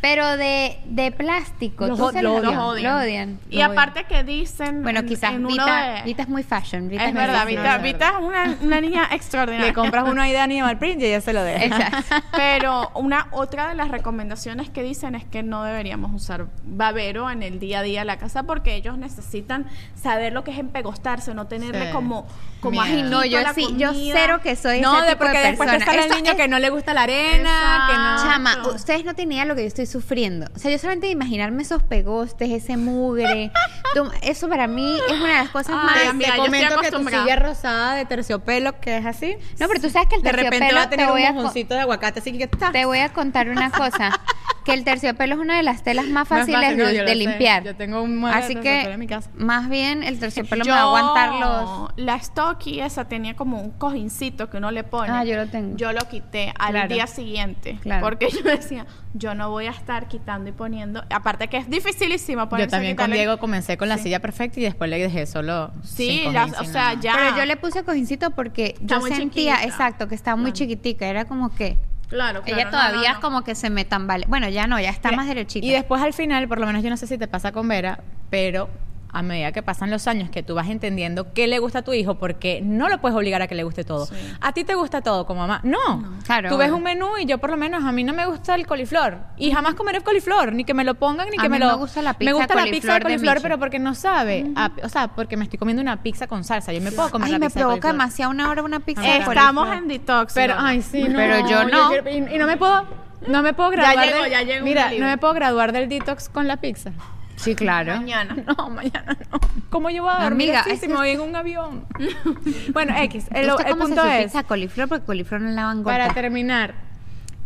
Pero 0.00 0.36
de, 0.36 0.78
de 0.86 1.12
plástico. 1.12 1.86
Los 1.86 1.98
¿tú 1.98 2.04
o- 2.06 2.12
se 2.12 2.22
lo 2.22 2.40
los- 2.40 2.54
odian. 2.56 2.82
Lo 2.94 3.00
odian. 3.02 3.38
Y 3.50 3.58
Lo 3.58 3.66
aparte 3.66 4.04
que 4.04 4.24
dicen 4.24 4.82
Bueno, 4.82 5.00
en- 5.00 5.06
quizás 5.06 5.34
en 5.34 5.46
Vita, 5.46 5.94
de- 5.96 6.02
Vita 6.04 6.22
es 6.22 6.28
muy 6.28 6.42
fashion. 6.42 6.88
Vita 6.88 7.04
es 7.04 7.14
verdad. 7.14 7.46
Vita, 7.46 7.78
Vita 7.78 8.08
es 8.18 8.24
una, 8.24 8.56
una 8.62 8.80
niña 8.80 9.08
extraordinaria. 9.12 9.66
Le 9.68 9.74
compras 9.74 10.04
uno 10.08 10.22
ahí 10.22 10.32
de 10.32 10.38
Animal 10.38 10.78
Print 10.78 11.02
y 11.02 11.06
ella 11.06 11.20
se 11.20 11.32
lo 11.32 11.42
deja. 11.42 11.64
Exacto. 11.64 12.16
Pero 12.36 12.90
una 12.94 13.26
otra 13.32 13.68
de 13.68 13.74
las 13.74 13.88
recomendaciones 13.90 14.70
que 14.70 14.82
dicen 14.82 15.14
es 15.14 15.24
que 15.24 15.42
no 15.42 15.64
deberíamos 15.64 16.12
usar 16.14 16.46
babero 16.64 17.30
en 17.30 17.42
el 17.42 17.58
día 17.60 17.80
a 17.80 17.82
día 17.82 18.00
de 18.00 18.06
la 18.06 18.16
casa 18.16 18.44
porque 18.44 18.74
ellos 18.76 18.96
necesitan 18.96 19.66
saber 19.94 20.32
lo 20.32 20.44
que 20.44 20.52
es 20.52 20.58
empegostarse, 20.58 21.34
no 21.34 21.46
tenerle 21.46 21.86
Sí. 21.88 21.92
como 21.92 22.26
como 22.60 22.80
ajito 22.82 23.08
No, 23.08 23.24
yo 23.24 23.38
a 23.38 23.42
la 23.42 23.54
sí, 23.54 23.66
yo 23.76 23.90
cero 24.12 24.40
que 24.42 24.54
soy 24.56 24.80
No, 24.80 24.94
ese 24.96 25.06
de 25.06 25.12
tipo 25.12 25.24
porque 25.24 25.38
de 25.38 25.44
después 25.48 25.70
te 25.70 25.76
persona. 25.78 25.86
sale 25.86 25.98
el 25.98 26.04
Esto 26.10 26.16
niño 26.16 26.30
es- 26.32 26.36
que 26.36 26.48
no 26.48 26.58
le 26.58 26.70
gusta 26.70 26.94
la 26.94 27.02
arena, 27.02 27.86
que 27.88 27.96
no. 27.96 28.30
Chama, 28.32 28.68
ustedes 28.74 29.04
no 29.04 29.14
tienen 29.14 29.32
idea 29.32 29.44
lo 29.44 29.54
que 29.54 29.62
yo 29.62 29.68
estoy 29.68 29.86
sufriendo. 29.86 30.46
O 30.54 30.58
sea, 30.58 30.70
yo 30.70 30.78
solamente 30.78 31.06
de 31.06 31.12
imaginarme 31.12 31.62
esos 31.62 31.82
pegostes, 31.82 32.50
ese 32.50 32.76
mugre. 32.76 33.50
tú- 33.94 34.10
eso 34.22 34.48
para 34.48 34.66
mí 34.66 34.96
es 35.08 35.12
una 35.20 35.28
de 35.28 35.34
las 35.38 35.48
cosas 35.50 35.74
Ay, 35.78 35.86
más. 35.86 36.06
amiga, 36.08 36.30
te 36.32 36.36
yo 36.38 36.44
estoy 36.44 36.60
comento 36.60 36.80
que 36.82 36.90
tu 36.90 37.08
silla 37.08 37.36
rosada 37.36 37.94
de 37.94 38.04
terciopelo, 38.04 38.80
que 38.80 38.96
es 38.98 39.06
así. 39.06 39.36
No, 39.58 39.68
pero 39.68 39.80
tú 39.80 39.90
sabes 39.90 40.08
que 40.08 40.16
el 40.16 40.22
De 40.22 40.32
repente 40.32 40.58
terciopelo 40.58 40.76
va 40.78 40.82
a 40.84 40.90
te 40.90 40.96
tener 40.96 41.10
voy 41.12 41.22
un 41.24 41.34
mojoncito 41.34 41.74
de 41.74 41.80
aguacate, 41.80 42.20
así 42.20 42.36
que 42.36 42.44
está. 42.44 42.70
Te 42.72 42.84
voy 42.84 42.98
a 42.98 43.12
contar 43.12 43.48
una 43.48 43.70
cosa, 43.70 44.10
que 44.64 44.72
el 44.74 44.84
terciopelo 44.84 45.34
es 45.34 45.40
una 45.40 45.56
de 45.56 45.62
las 45.62 45.82
telas 45.82 46.04
más 46.06 46.28
Más 46.30 46.40
fáciles 46.40 46.60
fácil, 46.60 46.76
de, 46.76 46.94
yo 46.96 47.04
sé. 47.06 47.14
limpiar. 47.14 47.64
Yo 47.64 47.74
tengo 47.76 48.02
un 48.02 48.16
mueble 48.18 48.38
de 48.38 48.44
Así 48.44 48.54
terciopelo 48.54 48.84
que 48.88 48.92
en 48.94 49.00
mi 49.00 49.06
casa. 49.06 49.30
más 49.36 49.68
bien 49.68 50.02
el 50.04 50.18
terciopelo 50.20 50.64
Yo, 50.64 50.72
me 50.72 50.78
va 50.78 50.84
a 50.84 50.86
aguantar 50.86 51.34
los 51.34 51.90
La 51.96 52.14
Stocky 52.50 52.80
esa 52.80 53.04
tenía 53.06 53.34
como 53.36 53.60
un 53.60 53.70
cojincito 53.70 54.50
que 54.50 54.56
uno 54.56 54.70
le 54.70 54.82
pone. 54.84 55.10
Ah, 55.12 55.24
yo 55.24 55.36
lo 55.36 55.46
tengo. 55.46 55.76
Yo 55.76 55.92
lo 55.92 56.00
quité 56.08 56.52
al 56.58 56.72
Claro. 56.72 56.88
día 56.94 57.06
siguiente. 57.06 57.78
Claro. 57.82 58.02
Porque 58.04 58.28
yo 58.30 58.42
decía, 58.42 58.86
yo 59.14 59.34
no 59.34 59.50
voy 59.50 59.66
a 59.66 59.70
estar 59.70 60.08
quitando 60.08 60.50
y 60.50 60.52
poniendo. 60.52 61.02
Aparte 61.10 61.48
que 61.48 61.58
es 61.58 61.70
dificilísimo 61.70 62.42
Yo 62.42 62.48
ponerse 62.48 62.74
a 62.74 62.78
también 62.78 62.96
con 62.96 63.10
Diego 63.12 63.38
comencé 63.38 63.76
con 63.76 63.88
la 63.88 63.96
Sí. 63.98 64.04
silla 64.04 64.20
perfecta 64.20 64.60
y 64.60 64.62
después 64.64 64.90
le 64.90 64.98
dejé 64.98 65.26
solo. 65.26 65.70
Sí, 65.84 66.20
sin 66.24 66.32
las- 66.32 66.52
cojín, 66.52 66.68
o 66.68 66.72
sea, 66.72 66.94
ya. 66.94 67.14
Pero 67.14 67.36
yo 67.36 67.44
le 67.44 67.56
puse 67.56 67.84
cojincito 67.84 68.30
porque 68.30 68.74
Está 68.80 68.98
yo 68.98 69.06
sentía, 69.06 69.54
chiquita. 69.56 69.62
exacto, 69.64 70.08
que 70.08 70.14
estaba 70.14 70.36
muy 70.36 70.52
Claro. 70.52 70.56
chiquitica. 70.58 71.06
Era 71.06 71.24
como 71.26 71.54
que 71.54 71.76
Claro, 72.08 72.42
claro. 72.42 72.56
ella 72.56 72.64
no, 72.64 72.70
todavía 72.72 73.08
no, 73.10 73.14
es 73.14 73.18
como 73.20 73.42
que 73.44 73.54
se 73.54 73.70
me 73.70 73.84
tambale. 73.84 74.24
Bueno, 74.28 74.48
ya 74.48 74.66
no, 74.66 74.80
ya 74.80 74.90
está 74.90 75.10
Mira, 75.10 75.16
más 75.18 75.26
derechita. 75.28 75.64
Y 75.66 75.70
después 75.70 76.02
al 76.02 76.12
final, 76.12 76.48
por 76.48 76.58
lo 76.58 76.66
menos 76.66 76.82
yo 76.82 76.90
no 76.90 76.96
sé 76.96 77.06
si 77.06 77.16
te 77.18 77.28
pasa 77.28 77.52
con 77.52 77.68
Vera, 77.68 78.00
pero 78.30 78.68
a 79.12 79.22
medida 79.22 79.52
que 79.52 79.62
pasan 79.62 79.90
los 79.90 80.06
años 80.06 80.30
que 80.30 80.42
tú 80.42 80.54
vas 80.54 80.68
entendiendo 80.68 81.32
qué 81.32 81.46
le 81.46 81.58
gusta 81.58 81.80
a 81.80 81.82
tu 81.82 81.92
hijo, 81.92 82.14
porque 82.18 82.60
no 82.62 82.88
lo 82.88 83.00
puedes 83.00 83.16
obligar 83.16 83.42
a 83.42 83.46
que 83.48 83.54
le 83.54 83.64
guste 83.64 83.84
todo. 83.84 84.06
Sí. 84.06 84.14
A 84.40 84.52
ti 84.52 84.64
te 84.64 84.74
gusta 84.74 85.00
todo 85.00 85.26
como 85.26 85.40
mamá. 85.40 85.60
No. 85.64 86.18
Claro, 86.26 86.48
Tú 86.50 86.56
ves 86.56 86.70
un 86.70 86.82
menú 86.82 87.18
y 87.20 87.26
yo 87.26 87.38
por 87.38 87.50
lo 87.50 87.56
menos 87.56 87.84
a 87.84 87.92
mí 87.92 88.04
no 88.04 88.12
me 88.12 88.26
gusta 88.26 88.54
el 88.54 88.66
coliflor 88.66 89.18
y 89.36 89.50
jamás 89.52 89.74
comeré 89.74 90.00
coliflor, 90.00 90.52
ni 90.52 90.64
que 90.64 90.74
me 90.74 90.84
lo 90.84 90.94
pongan 90.94 91.28
ni 91.30 91.36
A 91.38 91.42
que 91.42 91.48
mí 91.48 91.52
me 91.54 91.58
lo 91.58 91.66
me 91.68 91.74
gusta 91.74 92.02
la 92.02 92.14
pizza 92.14 92.30
Me 92.30 92.32
gusta 92.36 92.54
de 92.54 92.60
la 92.64 92.70
pizza 92.70 92.94
de 92.94 93.00
coliflor 93.00 93.34
de 93.36 93.40
pero 93.40 93.58
porque 93.58 93.78
no 93.78 93.94
sabe, 93.94 94.46
a- 94.56 94.70
o 94.82 94.88
sea, 94.88 95.08
porque 95.08 95.36
me 95.36 95.44
estoy 95.44 95.58
comiendo 95.58 95.80
una 95.82 96.02
pizza 96.02 96.26
con 96.26 96.44
salsa. 96.44 96.72
Yo 96.72 96.80
me 96.80 96.92
puedo 96.92 97.10
comer 97.10 97.26
Ay, 97.26 97.32
la 97.32 97.38
me 97.38 97.46
pizza 97.46 97.60
de 97.60 97.64
provoca 97.66 97.88
demasiado 97.88 98.30
una 98.30 98.48
hora 98.50 98.62
una 98.62 98.80
pizza 98.80 99.02
de 99.02 99.18
Estamos 99.18 99.64
coliflor. 99.66 99.82
en 99.82 99.88
detox. 99.88 100.34
Pero, 100.34 100.54
ay, 100.58 100.82
sí, 100.82 101.02
no. 101.02 101.16
Pero 101.16 101.48
yo 101.48 101.64
no. 101.64 101.88
quiero- 101.88 102.10
y, 102.10 102.34
y 102.34 102.38
no 102.38 102.46
me 102.46 102.56
puedo, 102.56 102.86
no 103.26 103.42
me 103.42 103.52
puedo 103.54 103.70
graduar. 103.70 104.06
llegó, 104.06 104.22
del- 104.22 104.30
ya 104.30 104.42
llegó 104.42 104.58
un 104.58 104.64
Mira, 104.64 104.90
no 104.98 105.06
me 105.06 105.18
puedo 105.18 105.34
graduar 105.34 105.72
del 105.72 105.88
detox 105.88 106.28
con 106.28 106.46
la 106.46 106.58
pizza. 106.58 106.92
Sí, 107.36 107.54
claro. 107.54 107.96
Mañana. 107.96 108.36
No, 108.46 108.70
mañana 108.70 109.16
no. 109.30 109.40
¿Cómo 109.70 109.88
yo 109.90 110.02
voy 110.02 110.12
a 110.14 110.24
dormir 110.24 110.50
Amiga, 110.50 110.60
así 110.60 110.76
si 110.76 110.88
me 110.88 110.96
voy 110.96 111.10
en 111.10 111.20
un 111.20 111.34
avión? 111.34 111.86
bueno, 112.72 112.94
X. 112.96 113.26
El, 113.32 113.50
¿Usted 113.50 113.66
el 113.66 113.72
cómo 113.72 113.86
punto 113.86 114.02
se 114.02 114.24
es, 114.24 114.32
coliflor? 114.46 114.88
Porque 114.88 115.06
coliflor 115.06 115.40
no 115.40 115.50
la 115.50 115.64
van 115.64 115.82
para 115.82 116.12
terminar, 116.12 116.74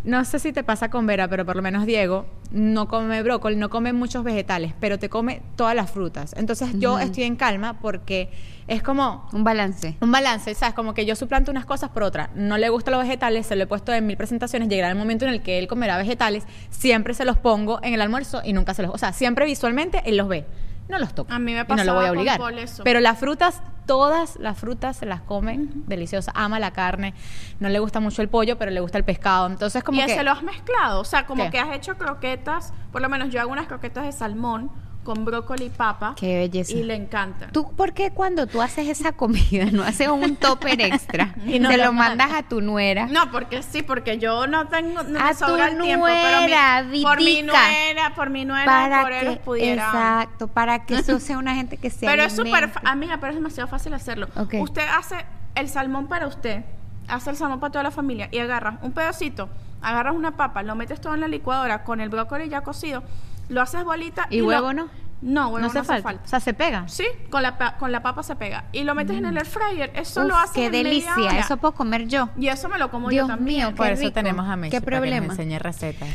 no 0.05 0.25
sé 0.25 0.39
si 0.39 0.53
te 0.53 0.63
pasa 0.63 0.91
con 0.91 1.07
Vera, 1.07 1.29
pero 1.29 1.47
por 1.47 1.57
lo 1.57 1.63
menos 1.63 1.87
Diego 1.87 2.27
no 2.51 2.89
come 2.89 3.23
brócoli, 3.23 3.57
no 3.57 3.71
come 3.71 3.93
muchos 3.93 4.23
vegetales, 4.23 4.75
pero 4.79 4.99
te 4.99 5.09
come 5.09 5.41
todas 5.57 5.75
las 5.75 5.91
frutas. 5.91 6.35
Entonces 6.37 6.71
yo 6.79 6.99
estoy 6.99 7.25
en 7.25 7.37
calma 7.37 7.81
porque 7.81 8.31
es 8.69 8.83
como 8.83 9.29
Un 9.33 9.45
balance. 9.45 9.97
un 10.01 10.13
balance, 10.13 10.55
¿sabes? 10.55 10.75
Como 10.75 10.95
que 10.95 11.07
yo 11.07 11.17
suplanto 11.17 11.51
unas 11.51 11.65
cosas 11.65 11.91
por 11.91 12.03
otras. 12.03 12.29
No 12.35 12.59
le 12.59 12.69
gustan 12.69 12.93
los 12.93 13.03
vegetales, 13.03 13.47
se 13.47 13.57
lo 13.57 13.65
he 13.65 13.67
puesto 13.67 13.93
en 13.93 14.07
mil 14.07 14.17
presentaciones. 14.17 14.69
Llegará 14.69 14.91
el 14.91 14.99
momento 14.99 15.25
en 15.25 15.33
el 15.33 15.43
que 15.43 15.59
él 15.59 15.67
comerá 15.67 15.97
vegetales. 15.97 16.45
Siempre 16.71 17.15
se 17.15 17.25
los 17.25 17.39
pongo 17.39 17.81
en 17.83 17.95
el 17.95 18.01
almuerzo 18.01 18.43
y 18.45 18.53
nunca 18.53 18.75
se 18.75 18.83
los. 18.83 18.93
O 18.95 18.99
sea, 18.99 19.13
siempre 19.13 19.47
visualmente 19.47 20.03
él 20.05 20.17
los 20.17 20.29
ve. 20.29 20.45
No 20.89 20.99
los 20.99 21.15
toca. 21.15 21.35
A 21.35 21.39
mí 21.39 21.55
me 21.55 21.61
y 21.61 21.75
no 21.75 21.85
lo 21.85 21.95
voy 21.95 22.07
a 22.07 22.13
obligar. 22.13 22.41
Eso. 22.59 22.85
Pero 22.85 23.01
las 23.01 23.19
frutas, 23.19 23.63
todas 23.87 24.37
las 24.37 24.59
frutas 24.59 24.97
se 24.97 25.07
las 25.07 25.23
come 25.23 25.59
deliciosa. 25.87 26.33
Ama 26.35 26.59
la 26.59 26.73
carne. 26.73 27.15
No 27.61 27.69
le 27.69 27.79
gusta 27.79 28.01
mucho 28.01 28.21
el 28.23 28.29
pollo, 28.29 28.59
pero 28.59 28.71
le 28.71 28.81
gusta 28.81 28.99
el 28.99 29.05
pescado. 29.05 29.47
Entonces, 29.47 29.83
como 29.83 30.01
y 30.01 30.07
que. 30.07 30.15
se 30.15 30.23
lo 30.23 30.31
has 30.31 30.43
mezclado. 30.43 31.01
O 31.01 31.05
sea, 31.05 31.27
como 31.27 31.45
¿Qué? 31.45 31.51
que 31.53 31.59
has 31.59 31.75
hecho 31.75 31.97
croquetas. 31.97 32.73
Por 32.93 33.01
lo 33.01 33.09
menos 33.09 33.31
yo 33.31 33.41
hago 33.41 33.51
unas 33.51 33.67
croquetas 33.67 34.05
de 34.05 34.13
salmón 34.13 34.71
con 35.05 35.25
brócoli 35.25 35.67
y 35.67 35.71
papa. 35.71 36.15
Qué 36.17 36.37
belleza. 36.39 36.73
Y 36.73 36.83
le 36.83 36.95
encantan. 36.95 37.53
¿Tú 37.53 37.71
por 37.77 37.93
qué 37.93 38.11
cuando 38.11 38.47
tú 38.47 38.61
haces 38.63 38.89
esa 38.89 39.13
comida 39.13 39.67
no 39.71 39.83
haces 39.85 40.09
un 40.09 40.35
topper 40.37 40.81
extra 40.81 41.35
Y 41.47 41.61
no 41.61 41.71
se 41.71 41.77
lo 41.77 41.85
lo 41.85 41.93
mandas 41.93 42.33
a 42.33 42.43
tu 42.43 42.61
nuera? 42.61 43.07
No, 43.07 43.31
porque 43.31 43.63
sí, 43.63 43.83
porque 43.83 44.19
yo 44.19 44.47
no 44.47 44.67
tengo, 44.69 45.03
no 45.03 45.21
A 45.21 45.25
me 45.29 45.35
sobra 45.35 45.67
tu 45.69 45.73
el 45.77 45.83
tiempo, 45.83 46.07
pero 46.07 46.89
mi- 46.91 47.03
por 47.03 47.19
mi 47.23 47.43
nuera, 47.43 48.15
por 48.17 48.31
mi 48.31 48.45
nuera, 48.45 48.65
para 48.65 49.03
por 49.03 49.11
que 49.13 49.41
pudiera. 49.45 49.85
exacto, 49.85 50.49
para 50.49 50.85
que 50.87 50.97
eso 50.97 51.21
sea 51.21 51.39
una 51.39 51.55
gente 51.55 51.77
que 51.77 51.91
se 51.91 52.07
Pero 52.07 52.23
es 52.25 52.35
súper, 52.35 52.71
fa- 52.71 52.81
amiga, 52.85 53.19
pero 53.19 53.29
es 53.31 53.37
demasiado 53.37 53.69
fácil 53.69 53.95
hacerlo. 53.95 54.29
Usted 54.59 54.87
hace 54.97 55.17
el 55.55 55.69
salmón 55.69 56.09
para 56.09 56.27
usted, 56.27 56.65
hace 57.09 57.31
el 57.31 57.37
salmón 57.37 57.61
para 57.61 57.71
toda 57.73 57.83
la 57.85 57.91
familia 57.91 58.29
y 58.33 58.39
agarras 58.39 58.77
un 58.83 58.93
pedacito, 58.93 59.49
agarras 59.83 60.15
una 60.15 60.37
papa, 60.37 60.63
lo 60.63 60.75
metes 60.75 61.01
todo 61.01 61.13
en 61.15 61.21
la 61.21 61.29
licuadora 61.29 61.85
con 61.85 62.01
el 62.01 62.09
brócoli 62.09 62.49
ya 62.49 62.63
cocido, 62.63 63.03
lo 63.49 63.63
haces 63.63 63.85
bolita 63.85 64.27
¿Y 64.31 64.41
lo- 64.41 64.47
huevo 64.47 64.73
no? 64.73 64.89
No, 65.23 65.47
huevo 65.49 65.61
no 65.61 65.67
hace 65.69 65.83
falta. 65.85 66.03
falta. 66.03 66.23
O 66.25 66.29
sea, 66.29 66.41
se 66.41 66.53
pega. 66.53 66.87
Sí, 66.87 67.05
con 67.31 67.43
la, 67.43 67.57
pa- 67.57 67.77
con 67.79 67.91
la 67.93 68.03
papa 68.03 68.23
se 68.23 68.37
pega. 68.37 68.65
Y 68.73 68.85
lo 68.85 68.95
metes 68.95 69.17
en 69.17 69.25
el 69.25 69.37
air 69.39 69.47
fryer. 69.47 69.91
Eso 69.95 70.23
lo 70.25 70.35
Uf, 70.35 70.41
haces 70.43 70.53
qué 70.55 70.67
en 70.67 70.73
media 70.73 70.85
delicia, 70.91 71.15
hora. 71.15 71.39
eso 71.39 71.57
puedo 71.57 71.73
comer 71.73 72.07
yo. 72.09 72.29
Y 72.39 72.49
eso 72.49 72.69
me 72.69 72.79
lo 72.79 72.91
como 72.91 73.09
Dios 73.09 73.27
yo 73.27 73.35
también. 73.35 73.59
mío, 73.69 73.75
Por 73.75 73.87
Qué 73.87 73.93
eso 73.95 74.03
rico. 74.03 74.13
tenemos 74.13 74.47
a 74.47 74.57
Meche 74.57 74.71
¿Qué 74.77 74.81
para 74.83 74.97
que 74.99 75.01
problema? 75.01 75.33
enseñe 75.33 75.59
recetas. 75.59 76.09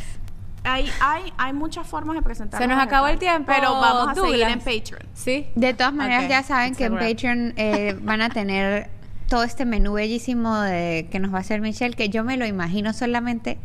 Hay, 0.63 0.91
hay, 1.01 1.33
hay 1.37 1.53
muchas 1.53 1.87
formas 1.87 2.17
de 2.17 2.21
presentar. 2.21 2.61
Se 2.61 2.67
nos 2.67 2.77
acabó 2.79 3.07
el 3.07 3.17
tiempo, 3.17 3.51
Pero 3.51 3.71
vamos 3.79 4.09
a 4.09 4.21
seguir 4.21 4.41
en 4.43 4.59
Patreon. 4.59 5.01
¿Sí? 5.15 5.47
De 5.55 5.73
todas 5.73 5.93
maneras, 5.93 6.27
ya 6.29 6.43
saben 6.43 6.75
que 6.75 6.85
en. 6.85 6.93
Patreon 6.97 7.53
eh, 7.55 7.97
van 8.01 8.21
a 8.21 8.29
tener 8.29 8.91
todo 9.27 9.43
este 9.43 9.65
menú 9.65 9.93
bellísimo 9.93 10.59
de, 10.61 11.07
que 11.09 11.19
nos 11.19 11.33
va 11.33 11.37
a 11.37 11.41
hacer 11.41 11.61
Michelle, 11.61 11.95
que 11.95 12.09
yo 12.09 12.23
me 12.23 12.35
lo 12.37 12.45
imagino 12.45 12.93
solamente 12.93 13.57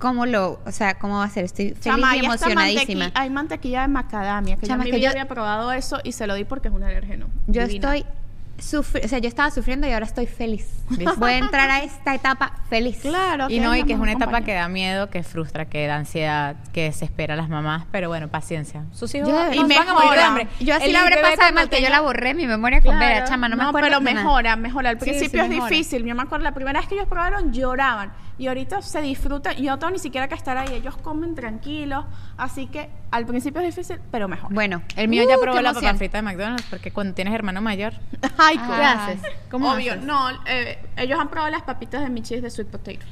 cómo 0.00 0.26
lo, 0.26 0.58
o 0.66 0.72
sea, 0.72 0.98
cómo 0.98 1.18
va 1.18 1.24
a 1.24 1.30
ser. 1.30 1.44
Estoy 1.44 1.66
feliz 1.68 1.80
Chama, 1.80 2.16
y 2.16 2.20
emocionadísima. 2.20 3.04
mantequi- 3.06 3.12
hay 3.14 3.30
mantequilla 3.30 3.82
de 3.82 3.88
macadamia, 3.88 4.56
que 4.56 4.66
Chama, 4.66 4.82
yo 4.84 4.88
en 4.88 4.94
mi 4.94 4.98
vida 5.00 5.10
yo- 5.12 5.12
había 5.12 5.28
probado 5.28 5.70
eso 5.70 6.00
y 6.02 6.12
se 6.12 6.26
lo 6.26 6.34
di 6.34 6.44
porque 6.44 6.66
es 6.68 6.74
un 6.74 6.82
alérgeno. 6.82 7.26
Yo 7.46 7.64
Divina. 7.66 7.94
estoy 7.96 8.12
sufri- 8.60 9.04
o 9.04 9.08
sea, 9.08 9.18
yo 9.18 9.28
estaba 9.28 9.50
sufriendo 9.50 9.86
y 9.88 9.92
ahora 9.92 10.06
estoy 10.06 10.26
feliz. 10.26 10.68
Voy 11.18 11.32
a 11.32 11.38
entrar 11.38 11.70
a 11.70 11.82
esta 11.82 12.14
etapa 12.14 12.52
feliz. 12.68 12.98
Claro. 13.02 13.46
Y 13.48 13.60
no, 13.60 13.74
y 13.76 13.84
que 13.84 13.92
es 13.94 13.98
una 13.98 14.12
etapa 14.12 14.26
compañía. 14.26 14.46
que 14.46 14.54
da 14.54 14.68
miedo, 14.68 15.10
que 15.10 15.22
frustra, 15.22 15.64
que 15.66 15.86
da 15.86 15.96
ansiedad, 15.96 16.56
que 16.72 16.84
desespera 16.84 17.34
a 17.34 17.36
las 17.36 17.48
mamás, 17.48 17.84
pero 17.90 18.08
bueno, 18.08 18.28
paciencia. 18.28 18.84
Sus 18.92 19.14
hijos 19.14 19.28
Yo, 19.28 19.34
no 19.34 19.52
y 19.72 19.76
van 19.76 19.88
a 19.88 19.94
morir 19.94 20.10
de 20.12 20.20
hambre. 20.22 20.48
Yo 20.60 20.74
así 20.74 20.92
lo 20.92 20.98
habré 20.98 21.16
pasado 21.18 21.46
de 21.46 21.52
mal 21.52 21.68
que 21.68 21.82
yo 21.82 21.88
la 21.88 22.00
borré 22.00 22.34
mi 22.34 22.46
memoria 22.46 22.80
con 22.80 22.96
Claro. 22.96 23.14
Vera, 23.14 23.24
chama, 23.26 23.48
no, 23.48 23.56
me 23.56 23.64
acuerdo 23.64 23.88
pero 23.88 24.00
mejora, 24.00 24.56
mejora. 24.56 24.90
Al 24.90 24.98
Sí, 25.00 25.04
principio 25.10 25.40
sí, 25.40 25.46
es 25.46 25.48
mejora. 25.50 25.70
difícil. 25.70 26.04
Yo 26.04 26.14
me 26.14 26.22
acuerdo 26.22 26.44
la 26.44 26.52
primera 26.54 26.80
vez 26.80 26.88
que 26.88 26.94
ellos 26.96 27.08
probaron 27.08 27.52
lloraban 27.52 28.12
y 28.38 28.46
ahorita 28.48 28.80
se 28.82 29.00
disfrutan. 29.02 29.54
Yo 29.56 29.70
no 29.70 29.78
tengo 29.78 29.92
ni 29.92 29.98
siquiera 29.98 30.26
que 30.28 30.34
estar 30.34 30.56
ahí. 30.56 30.74
Ellos 30.74 30.96
comen 30.96 31.34
tranquilos. 31.34 32.04
Así 32.36 32.66
que 32.66 32.88
al 33.10 33.26
principio 33.26 33.60
es 33.60 33.74
difícil, 33.74 34.00
pero 34.10 34.28
mejor. 34.28 34.52
Bueno, 34.52 34.82
El 34.96 35.08
mío 35.08 35.24
ya 35.28 35.36
uh, 35.36 35.40
probó 35.40 35.56
qué 35.56 35.62
la 35.62 35.70
emoción. 35.70 35.88
papa 35.90 35.98
frita 35.98 36.18
de 36.18 36.22
McDonald's, 36.22 36.66
porque 36.70 36.90
cuando 36.90 37.14
tienes 37.14 37.34
hermano 37.34 37.60
mayor, 37.60 37.92
Ay. 38.50 38.58
¿qué 38.58 38.66
¿qué 38.66 38.82
haces? 38.84 39.20
¿Cómo 39.50 39.72
Obvio, 39.72 39.92
haces? 39.92 40.04
no. 40.04 40.30
eh, 40.46 40.78
ellos 40.96 41.18
han 41.18 41.28
probado 41.28 41.50
las 41.50 41.62
papitas 41.62 42.02
de 42.02 42.10
Michis 42.10 42.42
de 42.42 42.50
sweet 42.50 42.68
potato. 42.68 43.06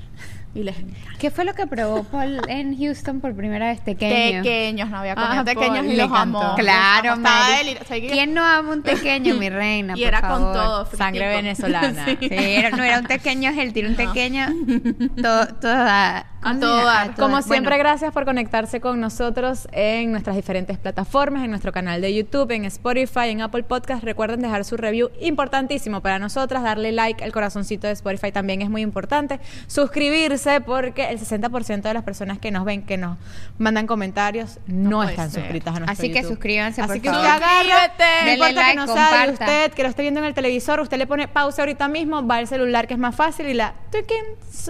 Y 0.55 0.63
les 0.63 0.77
encanta. 0.79 1.11
¿Qué 1.19 1.31
fue 1.31 1.45
lo 1.45 1.55
que 1.55 1.67
probó 1.67 2.03
Paul 2.05 2.41
en 2.49 2.77
Houston 2.79 3.21
por 3.21 3.35
primera 3.37 3.67
vez? 3.69 3.85
Tequeño. 3.85 4.43
Pequeños, 4.43 4.89
no 4.91 4.99
había 4.99 5.15
comido 5.15 5.41
Ah, 5.41 5.45
pequeños 5.45 5.77
Paul, 5.79 5.93
y 5.93 5.97
los 5.97 6.11
amó. 6.13 6.55
Claro, 6.57 7.17
Mari. 7.17 7.53
deli- 7.71 7.79
o 7.81 7.85
sea, 7.85 8.01
que- 8.01 8.09
¿Quién 8.09 8.35
no 8.35 8.43
ama 8.45 8.73
un 8.73 8.83
tequeño, 8.83 9.35
mi 9.35 9.51
reina? 9.51 9.93
Y 9.97 10.01
por 10.01 10.09
era 10.09 10.21
con 10.23 10.41
todo. 10.53 10.87
Sangre 10.97 11.27
fritico. 11.31 11.37
venezolana. 11.67 12.05
Sí. 12.09 12.17
Sí, 12.21 12.29
era- 12.35 12.71
no 12.71 12.83
era 12.83 12.99
un 12.99 13.07
tequeño 13.07 13.51
healthy, 13.51 13.81
era 13.81 13.89
un 13.91 13.97
tequeño 13.97 14.47
todo, 15.23 15.47
toda, 15.61 16.19
A 16.19 16.25
¿cómo 16.43 16.55
se 16.55 16.61
todo 16.61 16.85
dar. 16.85 17.15
Como 17.15 17.43
siempre, 17.43 17.71
Bueno, 17.77 17.85
gracias 17.91 18.13
por 18.13 18.25
conectarse 18.25 18.81
con 18.81 19.01
nosotros 19.01 19.69
en 19.73 20.11
nuestras 20.13 20.35
diferentes 20.35 20.79
plataformas, 20.79 21.45
en 21.45 21.51
nuestro 21.51 21.73
canal 21.73 22.01
de 22.01 22.15
YouTube, 22.15 22.51
en 22.53 22.65
Spotify, 22.65 23.29
en 23.29 23.43
Apple 23.43 23.65
Podcast. 23.65 24.03
Recuerden 24.03 24.41
dejar 24.41 24.65
su 24.65 24.77
review 24.77 25.11
importantísimo 25.21 26.01
para 26.01 26.19
nosotras, 26.19 26.63
darle 26.63 26.91
like, 26.93 27.23
el 27.23 27.33
corazoncito 27.33 27.87
de 27.87 27.93
Spotify 27.93 28.33
también 28.33 28.63
es 28.63 28.71
muy 28.71 28.83
importante. 28.83 29.41
Suscribirse 29.67 30.48
porque 30.65 31.11
el 31.11 31.19
60% 31.21 31.83
de 31.83 31.95
las 31.95 32.03
personas 32.03 32.39
que 32.39 32.51
nos 32.51 32.65
ven, 32.65 32.83
que 32.83 32.97
nos 32.97 33.17
mandan 33.59 33.87
comentarios, 33.87 34.59
no, 34.67 35.03
están 35.03 35.31
ser. 35.31 35.43
suscritas 35.43 35.77
a 35.77 35.81
nuestro 35.81 35.93
Así 35.93 36.13
que 36.13 36.23
suscríbanse, 36.23 36.81
Así 36.83 36.89
por 36.93 37.01
que 37.01 37.09
favor. 37.11 37.25
usted 37.27 37.37
agarra, 37.37 37.59
Suscríbete. 37.63 38.25
no 38.25 38.33
importa 38.33 38.53
like, 38.55 38.71
que 38.71 38.77
no 38.77 38.87
sabe 38.87 39.27
comparta. 39.27 39.45
usted, 39.45 39.73
que 39.73 39.83
lo 39.83 39.89
esté 39.89 40.03
viendo 40.03 40.21
en 40.21 40.27
el 40.27 40.35
televisor, 40.35 40.81
usted 40.81 40.99
le 40.99 41.07
pone 41.07 41.29
pausa 41.29 41.63
ahorita 41.63 41.89
mismo, 41.89 42.27
va 42.27 42.37
al 42.37 42.47
celular 42.49 42.87
que 42.87 42.95
es 42.95 43.01
más 43.01 43.15
fácil 43.15 43.47
y 43.49 43.55
la 43.55 43.75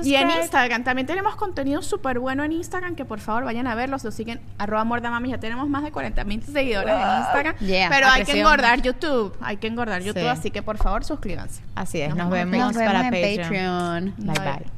Y 0.05 0.14
en. 0.14 0.31
Instagram 0.31 0.85
también 0.85 1.07
tenemos 1.07 1.37
contenido 1.37 1.83
súper 1.83 2.18
bueno 2.18 2.45
en 2.45 2.53
Instagram 2.53 2.95
que 2.95 3.05
por 3.05 3.20
favor 3.20 3.45
vayan 3.45 3.66
a 3.66 3.74
verlos. 3.74 4.05
Lo 4.05 4.11
siguen 4.11 4.41
arroba 4.59 4.85
mordamami. 4.85 5.31
Ya 5.31 5.39
tenemos 5.39 5.68
más 5.68 5.83
de 5.83 5.91
40 5.93 6.24
mil 6.24 6.43
seguidores 6.43 6.95
en 6.95 7.18
Instagram. 7.20 7.57
Yeah, 7.59 7.89
pero 7.89 8.09
hay 8.09 8.24
que 8.24 8.39
engordar 8.39 8.81
YouTube. 8.83 9.35
Hay 9.41 9.57
que 9.57 9.66
engordar 9.66 10.03
YouTube. 10.03 10.22
Sí. 10.22 10.29
Así 10.29 10.51
que 10.51 10.62
por 10.62 10.76
favor 10.79 11.05
suscríbanse. 11.05 11.62
Así 11.74 12.01
es, 12.01 12.11
nos, 12.11 12.18
Nos 12.18 12.31
vemos. 12.31 12.74
para 12.74 13.01
en 13.09 13.11
Patreon. 13.11 13.43
Patreon. 13.43 14.14
Bye 14.18 14.26
Bye. 14.35 14.53
bye. 14.59 14.78